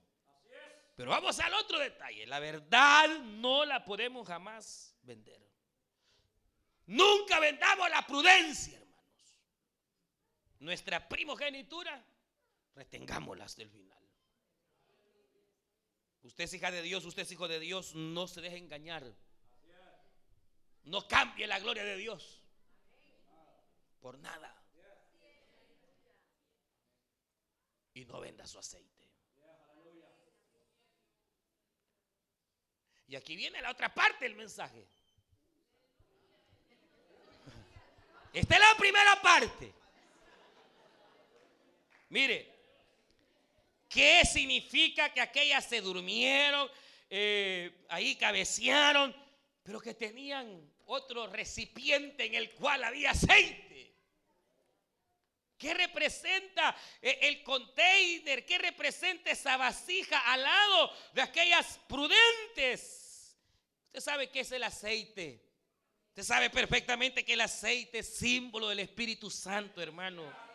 Pero 0.95 1.11
vamos 1.11 1.37
al 1.41 1.53
otro 1.55 1.77
detalle. 1.77 2.25
La 2.25 2.39
verdad 2.39 3.19
no 3.19 3.65
la 3.65 3.83
podemos 3.83 4.25
jamás 4.25 4.95
vender. 5.01 5.45
Nunca 6.85 7.41
vendamos 7.41 7.89
la 7.89 8.07
prudencia, 8.07 8.79
hermanos. 8.79 9.41
Nuestra 10.59 11.09
primogenitura, 11.09 12.01
retengámosla 12.73 13.43
hasta 13.43 13.63
el 13.63 13.69
final. 13.69 13.99
Usted 16.21 16.45
es 16.45 16.53
hija 16.53 16.71
de 16.71 16.81
Dios, 16.81 17.03
usted 17.03 17.23
es 17.23 17.31
hijo 17.33 17.49
de 17.49 17.59
Dios, 17.59 17.93
no 17.93 18.25
se 18.29 18.39
deje 18.39 18.55
engañar. 18.55 19.03
No 20.83 21.09
cambie 21.09 21.45
la 21.45 21.59
gloria 21.59 21.83
de 21.83 21.97
Dios 21.97 22.41
por 23.99 24.17
nada. 24.17 24.60
Y 27.93 28.05
no 28.05 28.19
venda 28.19 28.47
su 28.47 28.57
aceite. 28.57 29.01
Y 33.07 33.15
aquí 33.17 33.35
viene 33.35 33.61
la 33.61 33.71
otra 33.71 33.93
parte 33.93 34.23
del 34.23 34.35
mensaje. 34.35 34.87
Esta 38.33 38.55
es 38.55 38.61
la 38.61 38.77
primera 38.77 39.21
parte. 39.21 39.73
Mire, 42.07 42.49
¿qué 43.89 44.23
significa 44.25 45.13
que 45.13 45.19
aquellas 45.19 45.67
se 45.67 45.81
durmieron, 45.81 46.69
eh, 47.09 47.85
ahí 47.89 48.15
cabecearon, 48.15 49.13
pero 49.63 49.81
que 49.81 49.93
tenían 49.93 50.71
otro 50.85 51.27
recipiente 51.27 52.25
en 52.25 52.35
el 52.35 52.51
cual 52.51 52.83
había 52.85 53.11
aceite? 53.11 53.70
¿Qué 55.61 55.75
representa 55.75 56.75
eh, 56.99 57.19
el 57.21 57.43
container? 57.43 58.43
¿Qué 58.43 58.57
representa 58.57 59.29
esa 59.29 59.57
vasija 59.57 60.17
al 60.33 60.41
lado 60.41 60.91
de 61.13 61.21
aquellas 61.21 61.79
prudentes? 61.87 63.37
Usted 63.85 63.99
sabe 63.99 64.31
qué 64.31 64.39
es 64.39 64.51
el 64.51 64.63
aceite. 64.63 65.39
Usted 66.09 66.23
sabe 66.23 66.49
perfectamente 66.49 67.23
que 67.23 67.33
el 67.33 67.41
aceite 67.41 67.99
es 67.99 68.17
símbolo 68.17 68.69
del 68.69 68.79
Espíritu 68.79 69.29
Santo, 69.29 69.83
hermano. 69.83 70.50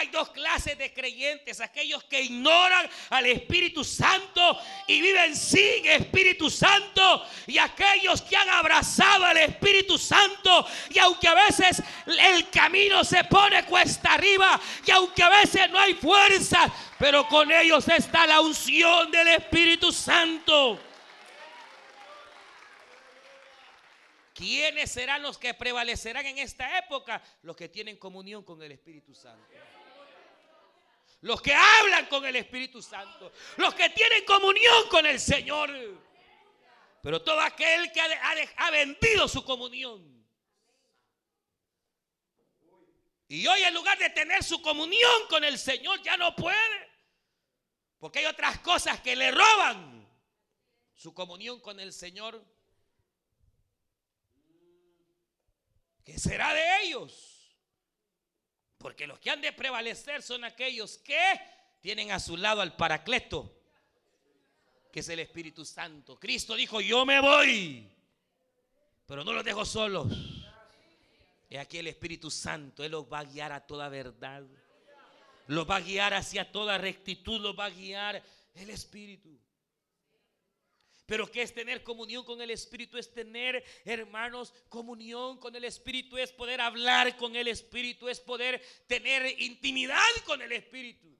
Hay 0.00 0.08
dos 0.08 0.30
clases 0.30 0.78
de 0.78 0.92
creyentes, 0.94 1.60
aquellos 1.60 2.02
que 2.04 2.22
ignoran 2.22 2.88
al 3.10 3.26
Espíritu 3.26 3.84
Santo 3.84 4.58
y 4.86 5.00
viven 5.02 5.36
sin 5.36 5.86
Espíritu 5.86 6.48
Santo 6.48 7.26
y 7.46 7.58
aquellos 7.58 8.22
que 8.22 8.34
han 8.34 8.48
abrazado 8.48 9.26
al 9.26 9.36
Espíritu 9.36 9.98
Santo 9.98 10.66
y 10.88 10.98
aunque 10.98 11.28
a 11.28 11.34
veces 11.34 11.82
el 12.06 12.48
camino 12.48 13.04
se 13.04 13.24
pone 13.24 13.62
cuesta 13.66 14.14
arriba 14.14 14.58
y 14.86 14.90
aunque 14.90 15.22
a 15.22 15.28
veces 15.28 15.68
no 15.70 15.78
hay 15.78 15.92
fuerza, 15.92 16.72
pero 16.98 17.28
con 17.28 17.52
ellos 17.52 17.86
está 17.88 18.26
la 18.26 18.40
unción 18.40 19.10
del 19.10 19.28
Espíritu 19.28 19.92
Santo. 19.92 20.80
¿Quiénes 24.40 24.90
serán 24.90 25.20
los 25.20 25.36
que 25.36 25.52
prevalecerán 25.52 26.24
en 26.24 26.38
esta 26.38 26.78
época? 26.78 27.22
Los 27.42 27.54
que 27.54 27.68
tienen 27.68 27.98
comunión 27.98 28.42
con 28.42 28.62
el 28.62 28.72
Espíritu 28.72 29.14
Santo. 29.14 29.44
Los 31.22 31.42
que 31.42 31.54
hablan 31.54 32.06
con 32.06 32.24
el 32.24 32.36
Espíritu 32.36 32.80
Santo. 32.80 33.32
Los 33.56 33.74
que 33.74 33.90
tienen 33.90 34.24
comunión 34.24 34.88
con 34.88 35.04
el 35.04 35.20
Señor. 35.20 35.70
Pero 37.02 37.22
todo 37.22 37.40
aquel 37.40 37.92
que 37.92 38.00
ha, 38.00 38.70
vendido 38.70 39.28
su 39.28 39.44
comunión. 39.44 40.18
Y 43.28 43.46
hoy 43.46 43.62
en 43.62 43.74
lugar 43.74 43.98
de 43.98 44.10
tener 44.10 44.42
su 44.42 44.60
comunión 44.60 45.26
con 45.28 45.44
el 45.44 45.58
Señor 45.58 46.02
ya 46.02 46.16
no 46.16 46.34
puede. 46.34 46.90
Porque 47.98 48.20
hay 48.20 48.26
otras 48.26 48.58
cosas 48.60 49.00
que 49.00 49.14
le 49.14 49.30
roban 49.30 50.08
su 50.94 51.12
comunión 51.12 51.60
con 51.60 51.78
el 51.80 51.92
Señor. 51.92 52.42
¿Qué 56.02 56.18
será 56.18 56.52
de 56.54 56.82
ellos? 56.82 57.39
Porque 58.80 59.06
los 59.06 59.18
que 59.18 59.28
han 59.28 59.42
de 59.42 59.52
prevalecer 59.52 60.22
son 60.22 60.42
aquellos 60.42 60.96
que 60.96 61.38
tienen 61.82 62.12
a 62.12 62.18
su 62.18 62.38
lado 62.38 62.62
al 62.62 62.76
Paracleto, 62.76 63.54
que 64.90 65.00
es 65.00 65.08
el 65.10 65.18
Espíritu 65.18 65.66
Santo. 65.66 66.18
Cristo 66.18 66.54
dijo, 66.54 66.80
yo 66.80 67.04
me 67.04 67.20
voy, 67.20 67.86
pero 69.04 69.22
no 69.22 69.34
los 69.34 69.44
dejo 69.44 69.66
solos. 69.66 70.06
Y 71.50 71.56
aquí 71.56 71.76
el 71.76 71.88
Espíritu 71.88 72.30
Santo, 72.30 72.82
Él 72.82 72.92
los 72.92 73.04
va 73.04 73.18
a 73.18 73.24
guiar 73.24 73.52
a 73.52 73.60
toda 73.66 73.90
verdad. 73.90 74.44
Los 75.46 75.68
va 75.68 75.76
a 75.76 75.80
guiar 75.80 76.14
hacia 76.14 76.50
toda 76.50 76.78
rectitud, 76.78 77.38
los 77.38 77.58
va 77.58 77.66
a 77.66 77.70
guiar 77.70 78.22
el 78.54 78.70
Espíritu. 78.70 79.38
Pero 81.10 81.28
¿qué 81.28 81.42
es 81.42 81.52
tener 81.52 81.82
comunión 81.82 82.24
con 82.24 82.40
el 82.40 82.52
Espíritu? 82.52 82.96
Es 82.96 83.12
tener, 83.12 83.64
hermanos, 83.84 84.54
comunión 84.68 85.38
con 85.38 85.56
el 85.56 85.64
Espíritu, 85.64 86.16
es 86.16 86.30
poder 86.30 86.60
hablar 86.60 87.16
con 87.16 87.34
el 87.34 87.48
Espíritu, 87.48 88.08
es 88.08 88.20
poder 88.20 88.62
tener 88.86 89.40
intimidad 89.40 89.98
con 90.24 90.40
el 90.40 90.52
Espíritu. 90.52 91.12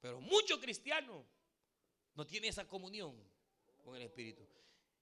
Pero 0.00 0.20
muchos 0.20 0.58
cristianos 0.58 1.24
no 2.16 2.26
tienen 2.26 2.50
esa 2.50 2.66
comunión 2.66 3.14
con 3.84 3.94
el 3.94 4.02
Espíritu. 4.02 4.44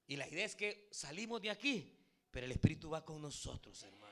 Y 0.07 0.17
la 0.17 0.29
idea 0.29 0.45
es 0.45 0.55
que 0.55 0.89
salimos 0.91 1.41
de 1.41 1.49
aquí, 1.49 1.91
pero 2.31 2.45
el 2.45 2.53
Espíritu 2.53 2.91
va 2.91 3.03
con 3.03 3.23
nosotros, 3.23 3.83
hermanos. 3.83 4.06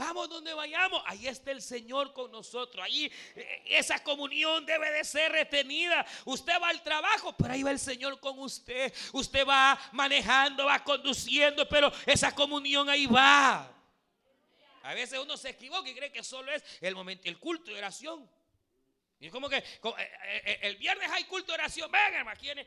Vamos 0.00 0.30
donde 0.30 0.54
vayamos, 0.54 1.02
ahí 1.04 1.26
está 1.26 1.50
el 1.50 1.60
Señor 1.60 2.14
con 2.14 2.32
nosotros. 2.32 2.82
Ahí 2.82 3.12
eh, 3.36 3.64
esa 3.66 4.02
comunión 4.02 4.64
debe 4.64 4.90
de 4.92 5.04
ser 5.04 5.30
retenida. 5.30 6.06
Usted 6.24 6.54
va 6.58 6.70
al 6.70 6.82
trabajo, 6.82 7.36
pero 7.36 7.52
ahí 7.52 7.62
va 7.62 7.70
el 7.70 7.78
Señor 7.78 8.18
con 8.18 8.38
usted. 8.38 8.90
Usted 9.12 9.46
va 9.46 9.78
manejando, 9.92 10.64
va 10.64 10.82
conduciendo, 10.82 11.68
pero 11.68 11.92
esa 12.06 12.34
comunión 12.34 12.88
ahí 12.88 13.04
va. 13.04 13.70
A 14.84 14.94
veces 14.94 15.18
uno 15.18 15.36
se 15.36 15.50
equivoca 15.50 15.90
y 15.90 15.94
cree 15.94 16.10
que 16.10 16.24
solo 16.24 16.50
es 16.50 16.64
el 16.80 16.94
momento, 16.94 17.28
el 17.28 17.38
culto 17.38 17.70
de 17.70 17.76
oración. 17.76 18.26
Y 19.18 19.26
es 19.26 19.32
como 19.32 19.50
que 19.50 19.58
eh, 19.58 19.64
eh, 19.98 20.58
el 20.62 20.76
viernes 20.76 21.10
hay 21.12 21.24
culto 21.24 21.52
de 21.52 21.58
oración. 21.58 21.92
Venga, 21.92 22.20
hermano, 22.20 22.40
¿quién 22.40 22.66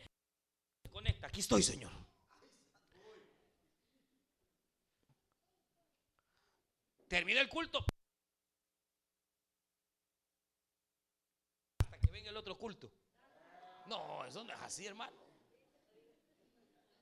Conecta, 0.92 1.26
aquí 1.26 1.40
estoy, 1.40 1.64
Señor. 1.64 2.03
Termina 7.14 7.42
el 7.42 7.48
culto. 7.48 7.86
Hasta 11.78 12.00
que 12.00 12.08
venga 12.08 12.32
el 12.32 12.38
otro 12.38 12.58
culto. 12.58 12.92
No, 13.86 14.26
eso 14.26 14.44
no 14.44 14.52
es 14.52 14.60
así, 14.60 14.88
hermano. 14.88 15.16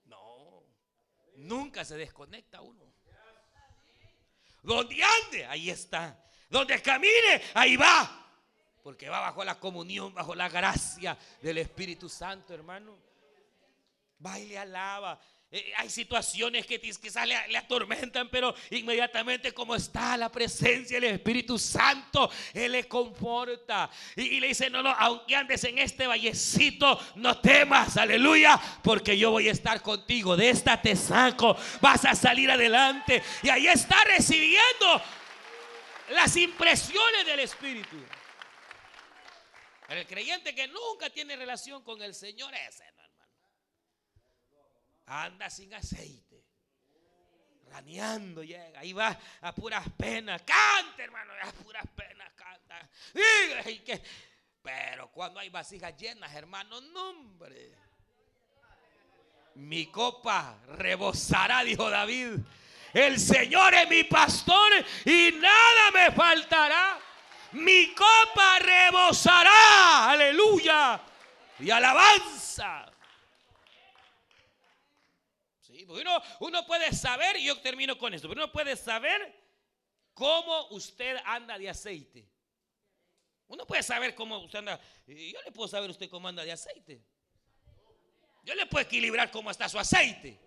No. 0.03 0.63
Nunca 1.37 1.85
se 1.85 1.95
desconecta 1.95 2.59
uno. 2.59 2.93
Donde 4.61 5.01
ande, 5.01 5.45
ahí 5.45 5.69
está. 5.69 6.21
Donde 6.49 6.81
camine, 6.81 7.41
ahí 7.53 7.77
va. 7.77 8.33
Porque 8.83 9.07
va 9.07 9.21
bajo 9.21 9.45
la 9.45 9.61
comunión, 9.61 10.13
bajo 10.13 10.35
la 10.35 10.49
gracia 10.49 11.17
del 11.41 11.59
Espíritu 11.59 12.09
Santo, 12.09 12.53
hermano. 12.53 12.99
Baile, 14.19 14.57
alaba. 14.57 15.17
Eh, 15.53 15.73
hay 15.75 15.89
situaciones 15.89 16.65
que 16.65 16.79
quizás 16.79 17.27
le, 17.27 17.57
atormentan, 17.57 18.29
pero 18.29 18.55
inmediatamente 18.69 19.53
como 19.53 19.75
está 19.75 20.15
la 20.15 20.31
presencia 20.31 20.97
del 20.97 21.15
Espíritu 21.15 21.59
Santo, 21.59 22.31
Él 22.53 22.71
le 22.71 22.87
conforta. 22.87 23.89
Y, 24.15 24.39
le 24.39 24.47
dice, 24.47 24.69
no, 24.69 24.81
no, 24.81 24.91
aunque 24.91 25.35
andes 25.35 25.61
en 25.65 25.77
este 25.79 26.07
vallecito, 26.07 26.97
no 27.15 27.37
temas, 27.41 27.97
aleluya, 27.97 28.57
porque 28.81 29.17
yo 29.17 29.31
voy 29.31 29.49
a 29.49 29.51
estar 29.51 29.81
contigo. 29.81 30.37
De 30.37 30.49
esta 30.49 30.81
te 30.81 30.95
saco, 30.95 31.57
vas 31.81 32.05
a 32.05 32.15
salir 32.15 32.49
adelante. 32.49 33.21
Y 33.43 33.49
ahí 33.49 33.67
está 33.67 34.01
recibiendo 34.05 35.01
las 36.11 36.33
impresiones 36.37 37.25
del 37.25 37.41
Espíritu. 37.41 37.97
el 39.89 40.07
creyente 40.07 40.55
que 40.55 40.69
nunca 40.69 41.09
tiene 41.09 41.35
relación 41.35 41.83
con 41.83 42.01
el 42.01 42.15
Señor, 42.15 42.53
ese 42.55 42.85
anda 45.11 45.49
sin 45.49 45.73
aceite. 45.73 46.45
Raneando 47.69 48.43
llega, 48.43 48.79
ahí 48.79 48.93
va 48.93 49.17
a 49.41 49.53
puras 49.53 49.85
penas. 49.97 50.41
Canta, 50.41 51.03
hermano, 51.03 51.33
a 51.41 51.51
puras 51.51 51.85
penas 51.95 52.31
canta. 52.33 52.89
Pero 54.61 55.11
cuando 55.11 55.39
hay 55.39 55.49
vasijas 55.49 55.95
llenas, 55.97 56.33
hermano, 56.33 56.79
nombre. 56.81 57.75
Mi 59.55 59.87
copa 59.87 60.57
rebosará, 60.67 61.63
dijo 61.63 61.89
David. 61.89 62.39
El 62.93 63.19
Señor 63.19 63.73
es 63.73 63.89
mi 63.89 64.03
pastor 64.03 64.71
y 65.05 65.31
nada 65.33 65.91
me 65.93 66.11
faltará. 66.11 66.99
Mi 67.53 67.93
copa 67.93 68.59
rebosará, 68.59 70.09
aleluya. 70.09 71.01
Y 71.59 71.69
alabanza 71.69 72.91
uno, 75.85 76.65
puede 76.65 76.91
saber, 76.93 77.37
y 77.37 77.45
yo 77.45 77.59
termino 77.61 77.97
con 77.97 78.13
esto, 78.13 78.27
pero 78.27 78.43
uno 78.43 78.51
puede 78.51 78.75
saber 78.75 79.33
cómo 80.13 80.67
usted 80.69 81.17
anda 81.25 81.57
de 81.57 81.69
aceite. 81.69 82.27
Uno 83.47 83.65
puede 83.65 83.83
saber 83.83 84.15
cómo 84.15 84.39
usted 84.39 84.59
anda. 84.59 84.79
Yo 85.07 85.41
le 85.43 85.51
puedo 85.51 85.67
saber 85.67 85.89
usted 85.89 86.09
cómo 86.09 86.27
anda 86.27 86.43
de 86.43 86.51
aceite. 86.51 87.01
Yo 88.43 88.55
le 88.55 88.65
puedo 88.65 88.85
equilibrar 88.85 89.29
cómo 89.29 89.51
está 89.51 89.67
su 89.67 89.77
aceite. 89.77 90.39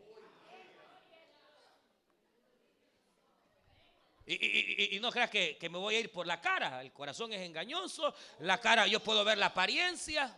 Y, 4.26 4.99
no 5.01 5.12
creas 5.12 5.28
que, 5.28 5.59
que, 5.59 5.68
me 5.68 5.76
voy 5.76 5.97
a 5.97 6.01
ir 6.01 6.11
por 6.11 6.26
la 6.26 6.41
cara. 6.41 6.80
El 6.80 6.93
corazón 6.93 7.30
es 7.35 7.41
engañoso. 7.43 8.14
La 8.39 8.59
cara, 8.59 8.87
yo 8.87 9.01
puedo 9.01 9.22
ver 9.22 9.37
la 9.37 9.47
apariencia. 9.47 10.35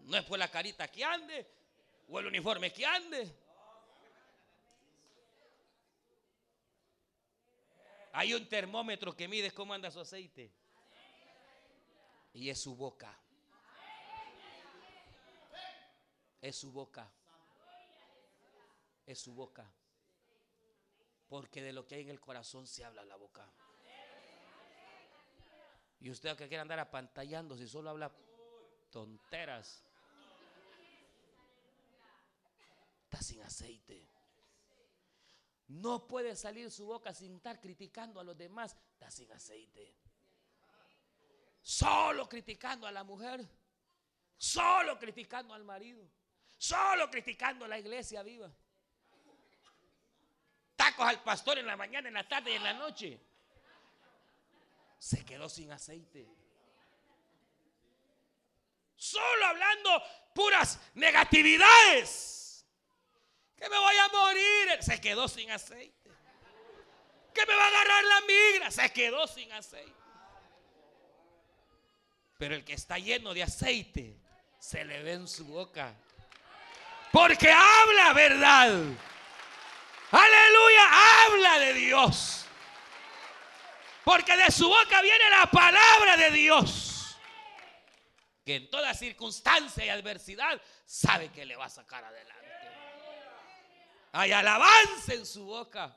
No 0.00 0.16
es 0.16 0.24
por 0.24 0.38
la 0.38 0.50
carita 0.50 0.88
que 0.88 1.04
ande 1.04 1.46
o 2.08 2.18
el 2.20 2.26
uniforme 2.26 2.72
que 2.72 2.84
ande. 2.84 3.34
Hay 8.12 8.32
un 8.32 8.48
termómetro 8.48 9.14
que 9.16 9.26
mide 9.26 9.50
cómo 9.50 9.74
anda 9.74 9.90
su 9.90 10.00
aceite. 10.00 10.52
Y 12.32 12.48
es 12.48 12.60
su 12.60 12.76
boca. 12.76 13.16
Es 16.40 16.56
su 16.56 16.70
boca. 16.70 17.10
Es 19.06 19.18
su 19.18 19.34
boca. 19.34 19.68
Porque 21.28 21.62
de 21.62 21.72
lo 21.72 21.86
que 21.86 21.96
hay 21.96 22.02
en 22.02 22.10
el 22.10 22.20
corazón 22.20 22.66
se 22.66 22.84
habla 22.84 23.04
la 23.04 23.16
boca. 23.16 23.48
Y 26.00 26.10
usted 26.10 26.36
que 26.36 26.48
quiere 26.48 26.60
andar 26.60 26.78
apantallando 26.78 27.56
si 27.56 27.66
solo 27.66 27.90
habla 27.90 28.12
tonteras. 28.90 29.82
Sin 33.22 33.42
aceite. 33.42 34.08
No 35.68 36.06
puede 36.06 36.36
salir 36.36 36.70
su 36.70 36.86
boca 36.86 37.14
sin 37.14 37.36
estar 37.36 37.60
criticando 37.60 38.20
a 38.20 38.24
los 38.24 38.36
demás, 38.36 38.76
está 38.92 39.10
sin 39.10 39.30
aceite. 39.32 39.94
Solo 41.62 42.28
criticando 42.28 42.86
a 42.86 42.92
la 42.92 43.04
mujer, 43.04 43.46
solo 44.36 44.98
criticando 44.98 45.54
al 45.54 45.64
marido, 45.64 46.06
solo 46.58 47.10
criticando 47.10 47.64
a 47.64 47.68
la 47.68 47.78
iglesia 47.78 48.22
viva. 48.22 48.52
Tacos 50.76 51.06
al 51.06 51.22
pastor 51.22 51.58
en 51.58 51.66
la 51.66 51.76
mañana, 51.76 52.08
en 52.08 52.14
la 52.14 52.28
tarde 52.28 52.52
y 52.52 52.56
en 52.56 52.64
la 52.64 52.74
noche. 52.74 53.20
Se 54.98 55.24
quedó 55.24 55.48
sin 55.48 55.72
aceite. 55.72 56.28
Solo 58.96 59.46
hablando 59.46 60.02
puras 60.34 60.80
negatividades. 60.94 62.43
Que 63.64 63.70
me 63.70 63.78
voy 63.78 63.96
a 63.96 64.08
morir. 64.08 64.78
Se 64.80 65.00
quedó 65.00 65.26
sin 65.26 65.50
aceite. 65.50 66.10
Que 67.32 67.46
me 67.46 67.54
va 67.54 67.64
a 67.64 67.68
agarrar 67.68 68.04
la 68.04 68.20
migra. 68.20 68.70
Se 68.70 68.92
quedó 68.92 69.26
sin 69.26 69.50
aceite. 69.52 69.90
Pero 72.36 72.56
el 72.56 72.64
que 72.64 72.74
está 72.74 72.98
lleno 72.98 73.32
de 73.32 73.42
aceite 73.42 74.18
se 74.58 74.84
le 74.84 75.02
ve 75.02 75.14
en 75.14 75.26
su 75.26 75.46
boca. 75.46 75.94
Porque 77.10 77.50
habla 77.50 78.12
verdad. 78.12 78.68
Aleluya, 80.10 81.24
habla 81.24 81.58
de 81.60 81.72
Dios. 81.72 82.44
Porque 84.04 84.36
de 84.36 84.50
su 84.50 84.68
boca 84.68 85.00
viene 85.00 85.30
la 85.30 85.46
palabra 85.46 86.18
de 86.18 86.30
Dios. 86.32 87.16
Que 88.44 88.56
en 88.56 88.68
toda 88.68 88.92
circunstancia 88.92 89.86
y 89.86 89.88
adversidad 89.88 90.60
sabe 90.84 91.30
que 91.30 91.46
le 91.46 91.56
va 91.56 91.64
a 91.64 91.70
sacar 91.70 92.04
adelante. 92.04 92.43
Hay 94.16 94.30
alabanza 94.30 95.12
en 95.12 95.26
su 95.26 95.44
boca. 95.44 95.92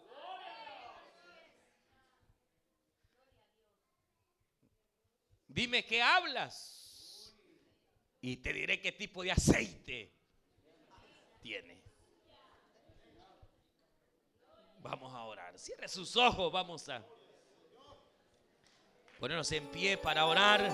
Dime 5.47 5.85
qué 5.85 6.01
hablas 6.01 7.35
y 8.19 8.37
te 8.37 8.53
diré 8.53 8.81
qué 8.81 8.91
tipo 8.91 9.21
de 9.21 9.31
aceite 9.31 10.11
tiene. 11.41 11.83
Vamos 14.79 15.13
a 15.13 15.21
orar. 15.21 15.59
Cierre 15.59 15.87
sus 15.87 16.15
ojos, 16.15 16.51
vamos 16.51 16.89
a 16.89 17.05
ponernos 19.19 19.51
en 19.51 19.67
pie 19.67 19.95
para 19.95 20.25
orar. 20.25 20.71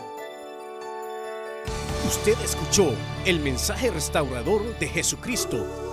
Usted 2.07 2.39
escuchó 2.39 2.95
el 3.25 3.39
mensaje 3.41 3.91
restaurador 3.91 4.79
de 4.79 4.87
Jesucristo 4.87 5.92